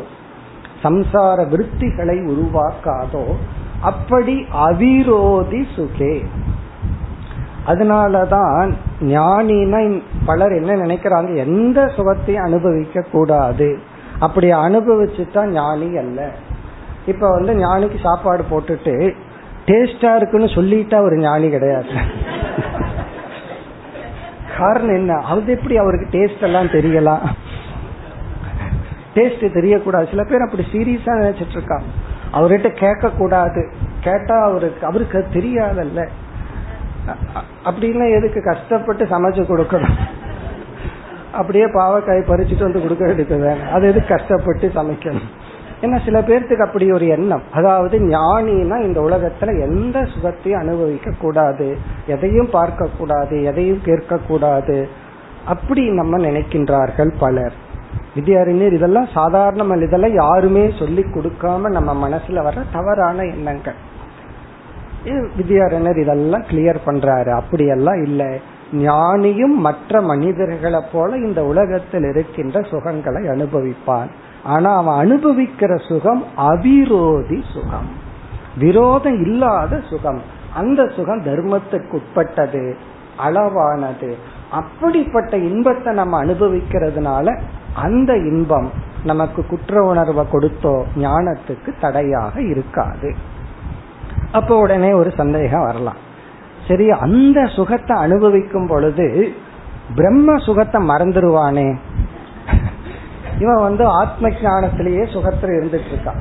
சம்சார 0.82 1.46
விருத்திகளை 1.48 2.34
உருவாக்காதோ 2.34 3.24
அப்படி 3.80 4.46
அவிரோதி 4.52 5.64
சுகே. 5.76 6.24
அதனாலதான் 7.66 8.74
ஞானினா 9.00 10.02
பலர் 10.24 10.52
என்ன 10.52 10.76
நினைக்கிறாங்க? 10.76 11.36
எந்த 11.36 11.92
சுகத்தையும் 11.96 12.44
அனுபவிக்க 12.44 13.00
கூடாது 13.00 13.78
அப்படி 14.18 14.52
அனுபவிச்சுட்டா 14.52 15.46
ஞானி 15.46 15.96
அல்ல. 15.96 16.30
இப்ப 17.06 17.30
வந்து 17.30 17.54
ஞானிக்கு 17.54 18.00
சாப்பாடு 18.02 18.44
போட்டுட்டு 18.50 19.14
டேஸ்டா 19.66 20.16
இருக்குன்னு 20.16 20.46
சொல்லிட்டா 20.46 21.02
ஒரு 21.02 21.16
ஞானி 21.16 21.50
கிடையாது. 21.50 21.88
காரணம் 24.58 24.94
என்ன? 24.94 25.14
அது 25.14 25.52
எப்படி 25.52 25.76
அவருக்கு 25.76 26.18
டேஸ்ட் 26.18 26.42
எல்லாம் 26.42 26.66
தெரியலாம்? 26.66 27.24
டேஸ்ட் 29.14 29.44
தெரியக்கூடாது. 29.58 30.08
சில 30.08 30.24
பேர் 30.24 30.40
அப்படி 30.40 30.64
சீரியஸா 30.72 31.06
நினைச்சிட்டு 31.06 31.54
இருக்கான் 31.54 31.82
அவர்கிட்ட 32.32 32.68
கேட்க 32.68 33.10
கூடாது 33.18 33.72
கேட்டா 34.00 34.42
அவருக்கு 34.42 34.86
அவருக்கு 34.86 35.18
அது 35.18 35.40
தெரியாதல்ல. 35.40 36.08
அப்படின்னா 37.64 38.06
எதுக்கு? 38.16 38.42
கஷ்டப்பட்டு 38.42 39.04
சமைச்சு 39.04 39.42
கொடுக்கணும். 39.50 39.98
அப்படியே 41.32 41.64
பாவக்காய் 41.64 42.28
பறிச்சுட்டு 42.30 42.66
வந்து 42.66 42.82
கொடுக்க 42.82 43.04
வேண்டியது 43.04 43.56
அது 43.72 43.86
எதுக்கு 43.88 44.14
கஷ்டப்பட்டு 44.14 44.72
சமைக்கணும்? 44.74 45.28
ஏன்னா 45.82 45.98
சில 46.04 46.20
பேர்த்துக்கு 46.20 46.66
அப்படி 46.66 46.86
ஒரு 46.92 47.06
எண்ணம். 47.06 47.42
அதாவது 47.52 47.96
ஞானினா 47.98 48.76
இந்த 48.86 49.00
உலகத்துல 49.00 49.52
எந்த 49.66 50.06
சுகத்தையும் 50.12 50.62
அனுபவிக்க 50.62 51.10
கூடாது 51.18 51.68
எதையும் 52.06 52.50
பார்க்க 52.50 52.88
கூடாது 52.98 53.36
எதையும் 53.44 53.80
கேட்க 53.84 54.18
கூடாது 54.28 54.78
அப்படி 55.46 55.82
நம்ம 55.90 56.18
நினைக்கின்றார்கள் 56.18 57.12
பலர். 57.18 57.54
வித்யாரண்யர் 58.16 58.76
இதெல்லாம் 58.78 59.08
சாதாரண 59.14 59.76
இதெல்லாம் 59.86 60.14
யாருமே 60.14 60.64
சொல்லி 60.78 61.02
கொடுக்காம 61.02 61.70
நம்ம 61.76 62.08
மனசுல 62.08 62.42
வர்ற 62.46 62.64
தவறான 62.72 63.22
எண்ணங்கள். 63.34 63.78
வித்யாரண்யர் 65.04 65.98
இதெல்லாம் 65.98 66.42
கிளியர் 66.42 66.76
பண்றாரு. 66.86 67.30
அப்படியெல்லாம் 67.30 68.04
இல்லை. 68.04 68.40
ஞானியும் 68.72 69.54
மற்ற 69.54 70.00
மனிதர்களை 70.00 70.80
போல 70.92 71.16
இந்த 71.16 71.44
உலகத்தில் 71.44 72.02
இருக்கின்ற 72.02 72.60
சுகங்களை 72.60 73.30
அனுபவிப்பான். 73.30 74.10
ஆனா 74.44 74.76
அவன் 74.76 75.06
அனுபவிக்கிற 75.06 75.88
சுகம் 75.88 76.24
அவிரோதி 76.36 77.42
சுகம். 77.54 77.88
விரோதம் 78.58 79.24
இல்லாத 79.24 79.80
சுகம். 79.90 80.20
அந்த 80.54 80.86
சுகம் 80.86 81.22
தர்மத்துக்கு 81.22 81.92
உட்பட்டது 81.92 82.76
அளவானது. 83.26 84.14
அப்படிப்பட்ட 84.50 85.36
இன்பத்தை 85.36 85.94
நம்ம 85.94 86.24
அனுபவிக்கிறதுனால 86.24 87.40
அந்த 87.74 88.16
இன்பம் 88.16 88.70
நமக்கு 89.04 89.46
குற்ற 89.46 89.82
உணர்வை 89.82 90.24
கொடுத்தோ 90.32 90.82
ஞானத்துக்கு 90.96 91.80
தடையாக 91.80 92.40
இருக்காது. 92.42 93.14
அப்போ 94.32 94.54
உடனே 94.58 94.92
ஒரு 94.92 95.10
சந்தேகம் 95.20 95.66
வரலாம். 95.66 95.98
சரி 96.68 96.86
அந்த 96.90 97.38
சுகத்தை 97.46 97.94
அனுபவிக்கும் 97.96 98.66
பொழுது 98.66 99.06
பிரம்ம 99.94 100.38
சுகத்தை 100.46 100.80
மறந்துடுவானே 100.88 101.68
இவன் 103.42 103.64
வந்து 103.66 103.84
ஆத்ம 104.00 104.28
ஞானத்திலேயே 104.28 105.04
சுகத்துல 105.14 105.56
இருந்துட்டு 105.56 105.90
இருக்கான் 105.92 106.20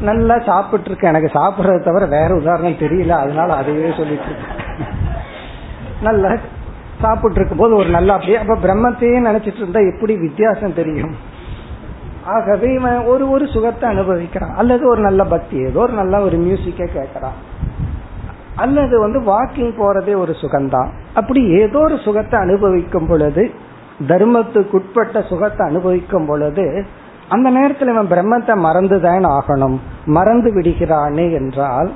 நல்லா 0.00 0.36
சாப்பிட்டு 0.38 0.88
இருக்க 0.88 1.12
எனக்கு 1.12 1.30
சாப்பிட்றத 1.38 1.84
தவிர 1.84 2.04
வேற 2.06 2.30
உதாரணம் 2.34 2.82
தெரியல. 2.82 3.12
அதனால 3.24 3.54
அதையே 3.54 3.90
சொல்லிட்டு 3.96 4.28
இருக்கேன் 4.30 4.60
நல்லா 6.02 6.30
சாப்பிட்டு 7.02 7.38
இருக்கும் 7.38 7.62
போது 7.62 7.74
ஒரு 7.76 7.88
நல்ல 7.88 8.12
அப்படியே 8.12 8.38
அப்ப 8.42 8.58
பிரம்மத்தையே 8.66 9.20
நினைச்சிட்டு 9.28 9.62
இருந்தா 9.62 9.80
எப்படி 9.92 10.16
வித்தியாசம் 10.16 10.78
தெரியும்? 10.80 11.14
ஆகவே 12.26 12.72
இவன் 12.72 12.98
ஒரு 13.04 13.30
ஒரு 13.30 13.46
சுகத்தை 13.46 13.90
அனுபவிக்கிறான். 13.90 14.54
அல்லது 14.54 14.88
ஒரு 14.88 15.00
நல்ல 15.00 15.24
பக்தி 15.24 15.56
ஏதோ 15.56 15.80
ஒரு 15.80 15.92
நல்ல 15.92 16.20
ஒரு 16.20 16.36
மியூசிக்கை 16.36 16.86
கேட்கறான். 16.94 17.38
அல்லது 18.56 19.00
வந்து 19.00 19.20
வாக்கிங் 19.20 19.74
போறதே 19.78 20.16
ஒரு 20.16 20.32
சுகம்தான். 20.32 20.90
அப்படி 21.14 21.48
ஏதோ 21.48 21.78
ஒரு 21.78 21.96
சுகத்தை 21.96 22.40
அனுபவிக்கும் 22.40 23.06
பொழுது 23.06 23.50
தர்மத்துக்குட்பட்ட 24.06 25.28
சுகத்தை 25.28 25.68
அனுபவிக்கும் 25.68 26.26
பொழுது 26.26 26.86
அந்த 27.28 27.50
நேரத்தில் 27.50 27.88
இவன் 27.88 28.10
பிரம்மத்தை 28.10 28.54
மறந்துதான் 28.56 29.26
ஆகணும் 29.38 29.76
மறந்து 30.04 30.50
விடுகிறானே 30.54 31.32
என்றால் 31.32 31.92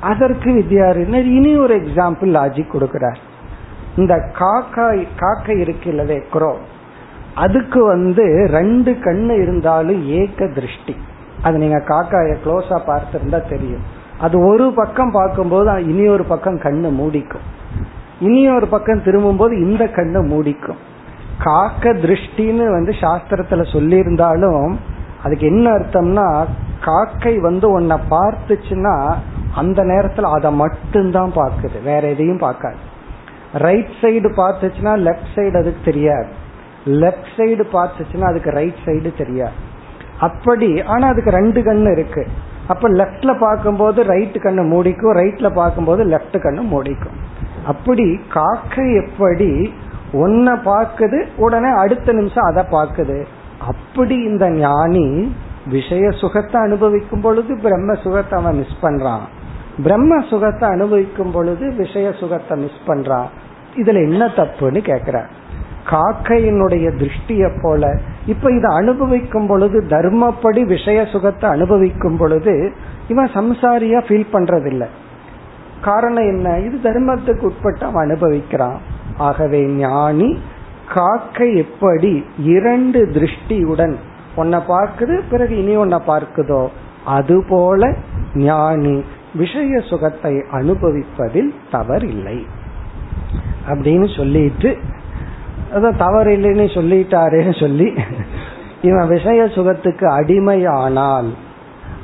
அதற்கு 0.00 0.50
வித்யாரிணர் 0.50 1.28
இனி 1.36 1.56
ஒரு 1.56 1.74
எக்ஸாம்பிள் 1.74 2.30
லாஜிக் 2.38 2.74
கொடுக்கிறார். 2.74 3.20
இந்த 3.96 4.14
காக்கா 4.38 5.06
காக்கை 5.16 5.56
இருக்குல்லவே 5.62 6.18
குரோ 6.32 6.56
அதுக்கு 7.36 7.80
வந்து 7.84 8.24
ரெண்டு 8.50 8.92
கண்ணு 9.04 9.34
இருந்தாலும் 9.42 10.00
ஏக்க 10.18 10.46
திருஷ்டி. 10.46 10.94
அது 11.42 11.58
நீங்க 11.58 11.78
காக்காய 11.88 12.36
க்ளோஸா 12.44 12.78
பார்த்திருந்தா 12.86 13.40
தெரியும். 13.48 13.84
அது 14.20 14.36
ஒரு 14.46 14.72
பக்கம் 14.76 15.10
பார்க்கும்போது 15.10 15.72
இனி 15.86 16.08
ஒரு 16.08 16.24
பக்கம் 16.24 16.58
கண்ணு 16.58 16.90
மூடிக்கும். 17.00 17.44
இனி 18.20 18.42
ஒரு 18.50 18.66
பக்கம் 18.66 19.02
திரும்பும் 19.02 19.36
போது 19.36 19.54
இந்த 19.60 19.84
கண்ணு 19.84 20.20
மூடிக்கும். 20.32 20.80
காக்க 21.38 21.92
திருஷ்டின்னு 21.92 22.66
வந்து 22.70 22.92
சாஸ்திரத்துல 23.00 23.62
சொல்லியிருந்தாலும் 23.72 24.76
அதுக்கு 25.22 25.46
என்ன 25.46 25.66
அர்த்தம்னா 25.70 26.26
காக்கை 26.80 27.34
வந்து 27.40 27.66
உன்னை 27.70 27.96
பார்த்துச்சுன்னா 28.10 28.94
அந்த 29.54 29.82
நேரத்துல 29.84 30.26
அதை 30.36 30.50
மட்டும்தான் 30.52 31.32
பார்க்குது. 31.36 31.78
வேற 31.84 32.02
எதையும் 32.08 32.44
பார்க்காது. 32.46 32.80
ரைட் 33.66 33.94
சைடு 34.00 34.30
பார்த்துச்சுன்னா 34.40 34.94
லெஃப்ட் 35.06 35.32
சைடு 35.34 35.56
அதுக்கு 35.56 35.84
தெரியாது. 35.84 36.44
லெஃப்ட் 36.86 37.30
சைடு 37.36 37.64
பார்த்துச்சுன்னா 37.76 38.26
அதுக்கு 38.30 38.50
ரைட் 38.50 38.82
சைடு 38.86 39.10
தெரியாது. 39.16 39.56
அப்படி 40.20 40.82
ஆனா 40.82 41.08
அதுக்கு 41.08 41.30
ரெண்டு 41.30 41.60
கண்ணு 41.60 41.92
இருக்கு. 41.92 42.22
அப்ப 42.68 42.88
லெப்ட்ல 42.88 43.32
பார்க்கும்போது 43.38 44.02
ரைட் 44.02 44.38
கண்ணு 44.44 44.62
மூடிக்கும் 44.74 45.16
ரைட்ல 45.20 45.48
பார்க்கும்போது 45.54 46.04
லெப்ட் 46.04 46.38
கண்ணு 46.44 46.62
மூடிக்கும். 46.74 47.16
அப்படி 47.66 48.06
காக்கை 48.28 48.86
எப்படி 48.94 49.50
ஒன்ன 50.12 50.48
பார்க்குது 50.64 51.18
உடனே 51.36 51.70
அடுத்த 51.82 52.12
நிமிஷம் 52.12 52.48
அதை 52.50 52.62
பார்க்குது. 52.70 53.18
அப்படி 53.70 54.16
இந்த 54.30 54.50
ஞானி 54.50 55.34
விஷய 55.68 56.10
சுகத்தை 56.10 56.58
அனுபவிக்கும் 56.60 57.20
பொழுது 57.20 57.52
பிரம்ம 57.62 57.94
சுகத்தை 57.94 58.38
அவன் 58.38 58.56
மிஸ் 58.56 58.82
பண்றான். 58.82 59.24
பிரம்ம 59.82 60.20
சுகத்தை 60.30 60.68
அனுபவிக்கும் 60.68 61.30
பொழுது 61.30 61.72
விஷய 61.72 62.12
சுகத்தை 62.12 62.56
மிஸ் 62.58 62.86
பண்றான். 62.86 63.28
இதுல 63.76 64.02
என்ன 64.10 64.24
தப்புன்னு 64.26 64.82
கேக்குறான் 64.90 65.30
காக்கையினுடைய 65.90 66.86
திருஷ்டிய 67.00 67.60
போல 67.62 68.00
இப்ப 68.26 68.52
இதை 68.52 68.70
அனுபவிக்கும் 68.74 69.46
பொழுது 69.46 69.78
தர்மப்படி 69.88 70.62
விஷய 70.66 71.04
சுகத்தை 71.04 71.50
அனுபவிக்கும் 71.50 72.16
பொழுது 72.16 72.72
இவன் 73.08 73.30
சம்சாரியா 73.34 73.98
ஃபீல் 74.06 74.32
பண்றதில்லை. 74.32 74.88
காரணம் 75.82 76.28
என்ன? 76.28 76.58
இது 76.58 76.76
தர்மத்துக்கு 76.82 77.40
உட்பட்டு 77.40 77.84
அவன் 77.86 78.04
அனுபவிக்கிறான். 78.06 78.78
ஆகவே 79.18 79.60
ஞானி 79.66 80.38
காக்கை 80.94 81.56
எப்படி 81.56 82.24
இரண்டு 82.38 82.98
திருஷ்டியுடன் 83.14 83.94
உன்னை 84.36 84.58
பார்க்குது 84.68 85.14
பிறகு 85.30 85.54
இனி 85.58 85.76
உன்னை 85.76 85.98
பார்க்குதோ 86.06 86.68
அதுபோல 87.04 87.92
ஞானி 88.34 89.04
விஷய 89.34 89.78
சுகத்தை 89.80 90.34
அனுபவிப்பதில் 90.52 91.50
தவறில்லை. 91.72 92.38
அப்படின்னு 93.68 94.16
சொல்லிட்டு 94.16 94.70
அதான் 95.74 95.96
தவறு 95.96 96.36
இல்லைன்னு 96.36 96.66
சொல்லிட்டாரேன்னு 96.76 97.60
சொல்லி 97.60 97.94
இவன் 98.82 99.08
விஷய 99.08 99.46
சுகத்துக்கு 99.46 100.06
அடிமையானால் 100.10 101.30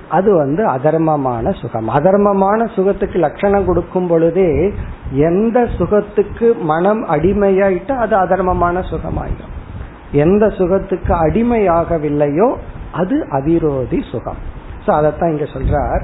அது 0.09 0.37
வந்து 0.37 0.69
அதர்மமான 0.69 1.53
சுகம். 1.53 1.89
அதர்மமான 1.89 2.65
சுகத்துக்கு 2.75 3.15
லட்சணம் 3.15 3.65
கொடுக்கும் 3.65 4.07
பொழுதே 4.07 4.73
எந்த 5.13 5.69
சுகத்துக்கு 5.79 6.59
மனம் 6.63 7.09
அடிமையாயிட்டா 7.09 7.91
அது 7.91 8.17
அதர்மமான 8.17 8.81
சுகமாயிடும் 8.91 9.53
எந்த 10.13 10.47
சுகத்துக்கு 10.47 11.15
அடிமையாகவில்லையோ 11.15 12.55
அது 12.93 13.27
அவிரோதி 13.31 14.11
சுகம். 14.11 14.41
சோ 14.87 14.91
அதத்தான் 14.91 15.31
இங்க 15.31 15.45
சொல்றார். 15.45 16.03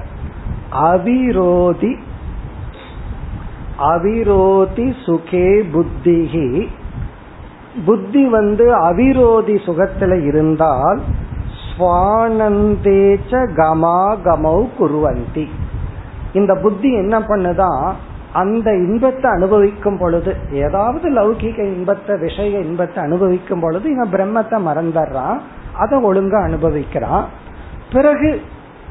அவிரோதி 0.73 1.99
அவிரோதி 3.79 4.95
சுகே 5.07 5.63
புத்திகி 5.73 6.69
புத்தி 7.87 8.27
வந்து 8.27 8.75
அவிரோதி 8.75 9.57
சுகத்துல 9.67 10.27
இருந்தால் 10.27 11.01
ஸ்வானந்தேச்ச 11.63 13.31
கமாகமௌ 13.31 14.67
குருவந்தி. 14.79 15.47
இந்த 16.33 16.55
புத்தி 16.55 16.93
என்ன 16.93 17.19
பண்ணுதான் 17.19 17.93
அந்த 18.33 18.75
இன்பத்தை 18.75 19.31
அனுபவிக்கும் 19.31 19.99
பொழுது 19.99 20.35
ஏதாவது 20.53 21.11
லௌகிக 21.11 21.59
இன்பத்தை 21.65 22.17
விஷய 22.17 22.59
இன்பத்தை 22.59 23.05
அனுபவிக்கும் 23.05 23.61
பொழுது 23.61 23.93
இவன் 23.93 24.13
பிரம்மத்தை 24.13 24.59
மறந்துடுறான் 24.67 25.39
அதை 25.75 25.99
ஒழுங்கா 26.05 26.39
அனுபவிக்கிறான். 26.49 27.25
பிறகு 27.93 28.41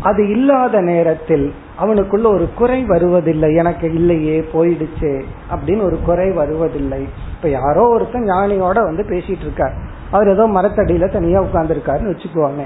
அது 0.01 0.29
இல்லாத 0.29 0.81
நேரத்தில் 0.81 1.53
அவனுக்குள்ள 1.79 2.27
ஒரு 2.27 2.49
குறை 2.55 2.83
வருவதில்லை 2.83 3.55
எனக்கு 3.55 3.93
இல்லையே 3.93 4.45
போயிடுச்சு 4.53 5.21
அப்படின்னு 5.51 5.81
ஒரு 5.81 5.97
குறை 6.05 6.31
வருவதில்லை. 6.31 7.07
இப்ப 7.37 7.49
யாரோ 7.49 7.83
ஒருத்தன் 7.87 8.27
ஞானியோட 8.29 8.77
வந்து 8.83 9.03
பேசிட்டு 9.03 9.45
இருக்கார் 9.47 9.75
அவர் 10.11 10.29
ஏதோ 10.29 10.43
மரத்தடியில 10.47 11.07
தனியா 11.11 11.39
உட்கார்ந்துருக்காருன்னு 11.41 12.13
வச்சுக்குவாங்க 12.13 12.63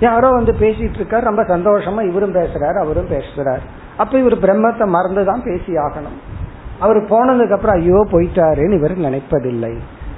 யாரோ 0.00 0.28
வந்து 0.30 0.52
பேசிட்டு 0.60 0.98
இருக்காரு 1.00 1.20
ரொம்ப 1.20 1.42
சந்தோஷமா 1.42 2.00
இவரும் 2.08 2.34
பேசுறாரு 2.34 2.78
அவரும் 2.82 3.08
பேசுறாரு. 3.08 3.64
அப்ப 3.96 4.18
இவர் 4.18 4.36
பிரம்மத்தை 4.38 4.86
மறந்துதான் 4.96 5.42
பேசி 5.44 5.72
ஆகணும் 5.76 6.18
அவர் 6.78 7.00
போனதுக்கு 7.04 7.52
அப்புறம் 7.52 7.78
ஐயோ 7.80 8.00
போயிட்டாருன்னு 8.10 8.78
இவர் 8.78 8.94
நினைப்பதில்லை. 9.06 9.72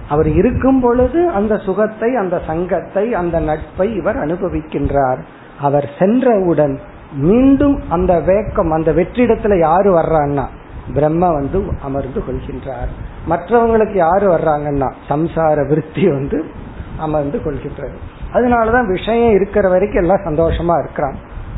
அவர் 0.09 0.29
இருக்கும் 0.29 0.81
பொழுது 0.81 1.21
அந்த 1.29 1.57
சுகத்தை 1.57 2.11
அந்த 2.15 2.37
சங்கத்தை 2.47 3.05
அந்த 3.15 3.37
நட்பை 3.41 3.87
இவர் 3.95 4.19
அனுபவிக்கின்றார். 4.19 5.21
அவர் 5.61 5.87
சென்றவுடன் 5.99 6.75
மீண்டும் 7.17 7.77
அந்த 7.89 8.13
வேக்கம் 8.27 8.71
அந்த 8.71 8.91
வெற்றிடத்துல 8.93 9.59
யாரு 9.59 9.91
வர்றான்னா 9.95 10.47
பிரம்ம 10.95 11.33
வந்து 11.33 11.59
அமர்ந்து 11.83 12.23
கொள்கின்றார். 12.29 12.91
மற்றவங்களுக்கு 13.29 13.97
யாரு 13.97 14.27
வர்றாங்கன்னா 14.31 14.93
சம்சார 15.09 15.69
விருத்தி 15.69 16.09
வந்து 16.09 16.45
அமர்ந்து 16.99 17.39
கொள்கின்றது. 17.39 17.97
அதனாலதான் 18.33 18.87
விஷயம் 18.87 19.33
இருக்கிற 19.33 19.69
வரைக்கும் 19.69 20.03
எல்லாம் 20.03 20.25
சந்தோஷமா 20.25 20.79
இருக்கிறான் 20.79 21.17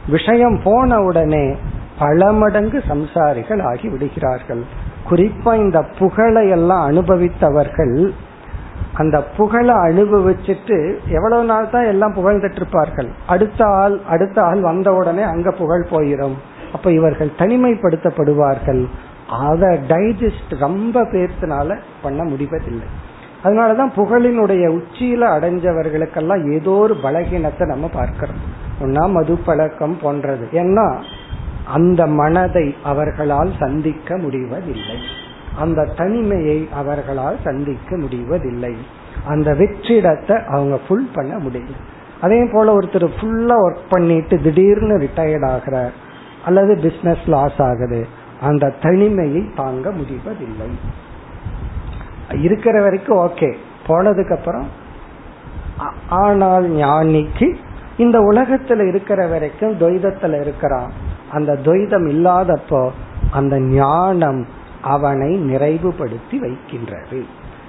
விஷயம் 0.09 0.61
போன 0.65 1.01
உடனே 1.01 1.57
பல 1.99 2.33
மடங்கு 2.33 2.83
சம்சாரிகள் 2.89 3.63
ஆகி 3.63 3.89
விடுகிறார்கள். 3.89 4.63
குறிப்பா 5.11 5.57
இந்த 5.57 5.83
புகழை 5.83 6.49
எல்லாம் 6.49 6.91
அனுபவித்தவர்கள் 6.91 8.13
அந்த 8.95 9.23
புகழை 9.23 9.75
அனுபவிச்சுட்டு 9.75 10.99
எவ்வளவு 11.09 11.45
நாள் 11.45 11.71
தான் 11.71 11.87
எல்லாம் 11.87 12.15
புகழ்ந்துட்டு 12.15 12.55
இருப்பார்கள். 12.55 13.09
அடுத்த 13.27 13.65
ஆள் 13.65 14.01
அடுத்த 14.09 14.43
ஆள் 14.43 14.61
வந்த 14.61 14.93
உடனே 14.93 15.23
அங்க 15.23 15.51
புகழ் 15.51 15.87
போயிடும் 15.91 16.37
அப்ப 16.73 16.93
இவர்கள் 16.93 17.31
தனிமைப்படுத்தப்படுவார்கள். 17.39 18.83
அதை 19.41 19.69
டைஜஸ்ட் 19.69 20.59
ரொம்ப 20.59 21.03
பேர்த்தினால 21.03 21.79
பண்ண 22.03 22.25
முடிவதில்லை. 22.25 22.87
அதனாலதான் 23.45 23.93
புகழினுடைய 23.97 24.81
உச்சியில 24.81 25.25
அடைஞ்சவர்களுக்கெல்லாம் 25.39 26.53
ஏதோ 26.53 26.71
ஒரு 26.71 26.97
பலகீனத்தை 27.03 27.67
நம்ம 27.67 27.89
பார்க்கிறோம். 27.89 28.61
ஒன்னா 28.81 29.11
மது 29.11 29.39
பழக்கம் 29.39 29.99
போன்றது. 30.03 30.49
ஏன்னா 30.53 31.03
அந்த 31.65 32.07
மனதை 32.07 32.75
அவர்களால் 32.83 33.53
சந்திக்க 33.59 34.17
முடிவதில்லை. 34.17 34.97
அந்த 35.59 35.85
தனிமையை 35.97 36.69
அவர்களால் 36.75 37.37
சந்திக்க 37.45 37.97
முடிவதில்லை. 37.97 38.77
அந்த 39.27 39.53
வெற்றிடத்தை 39.53 40.45
அவங்க 40.45 40.79
ஃபுல் 40.89 41.11
பண்ண 41.15 41.37
முடியல. 41.37 41.75
அதே 42.21 42.49
போல 42.53 42.79
ஒருத்தர் 42.79 43.09
ஃபுல்லா 43.21 43.55
ஒர்க் 43.67 43.79
பண்ணிட்டு 43.89 44.41
திடீர்னு 44.41 44.99
ரிட்டையர்ட் 44.99 45.49
ஆகிறார். 45.49 45.93
அல்லது 46.45 46.77
பிசினஸ் 46.77 47.27
லாஸ் 47.27 47.63
ஆகுது. 47.63 48.07
அந்த 48.43 48.75
தனிமையை 48.81 49.45
தாங்க 49.57 49.91
முடிவதில்லை. 49.91 50.67
இருக்கிற 52.43 52.83
வரைக்கும் 52.83 53.19
ஓகே. 53.19 53.55
போனதுக்கு 53.87 54.37
அப்புறம் 54.37 54.69
ஆனால் 56.09 56.71
ஞானிக்கு 56.71 57.55
இந்த 57.97 58.21
உலகத்துல 58.21 58.89
இருக்கிற 58.89 59.27
வரைக்கும் 59.27 59.79
துவைதத்துல 59.79 60.41
இருக்கிறான். 60.41 60.93
அந்த 61.33 61.59
துவைதம் 61.65 62.09
இல்லாதப்போ 62.09 62.89
அந்த 63.31 63.61
ஞானம் 63.61 64.47
அவனை 64.83 65.55
நிறைவுபடுத்தி 65.55 66.39
வைக்கின்றது. 66.39 67.25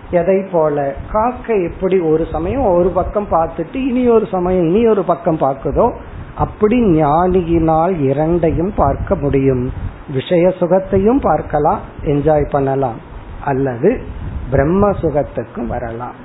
எதை 0.10 0.48
போல? 0.52 0.94
காக்கை 1.12 1.72
எப்படி 1.72 2.00
ஒரு 2.00 2.26
சமயம் 2.32 2.66
ஒரு 2.66 2.90
பக்கம் 2.90 3.28
பார்த்துட்டு 3.32 3.76
இனி 3.76 4.08
ஒரு 4.08 4.28
சமயம் 4.32 4.68
இனி 4.68 4.88
ஒரு 4.88 5.04
பக்கம் 5.04 5.38
பார்க்குதோ 5.38 5.96
அப்படி 6.38 6.78
ஞானியினால் 6.82 7.94
இரண்டையும் 8.10 8.74
பார்க்க 8.76 9.16
முடியும். 9.16 9.64
விஷய 10.14 10.46
சுகத்தையும் 10.60 11.20
பார்க்கலாம் 11.30 11.82
என்ஜாய் 12.04 12.46
பண்ணலாம் 12.52 13.00
அல்லது 13.44 13.90
பிரம்ம 14.52 14.90
சுகத்துக்கும் 15.02 15.68
வரலாம். 15.68 16.16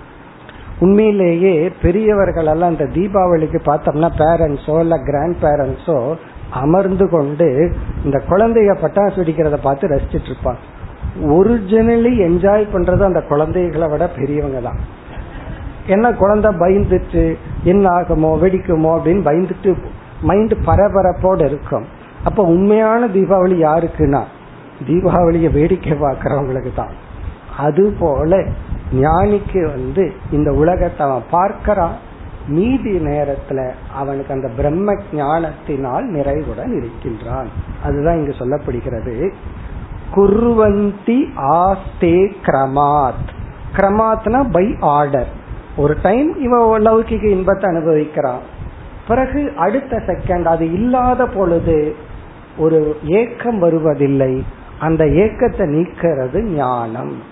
உண்மையிலேயே 0.81 1.71
பெரியவர்கள் 1.83 2.47
எல்லாம் 2.47 2.71
இந்த 2.71 2.87
தீபாவளிக்கு 2.97 3.61
பார்த்தோம்னா 3.65 4.11
பேரண்ட்ஸோ 4.23 4.81
இல்ல 4.81 4.97
கிராண்ட் 4.99 5.39
பேரண்ட்ஸோ 5.45 5.99
அமர்ந்து 6.51 7.09
கொண்டு 7.09 7.49
இந்த 8.05 8.19
குழந்தைய 8.29 8.75
பட்டாசு 8.83 9.17
வெடிக்கிறத 9.21 9.57
பார்த்து 9.57 9.93
ரசிச்சிட்டு 9.95 10.31
இருப்பாங்க. 10.33 10.63
ஒரிஜினலி 11.37 12.13
என்ஜாய் 12.29 12.65
பண்றது 12.75 13.03
அந்த 13.03 13.21
குழந்தைகளை 13.21 13.89
விட 13.89 14.07
பெரியவங்க 14.09 14.61
தான். 14.61 14.81
என்ன 15.87 16.13
குழந்தை 16.13 16.51
பயந்துட்டு 16.53 17.37
என்ன 17.65 17.91
ஆகுமோ 17.91 18.31
வெடிக்குமோ 18.43 18.91
அப்படின்னு 18.97 19.23
பயந்துட்டு 19.29 19.71
மைண்ட் 20.23 20.53
பரபரப்போடு 20.53 21.45
இருக்கும். 21.45 21.85
அப்ப 22.25 22.43
உண்மையான 22.43 23.07
தீபாவளி 23.07 23.57
யாருக்குன்னா 23.69 24.23
தீபாவளியை 24.87 25.53
வேடிக்கை 25.53 25.93
பார்க்கறவங்களுக்கு 25.93 26.75
தான். 26.77 26.91
அது 27.59 27.95
போல 27.99 28.45
ஞானிக்கு 28.95 29.65
வந்து 29.65 30.13
இந்த 30.31 30.53
உலகத்தை 30.53 31.07
அவன் 31.07 31.23
பார்க்கிறான். 31.31 32.07
மீதி 32.49 32.99
நேரத்துல 32.99 33.71
அவனுக்கு 33.95 34.35
அந்த 34.35 34.49
பிரம்ம 34.49 34.97
ஞானத்தினால் 35.13 36.05
நிறைவுடன் 36.05 36.77
இருக்கின்றான். 36.77 37.49
அதுதான் 37.85 38.17
இங்கு 38.17 38.35
சொல்லப்படுகிறது. 38.39 39.31
குர்வந்தி 40.15 41.19
ஆஸ்தே 41.37 42.33
கிரமாத். 42.43 43.27
கிரமாத்னா 43.77 44.51
பை 44.51 44.77
ஆர்டர் 44.81 45.29
ஒரு 45.77 45.97
டைம் 46.03 46.41
இவன் 46.41 46.83
லௌகிக 46.83 47.25
இன்பத்தை 47.25 47.75
அனுபவிக்கிறான். 47.75 48.57
பிறகு 49.09 49.53
அடுத்த 49.57 49.97
செகண்ட் 49.97 50.45
அது 50.45 50.73
இல்லாத 50.73 51.27
பொழுது 51.27 51.95
ஒரு 52.59 52.97
ஏக்கம் 53.05 53.59
வருவதில்லை. 53.59 54.45
அந்த 54.81 55.05
ஏக்கத்தை 55.05 55.59
நீக்கிறது 55.59 56.43
ஞானம். 56.43 57.23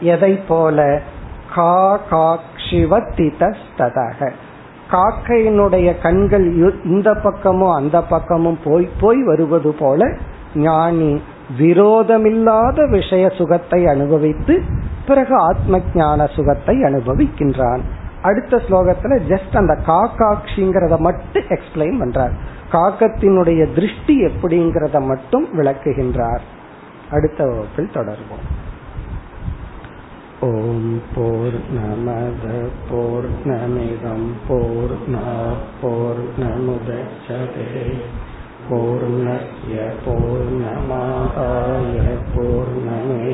எதை 0.00 0.40
போல? 0.48 1.00
கா 1.54 2.00
காக்ஷிவத்திதஸ்ததக 2.10 4.30
காக்கையினுடைய 4.90 6.02
கண்கள் 6.02 6.74
இந்த 6.84 7.14
பக்கமும் 7.14 7.70
அந்த 7.70 8.02
பக்கமும் 8.02 8.58
போய் 8.64 8.88
போய் 9.00 9.22
வருவது 9.22 9.72
போல 9.72 10.16
ஞானி 10.54 11.22
விரோதமில்லாத 11.58 12.90
விஷய 12.90 13.28
சுகத்தை 13.28 13.86
அனுபவித்து 13.86 14.62
பிறகு 15.06 15.36
ஆத்ம 15.36 15.80
ஞான 15.94 16.26
சுகத்தை 16.26 16.82
அனுபவிக்கின்றான். 16.82 17.80
அடுத்த 18.21 18.61
ஸ்லோகத்துல 18.67 19.17
ஜஸ்ட் 19.27 19.55
அந்த 19.55 19.73
காக்காட்சிங்கிறத 19.87 20.95
மட்டும் 20.99 21.49
எக்ஸ்பிளைன் 21.57 21.99
பண்றார் 21.99 22.35
காக்கத்தினுடைய 22.71 23.63
திருஷ்டி 23.73 24.15
எப்படிங்கிறத 24.29 24.99
மட்டும் 25.07 25.47
விளக்குகின்றார் 25.55 26.45
அடுத்த 27.11 27.41
வகுப்பில் 27.45 27.93
தொடர்வோம் 27.93 28.47
ॐ 30.39 30.49
पूर्णमदपूर्णमिदं 31.13 32.09
पूर्णा 34.47 35.23
पूर्णमुदच्छते 35.81 37.65
पूर्णस्य 38.67 39.87
पूर्णमादाय 40.03 41.97
पूर्णमेवावशिष्यते 42.33 43.33